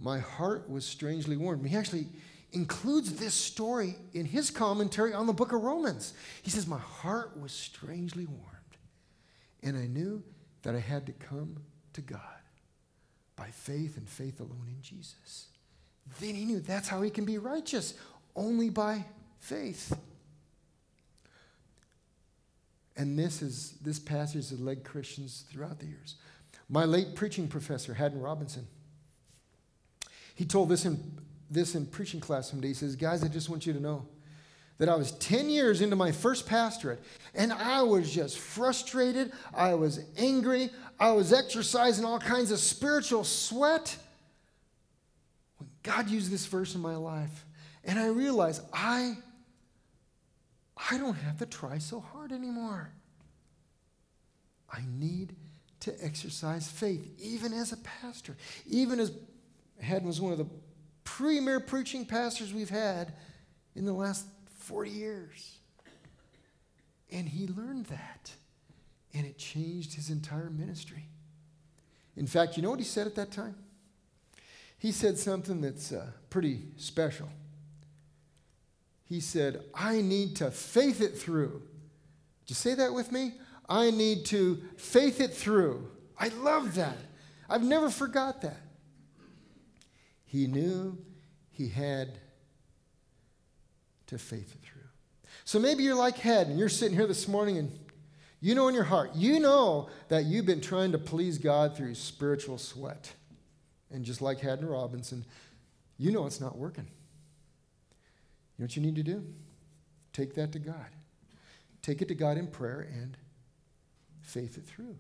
my 0.00 0.18
heart 0.18 0.68
was 0.68 0.84
strangely 0.84 1.36
warmed. 1.36 1.66
He 1.66 1.76
actually 1.76 2.08
includes 2.52 3.14
this 3.14 3.34
story 3.34 3.96
in 4.12 4.26
his 4.26 4.50
commentary 4.50 5.14
on 5.14 5.26
the 5.26 5.32
book 5.32 5.52
of 5.52 5.62
Romans. 5.62 6.12
He 6.42 6.50
says, 6.50 6.66
My 6.66 6.78
heart 6.78 7.38
was 7.40 7.52
strangely 7.52 8.26
warmed. 8.26 8.50
And 9.62 9.76
I 9.76 9.86
knew 9.86 10.22
that 10.62 10.74
I 10.74 10.80
had 10.80 11.06
to 11.06 11.12
come 11.12 11.56
to 11.92 12.00
God 12.00 12.20
by 13.36 13.46
faith 13.46 13.96
and 13.96 14.08
faith 14.08 14.40
alone 14.40 14.66
in 14.68 14.82
Jesus. 14.82 15.46
Then 16.20 16.34
he 16.34 16.44
knew 16.44 16.60
that's 16.60 16.88
how 16.88 17.00
he 17.02 17.10
can 17.10 17.24
be 17.24 17.38
righteous, 17.38 17.94
only 18.36 18.70
by 18.70 19.04
faith. 19.38 19.96
And 23.04 23.18
this 23.18 23.42
is 23.42 23.72
this 23.82 23.98
passage 23.98 24.48
has 24.48 24.58
led 24.58 24.82
Christians 24.82 25.44
throughout 25.52 25.78
the 25.78 25.84
years. 25.84 26.14
My 26.70 26.86
late 26.86 27.14
preaching 27.14 27.48
professor, 27.48 27.92
Haddon 27.92 28.18
Robinson, 28.18 28.66
he 30.34 30.46
told 30.46 30.70
this 30.70 30.86
in 30.86 31.18
this 31.50 31.74
in 31.74 31.84
preaching 31.84 32.18
class 32.18 32.48
someday. 32.48 32.68
He 32.68 32.74
says, 32.74 32.96
Guys, 32.96 33.22
I 33.22 33.28
just 33.28 33.50
want 33.50 33.66
you 33.66 33.74
to 33.74 33.78
know 33.78 34.08
that 34.78 34.88
I 34.88 34.94
was 34.94 35.12
10 35.12 35.50
years 35.50 35.82
into 35.82 35.96
my 35.96 36.12
first 36.12 36.46
pastorate 36.46 36.98
and 37.34 37.52
I 37.52 37.82
was 37.82 38.10
just 38.10 38.38
frustrated. 38.38 39.32
I 39.54 39.74
was 39.74 40.00
angry. 40.16 40.70
I 40.98 41.12
was 41.12 41.30
exercising 41.30 42.06
all 42.06 42.18
kinds 42.18 42.50
of 42.52 42.58
spiritual 42.58 43.24
sweat. 43.24 43.98
When 45.58 45.68
God 45.82 46.08
used 46.08 46.30
this 46.30 46.46
verse 46.46 46.74
in 46.74 46.80
my 46.80 46.96
life, 46.96 47.44
and 47.84 47.98
I 47.98 48.06
realized 48.06 48.62
I, 48.72 49.18
I 50.90 50.98
don't 50.98 51.14
have 51.14 51.38
to 51.38 51.46
try 51.46 51.78
so 51.78 52.00
hard 52.00 52.32
anymore. 52.32 52.92
I 54.72 54.80
need 54.88 55.36
to 55.80 56.04
exercise 56.04 56.68
faith, 56.68 57.06
even 57.20 57.52
as 57.52 57.72
a 57.72 57.76
pastor, 57.78 58.36
even 58.66 58.98
as 58.98 59.12
Haddon 59.80 60.08
was 60.08 60.20
one 60.20 60.32
of 60.32 60.38
the 60.38 60.46
premier 61.04 61.60
preaching 61.60 62.06
pastors 62.06 62.52
we've 62.52 62.70
had 62.70 63.12
in 63.74 63.84
the 63.84 63.92
last 63.92 64.26
40 64.58 64.90
years. 64.90 65.58
And 67.12 67.28
he 67.28 67.46
learned 67.46 67.86
that. 67.86 68.32
And 69.12 69.26
it 69.26 69.38
changed 69.38 69.94
his 69.94 70.10
entire 70.10 70.50
ministry. 70.50 71.06
In 72.16 72.26
fact, 72.26 72.56
you 72.56 72.62
know 72.62 72.70
what 72.70 72.80
he 72.80 72.84
said 72.84 73.06
at 73.06 73.14
that 73.14 73.30
time? 73.30 73.54
He 74.78 74.90
said 74.90 75.18
something 75.18 75.60
that's 75.60 75.92
uh, 75.92 76.10
pretty 76.30 76.62
special. 76.76 77.28
He 79.04 79.20
said, 79.20 79.62
I 79.74 80.00
need 80.00 80.36
to 80.36 80.50
faith 80.50 81.00
it 81.00 81.18
through. 81.18 81.62
Did 82.46 82.50
you 82.50 82.54
say 82.54 82.74
that 82.74 82.94
with 82.94 83.12
me? 83.12 83.34
I 83.68 83.90
need 83.90 84.26
to 84.26 84.62
faith 84.76 85.20
it 85.20 85.32
through. 85.32 85.90
I 86.18 86.28
love 86.28 86.74
that. 86.74 86.96
I've 87.48 87.62
never 87.62 87.90
forgot 87.90 88.42
that. 88.42 88.60
He 90.24 90.46
knew 90.46 90.98
he 91.50 91.68
had 91.68 92.18
to 94.06 94.18
faith 94.18 94.54
it 94.54 94.66
through. 94.66 94.82
So 95.44 95.58
maybe 95.58 95.82
you're 95.82 95.94
like 95.94 96.16
Haddon 96.16 96.52
and 96.52 96.58
you're 96.58 96.68
sitting 96.68 96.96
here 96.96 97.06
this 97.06 97.28
morning 97.28 97.58
and 97.58 97.70
you 98.40 98.54
know 98.54 98.68
in 98.68 98.74
your 98.74 98.84
heart, 98.84 99.14
you 99.14 99.40
know 99.40 99.88
that 100.08 100.24
you've 100.24 100.46
been 100.46 100.60
trying 100.60 100.92
to 100.92 100.98
please 100.98 101.38
God 101.38 101.76
through 101.76 101.94
spiritual 101.94 102.58
sweat. 102.58 103.12
And 103.90 104.04
just 104.04 104.20
like 104.20 104.40
Haddon 104.40 104.66
Robinson, 104.66 105.24
you 105.98 106.10
know 106.10 106.26
it's 106.26 106.40
not 106.40 106.58
working. 106.58 106.88
You 108.56 108.62
know 108.62 108.64
what 108.64 108.76
you 108.76 108.82
need 108.82 108.96
to 108.96 109.02
do? 109.02 109.24
Take 110.12 110.34
that 110.34 110.52
to 110.52 110.58
God. 110.58 110.94
Take 111.82 112.02
it 112.02 112.08
to 112.08 112.14
God 112.14 112.38
in 112.38 112.46
prayer 112.46 112.88
and 112.92 113.16
faith 114.22 114.56
it 114.56 114.64
through. 114.64 114.96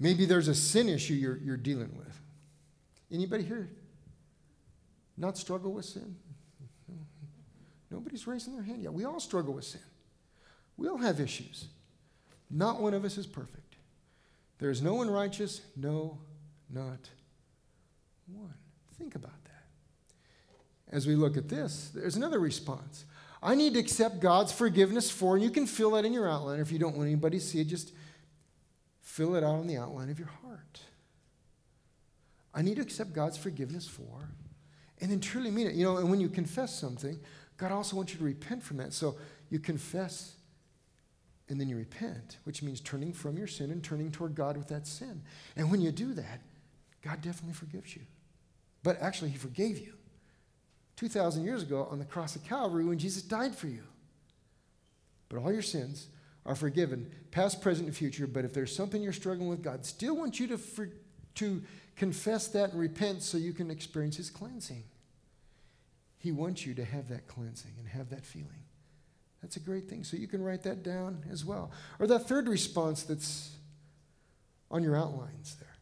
Maybe 0.00 0.24
there's 0.24 0.48
a 0.48 0.54
sin 0.54 0.88
issue 0.88 1.14
you're, 1.14 1.38
you're 1.38 1.56
dealing 1.56 1.96
with. 1.96 2.20
Anybody 3.10 3.42
here 3.42 3.68
not 5.16 5.36
struggle 5.36 5.72
with 5.72 5.84
sin? 5.84 6.14
Nobody's 7.90 8.26
raising 8.26 8.54
their 8.54 8.62
hand 8.62 8.82
yet. 8.82 8.92
We 8.92 9.04
all 9.04 9.18
struggle 9.18 9.54
with 9.54 9.64
sin. 9.64 9.80
We 10.76 10.88
all 10.88 10.98
have 10.98 11.20
issues. 11.20 11.66
Not 12.50 12.80
one 12.80 12.94
of 12.94 13.04
us 13.04 13.18
is 13.18 13.26
perfect. 13.26 13.76
There 14.58 14.70
is 14.70 14.82
no 14.82 14.94
one 14.94 15.10
righteous, 15.10 15.62
no, 15.76 16.18
not 16.70 17.10
one. 18.26 18.54
Think 18.98 19.14
about 19.14 19.44
that. 19.44 19.47
As 20.90 21.06
we 21.06 21.14
look 21.14 21.36
at 21.36 21.48
this, 21.48 21.90
there's 21.94 22.16
another 22.16 22.38
response. 22.38 23.04
I 23.42 23.54
need 23.54 23.74
to 23.74 23.80
accept 23.80 24.20
God's 24.20 24.52
forgiveness 24.52 25.10
for, 25.10 25.34
and 25.34 25.44
you 25.44 25.50
can 25.50 25.66
fill 25.66 25.92
that 25.92 26.04
in 26.04 26.12
your 26.12 26.28
outline. 26.28 26.60
If 26.60 26.72
you 26.72 26.78
don't 26.78 26.96
want 26.96 27.08
anybody 27.08 27.38
to 27.38 27.44
see 27.44 27.60
it, 27.60 27.66
just 27.66 27.92
fill 29.00 29.34
it 29.36 29.44
out 29.44 29.56
on 29.56 29.66
the 29.66 29.76
outline 29.76 30.10
of 30.10 30.18
your 30.18 30.30
heart. 30.42 30.80
I 32.54 32.62
need 32.62 32.76
to 32.76 32.82
accept 32.82 33.12
God's 33.12 33.36
forgiveness 33.36 33.86
for, 33.86 34.30
and 35.00 35.10
then 35.10 35.20
truly 35.20 35.50
mean 35.50 35.66
it. 35.66 35.74
You 35.74 35.84
know, 35.84 35.98
and 35.98 36.10
when 36.10 36.20
you 36.20 36.28
confess 36.28 36.76
something, 36.78 37.20
God 37.56 37.70
also 37.70 37.96
wants 37.96 38.12
you 38.12 38.18
to 38.18 38.24
repent 38.24 38.62
from 38.62 38.78
that. 38.78 38.92
So 38.92 39.16
you 39.50 39.58
confess 39.58 40.34
and 41.48 41.60
then 41.60 41.68
you 41.68 41.76
repent, 41.76 42.38
which 42.44 42.62
means 42.62 42.80
turning 42.80 43.12
from 43.12 43.38
your 43.38 43.46
sin 43.46 43.70
and 43.70 43.82
turning 43.82 44.10
toward 44.10 44.34
God 44.34 44.56
with 44.56 44.68
that 44.68 44.86
sin. 44.86 45.22
And 45.56 45.70
when 45.70 45.80
you 45.80 45.92
do 45.92 46.12
that, 46.14 46.40
God 47.02 47.20
definitely 47.22 47.54
forgives 47.54 47.94
you. 47.94 48.02
But 48.82 49.00
actually, 49.00 49.30
He 49.30 49.38
forgave 49.38 49.78
you 49.78 49.97
2,000 50.98 51.44
years 51.44 51.62
ago 51.62 51.86
on 51.92 52.00
the 52.00 52.04
cross 52.04 52.34
of 52.34 52.42
Calvary 52.42 52.84
when 52.84 52.98
Jesus 52.98 53.22
died 53.22 53.54
for 53.54 53.68
you. 53.68 53.84
But 55.28 55.38
all 55.38 55.52
your 55.52 55.62
sins 55.62 56.08
are 56.44 56.56
forgiven, 56.56 57.08
past, 57.30 57.62
present, 57.62 57.86
and 57.86 57.96
future. 57.96 58.26
But 58.26 58.44
if 58.44 58.52
there's 58.52 58.74
something 58.74 59.00
you're 59.00 59.12
struggling 59.12 59.48
with, 59.48 59.62
God 59.62 59.86
still 59.86 60.16
wants 60.16 60.40
you 60.40 60.48
to, 60.48 60.58
for, 60.58 60.90
to 61.36 61.62
confess 61.94 62.48
that 62.48 62.72
and 62.72 62.80
repent 62.80 63.22
so 63.22 63.38
you 63.38 63.52
can 63.52 63.70
experience 63.70 64.16
His 64.16 64.28
cleansing. 64.28 64.82
He 66.18 66.32
wants 66.32 66.66
you 66.66 66.74
to 66.74 66.84
have 66.84 67.08
that 67.10 67.28
cleansing 67.28 67.74
and 67.78 67.86
have 67.86 68.10
that 68.10 68.26
feeling. 68.26 68.64
That's 69.40 69.54
a 69.54 69.60
great 69.60 69.88
thing. 69.88 70.02
So 70.02 70.16
you 70.16 70.26
can 70.26 70.42
write 70.42 70.64
that 70.64 70.82
down 70.82 71.22
as 71.30 71.44
well. 71.44 71.70
Or 72.00 72.08
that 72.08 72.26
third 72.26 72.48
response 72.48 73.04
that's 73.04 73.52
on 74.68 74.82
your 74.82 74.96
outlines 74.96 75.54
there. 75.60 75.76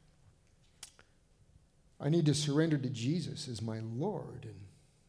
I 1.98 2.10
need 2.10 2.26
to 2.26 2.34
surrender 2.34 2.76
to 2.76 2.90
Jesus 2.90 3.48
as 3.48 3.62
my 3.62 3.80
Lord 3.80 4.44
and 4.44 4.66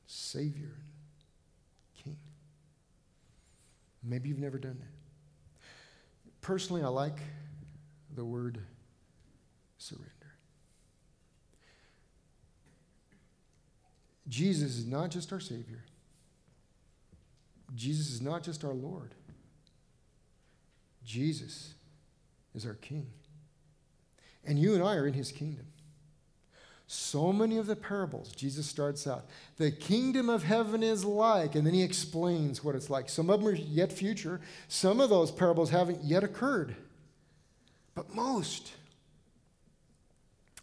Savior 0.08 0.74
and 0.74 2.04
King. 2.04 2.18
Maybe 4.04 4.30
you've 4.30 4.40
never 4.40 4.58
done 4.58 4.78
that. 4.80 5.62
Personally, 6.42 6.82
I 6.82 6.88
like 6.88 7.20
the 8.16 8.24
word 8.26 8.60
surrender. 9.78 10.12
Jesus 14.30 14.78
is 14.78 14.86
not 14.86 15.12
just 15.12 15.32
our 15.32 15.40
Savior, 15.40 15.84
Jesus 17.76 18.10
is 18.12 18.22
not 18.22 18.44
just 18.44 18.64
our 18.64 18.74
Lord. 18.74 19.14
Jesus 21.04 21.74
is 22.54 22.66
our 22.66 22.74
King. 22.74 23.08
And 24.44 24.60
you 24.60 24.74
and 24.74 24.84
I 24.84 24.96
are 24.96 25.08
in 25.08 25.14
His 25.14 25.32
kingdom. 25.32 25.66
So 26.90 27.34
many 27.34 27.58
of 27.58 27.68
the 27.68 27.76
parables, 27.76 28.32
Jesus 28.32 28.66
starts 28.66 29.06
out, 29.08 29.26
the 29.58 29.72
kingdom 29.72 30.30
of 30.30 30.44
heaven 30.44 30.82
is 30.82 31.04
like, 31.04 31.56
and 31.56 31.68
then 31.68 31.74
he 31.74 31.84
explains 31.84 32.64
what 32.64 32.76
it's 32.76 32.90
like. 32.90 33.10
Some 33.10 33.30
of 33.30 33.42
them 33.42 33.50
are 33.50 33.56
yet 33.56 33.92
future, 33.92 34.40
some 34.70 35.02
of 35.02 35.10
those 35.10 35.30
parables 35.30 35.70
haven't 35.70 36.02
yet 36.02 36.24
occurred, 36.24 36.78
but 37.94 38.16
most 38.16 38.72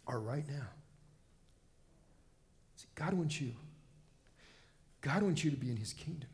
are 0.07 0.19
right 0.19 0.47
now. 0.47 0.67
See, 2.77 2.87
God 2.95 3.13
wants 3.13 3.39
you. 3.39 3.51
God 5.01 5.21
wants 5.21 5.43
you 5.43 5.51
to 5.51 5.57
be 5.57 5.69
in 5.69 5.77
his 5.77 5.93
kingdom, 5.93 6.29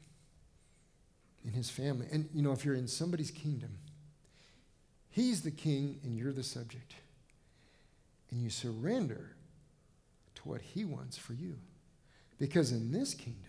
in 1.43 1.51
his 1.51 1.69
family. 1.69 2.07
And, 2.13 2.29
you 2.33 2.41
know, 2.41 2.53
if 2.53 2.63
you're 2.63 2.75
in 2.75 2.87
somebody's 2.87 3.31
kingdom, 3.31 3.71
he's 5.09 5.41
the 5.41 5.51
king 5.51 5.99
and 6.03 6.17
you're 6.17 6.31
the 6.31 6.43
subject. 6.43 6.93
And 8.29 8.41
you 8.41 8.49
surrender 8.49 9.31
to 10.41 10.49
what 10.49 10.61
he 10.61 10.85
wants 10.85 11.17
for 11.17 11.33
you. 11.33 11.57
Because 12.39 12.71
in 12.71 12.91
this 12.91 13.13
kingdom, 13.13 13.43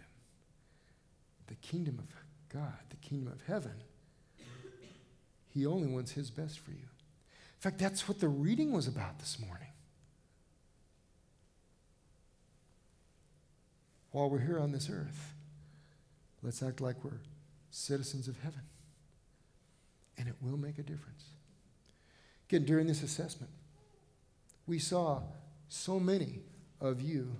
the 1.46 1.54
kingdom 1.56 1.98
of 1.98 2.14
God, 2.52 2.78
the 2.90 2.96
kingdom 2.96 3.32
of 3.32 3.40
heaven, 3.46 3.72
he 5.48 5.66
only 5.66 5.88
wants 5.88 6.12
his 6.12 6.30
best 6.30 6.58
for 6.58 6.70
you. 6.70 6.76
In 6.76 7.60
fact, 7.60 7.78
that's 7.78 8.08
what 8.08 8.20
the 8.20 8.28
reading 8.28 8.72
was 8.72 8.86
about 8.86 9.18
this 9.18 9.38
morning. 9.38 9.68
while 14.12 14.28
we're 14.28 14.38
here 14.38 14.58
on 14.58 14.72
this 14.72 14.88
earth, 14.90 15.34
let's 16.42 16.62
act 16.62 16.80
like 16.80 17.02
we're 17.02 17.20
citizens 17.70 18.28
of 18.28 18.38
heaven. 18.40 18.60
And 20.18 20.28
it 20.28 20.36
will 20.40 20.58
make 20.58 20.78
a 20.78 20.82
difference. 20.82 21.24
Again, 22.48 22.64
during 22.66 22.86
this 22.86 23.02
assessment, 23.02 23.50
we 24.66 24.78
saw 24.78 25.22
so 25.68 25.98
many 25.98 26.40
of 26.82 27.00
you 27.00 27.36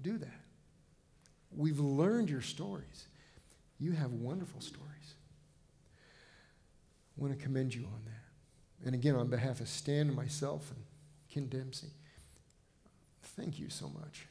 do 0.00 0.16
that. 0.18 0.40
We've 1.54 1.80
learned 1.80 2.30
your 2.30 2.40
stories. 2.40 3.06
You 3.78 3.92
have 3.92 4.12
wonderful 4.12 4.60
stories. 4.60 5.14
I 7.16 7.20
want 7.20 7.36
to 7.36 7.42
commend 7.44 7.74
you 7.74 7.84
on 7.84 8.00
that. 8.04 8.86
And 8.86 8.94
again, 8.94 9.16
on 9.16 9.28
behalf 9.28 9.60
of 9.60 9.68
Stan 9.68 10.06
and 10.08 10.14
myself 10.14 10.70
and 10.70 10.84
Ken 11.28 11.48
Dempsey, 11.48 11.88
thank 13.20 13.58
you 13.58 13.68
so 13.68 13.88
much. 13.88 14.26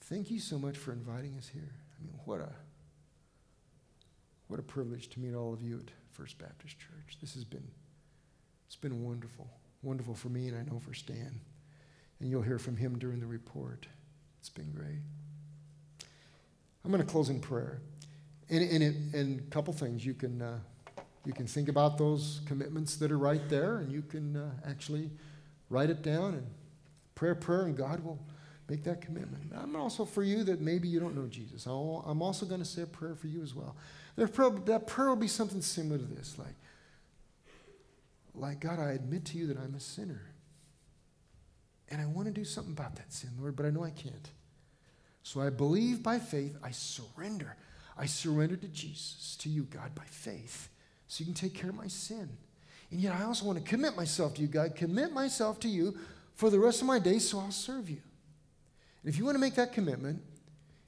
Thank 0.00 0.30
you 0.30 0.40
so 0.40 0.58
much 0.58 0.76
for 0.76 0.92
inviting 0.92 1.36
us 1.38 1.48
here. 1.48 1.70
I 1.98 2.04
mean, 2.04 2.14
what 2.24 2.40
a 2.40 2.50
what 4.48 4.58
a 4.58 4.62
privilege 4.62 5.10
to 5.10 5.20
meet 5.20 5.34
all 5.34 5.52
of 5.52 5.60
you 5.60 5.78
at 5.78 5.90
First 6.10 6.38
Baptist 6.38 6.78
Church. 6.78 7.18
This 7.20 7.34
has 7.34 7.44
been 7.44 7.68
it's 8.66 8.76
been 8.76 9.04
wonderful. 9.04 9.48
Wonderful 9.82 10.14
for 10.14 10.30
me 10.30 10.48
and 10.48 10.56
I 10.56 10.62
know 10.62 10.80
for 10.80 10.94
Stan. 10.94 11.40
And 12.20 12.30
you'll 12.30 12.42
hear 12.42 12.58
from 12.58 12.76
him 12.76 12.98
during 12.98 13.20
the 13.20 13.26
report. 13.26 13.86
It's 14.40 14.48
been 14.48 14.72
great. 14.72 15.00
I'm 16.84 16.90
going 16.90 17.04
to 17.04 17.10
close 17.10 17.28
in 17.28 17.40
prayer. 17.40 17.80
And, 18.50 18.62
and, 18.62 18.82
it, 18.82 18.94
and 19.14 19.40
a 19.40 19.50
couple 19.50 19.72
things. 19.74 20.04
You 20.04 20.14
can, 20.14 20.42
uh, 20.42 20.58
you 21.24 21.32
can 21.32 21.46
think 21.46 21.68
about 21.68 21.98
those 21.98 22.40
commitments 22.46 22.96
that 22.96 23.12
are 23.12 23.18
right 23.18 23.46
there, 23.48 23.78
and 23.78 23.92
you 23.92 24.02
can 24.02 24.36
uh, 24.36 24.50
actually 24.66 25.10
write 25.70 25.90
it 25.90 26.02
down 26.02 26.34
and 26.34 26.46
pray 27.14 27.30
a 27.30 27.34
prayer, 27.34 27.64
and 27.64 27.76
God 27.76 28.02
will 28.02 28.18
Make 28.68 28.84
that 28.84 29.00
commitment. 29.00 29.50
I'm 29.56 29.74
also 29.76 30.04
for 30.04 30.22
you 30.22 30.44
that 30.44 30.60
maybe 30.60 30.88
you 30.88 31.00
don't 31.00 31.16
know 31.16 31.26
Jesus. 31.26 31.66
I'll, 31.66 32.04
I'm 32.06 32.20
also 32.20 32.44
going 32.44 32.60
to 32.60 32.66
say 32.66 32.82
a 32.82 32.86
prayer 32.86 33.14
for 33.14 33.26
you 33.26 33.42
as 33.42 33.54
well. 33.54 33.74
Probably, 34.34 34.62
that 34.72 34.86
prayer 34.86 35.08
will 35.08 35.16
be 35.16 35.28
something 35.28 35.62
similar 35.62 35.96
to 35.96 36.04
this, 36.04 36.38
like, 36.38 36.54
like 38.34 38.60
God, 38.60 38.78
I 38.78 38.90
admit 38.90 39.24
to 39.26 39.38
you 39.38 39.46
that 39.46 39.56
I'm 39.56 39.74
a 39.74 39.80
sinner, 39.80 40.22
and 41.90 42.00
I 42.00 42.06
want 42.06 42.26
to 42.26 42.32
do 42.32 42.44
something 42.44 42.72
about 42.72 42.96
that 42.96 43.12
sin, 43.12 43.30
Lord, 43.38 43.56
but 43.56 43.66
I 43.66 43.70
know 43.70 43.84
I 43.84 43.90
can't. 43.90 44.30
So 45.22 45.40
I 45.40 45.50
believe 45.50 46.02
by 46.02 46.18
faith. 46.18 46.56
I 46.62 46.70
surrender. 46.70 47.56
I 47.96 48.06
surrender 48.06 48.56
to 48.56 48.68
Jesus, 48.68 49.36
to 49.40 49.48
you, 49.48 49.64
God, 49.64 49.94
by 49.94 50.04
faith, 50.04 50.68
so 51.08 51.20
you 51.20 51.24
can 51.26 51.34
take 51.34 51.54
care 51.54 51.70
of 51.70 51.76
my 51.76 51.88
sin. 51.88 52.28
And 52.90 53.00
yet 53.00 53.14
I 53.14 53.24
also 53.24 53.44
want 53.44 53.58
to 53.58 53.64
commit 53.64 53.96
myself 53.96 54.34
to 54.34 54.40
you, 54.40 54.46
God, 54.46 54.76
commit 54.76 55.12
myself 55.12 55.58
to 55.60 55.68
you 55.68 55.96
for 56.34 56.48
the 56.48 56.58
rest 56.58 56.80
of 56.80 56.86
my 56.86 56.98
days 56.98 57.28
so 57.28 57.40
I'll 57.40 57.50
serve 57.50 57.90
you. 57.90 58.00
And 59.02 59.12
if 59.12 59.18
you 59.18 59.24
want 59.24 59.34
to 59.34 59.40
make 59.40 59.56
that 59.56 59.72
commitment, 59.72 60.22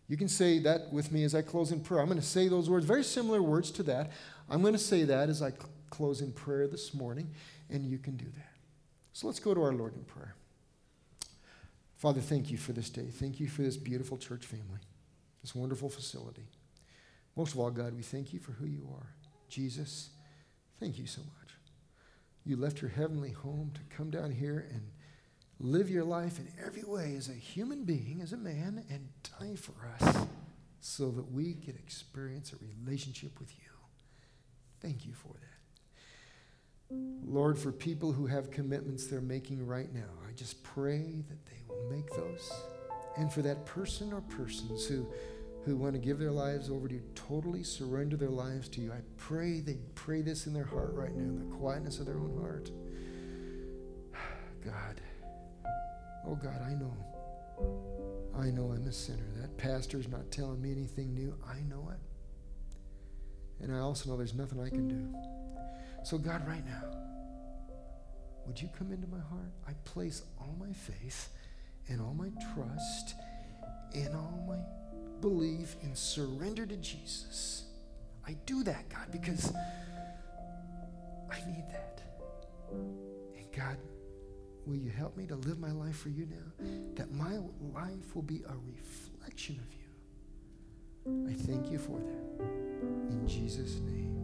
you 0.08 0.16
can 0.16 0.28
say 0.28 0.58
that 0.60 0.92
with 0.92 1.12
me 1.12 1.24
as 1.24 1.34
I 1.34 1.42
close 1.42 1.72
in 1.72 1.80
prayer. 1.80 2.00
I'm 2.00 2.06
going 2.06 2.20
to 2.20 2.26
say 2.26 2.48
those 2.48 2.70
words, 2.70 2.84
very 2.84 3.04
similar 3.04 3.42
words 3.42 3.70
to 3.72 3.82
that. 3.84 4.10
I'm 4.48 4.60
going 4.60 4.72
to 4.72 4.78
say 4.78 5.04
that 5.04 5.28
as 5.28 5.42
I 5.42 5.50
cl- 5.50 5.70
close 5.90 6.20
in 6.20 6.32
prayer 6.32 6.66
this 6.66 6.94
morning, 6.94 7.30
and 7.68 7.84
you 7.84 7.98
can 7.98 8.16
do 8.16 8.24
that. 8.24 8.52
So 9.12 9.26
let's 9.26 9.38
go 9.38 9.54
to 9.54 9.62
our 9.62 9.72
Lord 9.72 9.94
in 9.94 10.04
prayer. 10.04 10.34
Father, 12.00 12.22
thank 12.22 12.50
you 12.50 12.56
for 12.56 12.72
this 12.72 12.88
day. 12.88 13.08
Thank 13.12 13.40
you 13.40 13.46
for 13.46 13.60
this 13.60 13.76
beautiful 13.76 14.16
church 14.16 14.46
family, 14.46 14.80
this 15.42 15.54
wonderful 15.54 15.90
facility. 15.90 16.46
Most 17.36 17.52
of 17.52 17.60
all, 17.60 17.70
God, 17.70 17.94
we 17.94 18.00
thank 18.00 18.32
you 18.32 18.38
for 18.38 18.52
who 18.52 18.64
you 18.64 18.88
are. 18.94 19.08
Jesus, 19.50 20.08
thank 20.80 20.98
you 20.98 21.06
so 21.06 21.20
much. 21.20 21.50
You 22.46 22.56
left 22.56 22.80
your 22.80 22.90
heavenly 22.90 23.32
home 23.32 23.72
to 23.74 23.94
come 23.94 24.08
down 24.08 24.30
here 24.30 24.66
and 24.72 24.80
live 25.58 25.90
your 25.90 26.04
life 26.04 26.38
in 26.38 26.48
every 26.64 26.84
way 26.84 27.16
as 27.18 27.28
a 27.28 27.34
human 27.34 27.84
being, 27.84 28.20
as 28.22 28.32
a 28.32 28.38
man, 28.38 28.82
and 28.88 29.06
die 29.38 29.56
for 29.56 29.74
us 30.00 30.26
so 30.80 31.10
that 31.10 31.30
we 31.30 31.52
could 31.52 31.76
experience 31.76 32.54
a 32.54 32.56
relationship 32.82 33.38
with 33.38 33.52
you. 33.58 33.70
Thank 34.80 35.04
you 35.04 35.12
for 35.12 35.34
that. 35.34 35.49
Lord, 36.90 37.58
for 37.58 37.70
people 37.70 38.12
who 38.12 38.26
have 38.26 38.50
commitments 38.50 39.06
they're 39.06 39.20
making 39.20 39.64
right 39.64 39.92
now, 39.94 40.08
I 40.28 40.32
just 40.32 40.62
pray 40.62 41.22
that 41.28 41.46
they 41.46 41.62
will 41.68 41.90
make 41.90 42.10
those. 42.10 42.50
And 43.16 43.32
for 43.32 43.42
that 43.42 43.64
person 43.66 44.12
or 44.12 44.20
persons 44.22 44.86
who, 44.86 45.06
who 45.64 45.76
want 45.76 45.94
to 45.94 46.00
give 46.00 46.18
their 46.18 46.32
lives 46.32 46.70
over 46.70 46.88
to 46.88 46.94
you, 46.94 47.02
totally 47.14 47.62
surrender 47.62 48.16
their 48.16 48.30
lives 48.30 48.68
to 48.70 48.80
you, 48.80 48.92
I 48.92 49.00
pray 49.16 49.60
they 49.60 49.78
pray 49.94 50.22
this 50.22 50.46
in 50.46 50.52
their 50.52 50.64
heart 50.64 50.92
right 50.94 51.14
now, 51.14 51.22
in 51.22 51.38
the 51.38 51.56
quietness 51.56 52.00
of 52.00 52.06
their 52.06 52.18
own 52.18 52.36
heart. 52.40 52.70
God, 54.64 55.00
oh 56.26 56.34
God, 56.34 56.62
I 56.62 56.74
know. 56.74 56.96
I 58.38 58.50
know 58.50 58.72
I'm 58.72 58.86
a 58.86 58.92
sinner. 58.92 59.26
That 59.40 59.56
pastor's 59.56 60.08
not 60.08 60.30
telling 60.30 60.60
me 60.62 60.72
anything 60.72 61.14
new. 61.14 61.36
I 61.46 61.60
know 61.68 61.90
it. 61.92 61.98
And 63.62 63.74
I 63.74 63.80
also 63.80 64.08
know 64.08 64.16
there's 64.16 64.34
nothing 64.34 64.60
I 64.60 64.70
can 64.70 64.88
do. 64.88 65.39
So, 66.02 66.18
God, 66.18 66.46
right 66.46 66.64
now, 66.64 66.82
would 68.46 68.60
you 68.60 68.68
come 68.76 68.92
into 68.92 69.06
my 69.06 69.18
heart? 69.18 69.52
I 69.68 69.72
place 69.84 70.22
all 70.38 70.56
my 70.58 70.72
faith 70.72 71.28
and 71.88 72.00
all 72.00 72.14
my 72.14 72.30
trust 72.54 73.14
and 73.94 74.14
all 74.14 74.44
my 74.48 74.58
belief 75.20 75.76
and 75.82 75.96
surrender 75.96 76.66
to 76.66 76.76
Jesus. 76.76 77.64
I 78.26 78.36
do 78.46 78.62
that, 78.64 78.88
God, 78.88 79.10
because 79.10 79.52
I 81.30 81.36
need 81.46 81.64
that. 81.70 82.02
And 82.72 83.46
God, 83.56 83.76
will 84.66 84.76
you 84.76 84.90
help 84.90 85.16
me 85.16 85.26
to 85.26 85.36
live 85.36 85.58
my 85.58 85.72
life 85.72 85.96
for 85.96 86.08
you 86.08 86.26
now? 86.26 86.66
That 86.94 87.12
my 87.12 87.38
life 87.74 88.14
will 88.14 88.22
be 88.22 88.42
a 88.48 88.54
reflection 88.76 89.60
of 89.60 89.72
you. 89.74 91.28
I 91.28 91.34
thank 91.34 91.70
you 91.70 91.78
for 91.78 91.98
that. 91.98 92.44
In 93.10 93.26
Jesus' 93.26 93.80
name. 93.80 94.19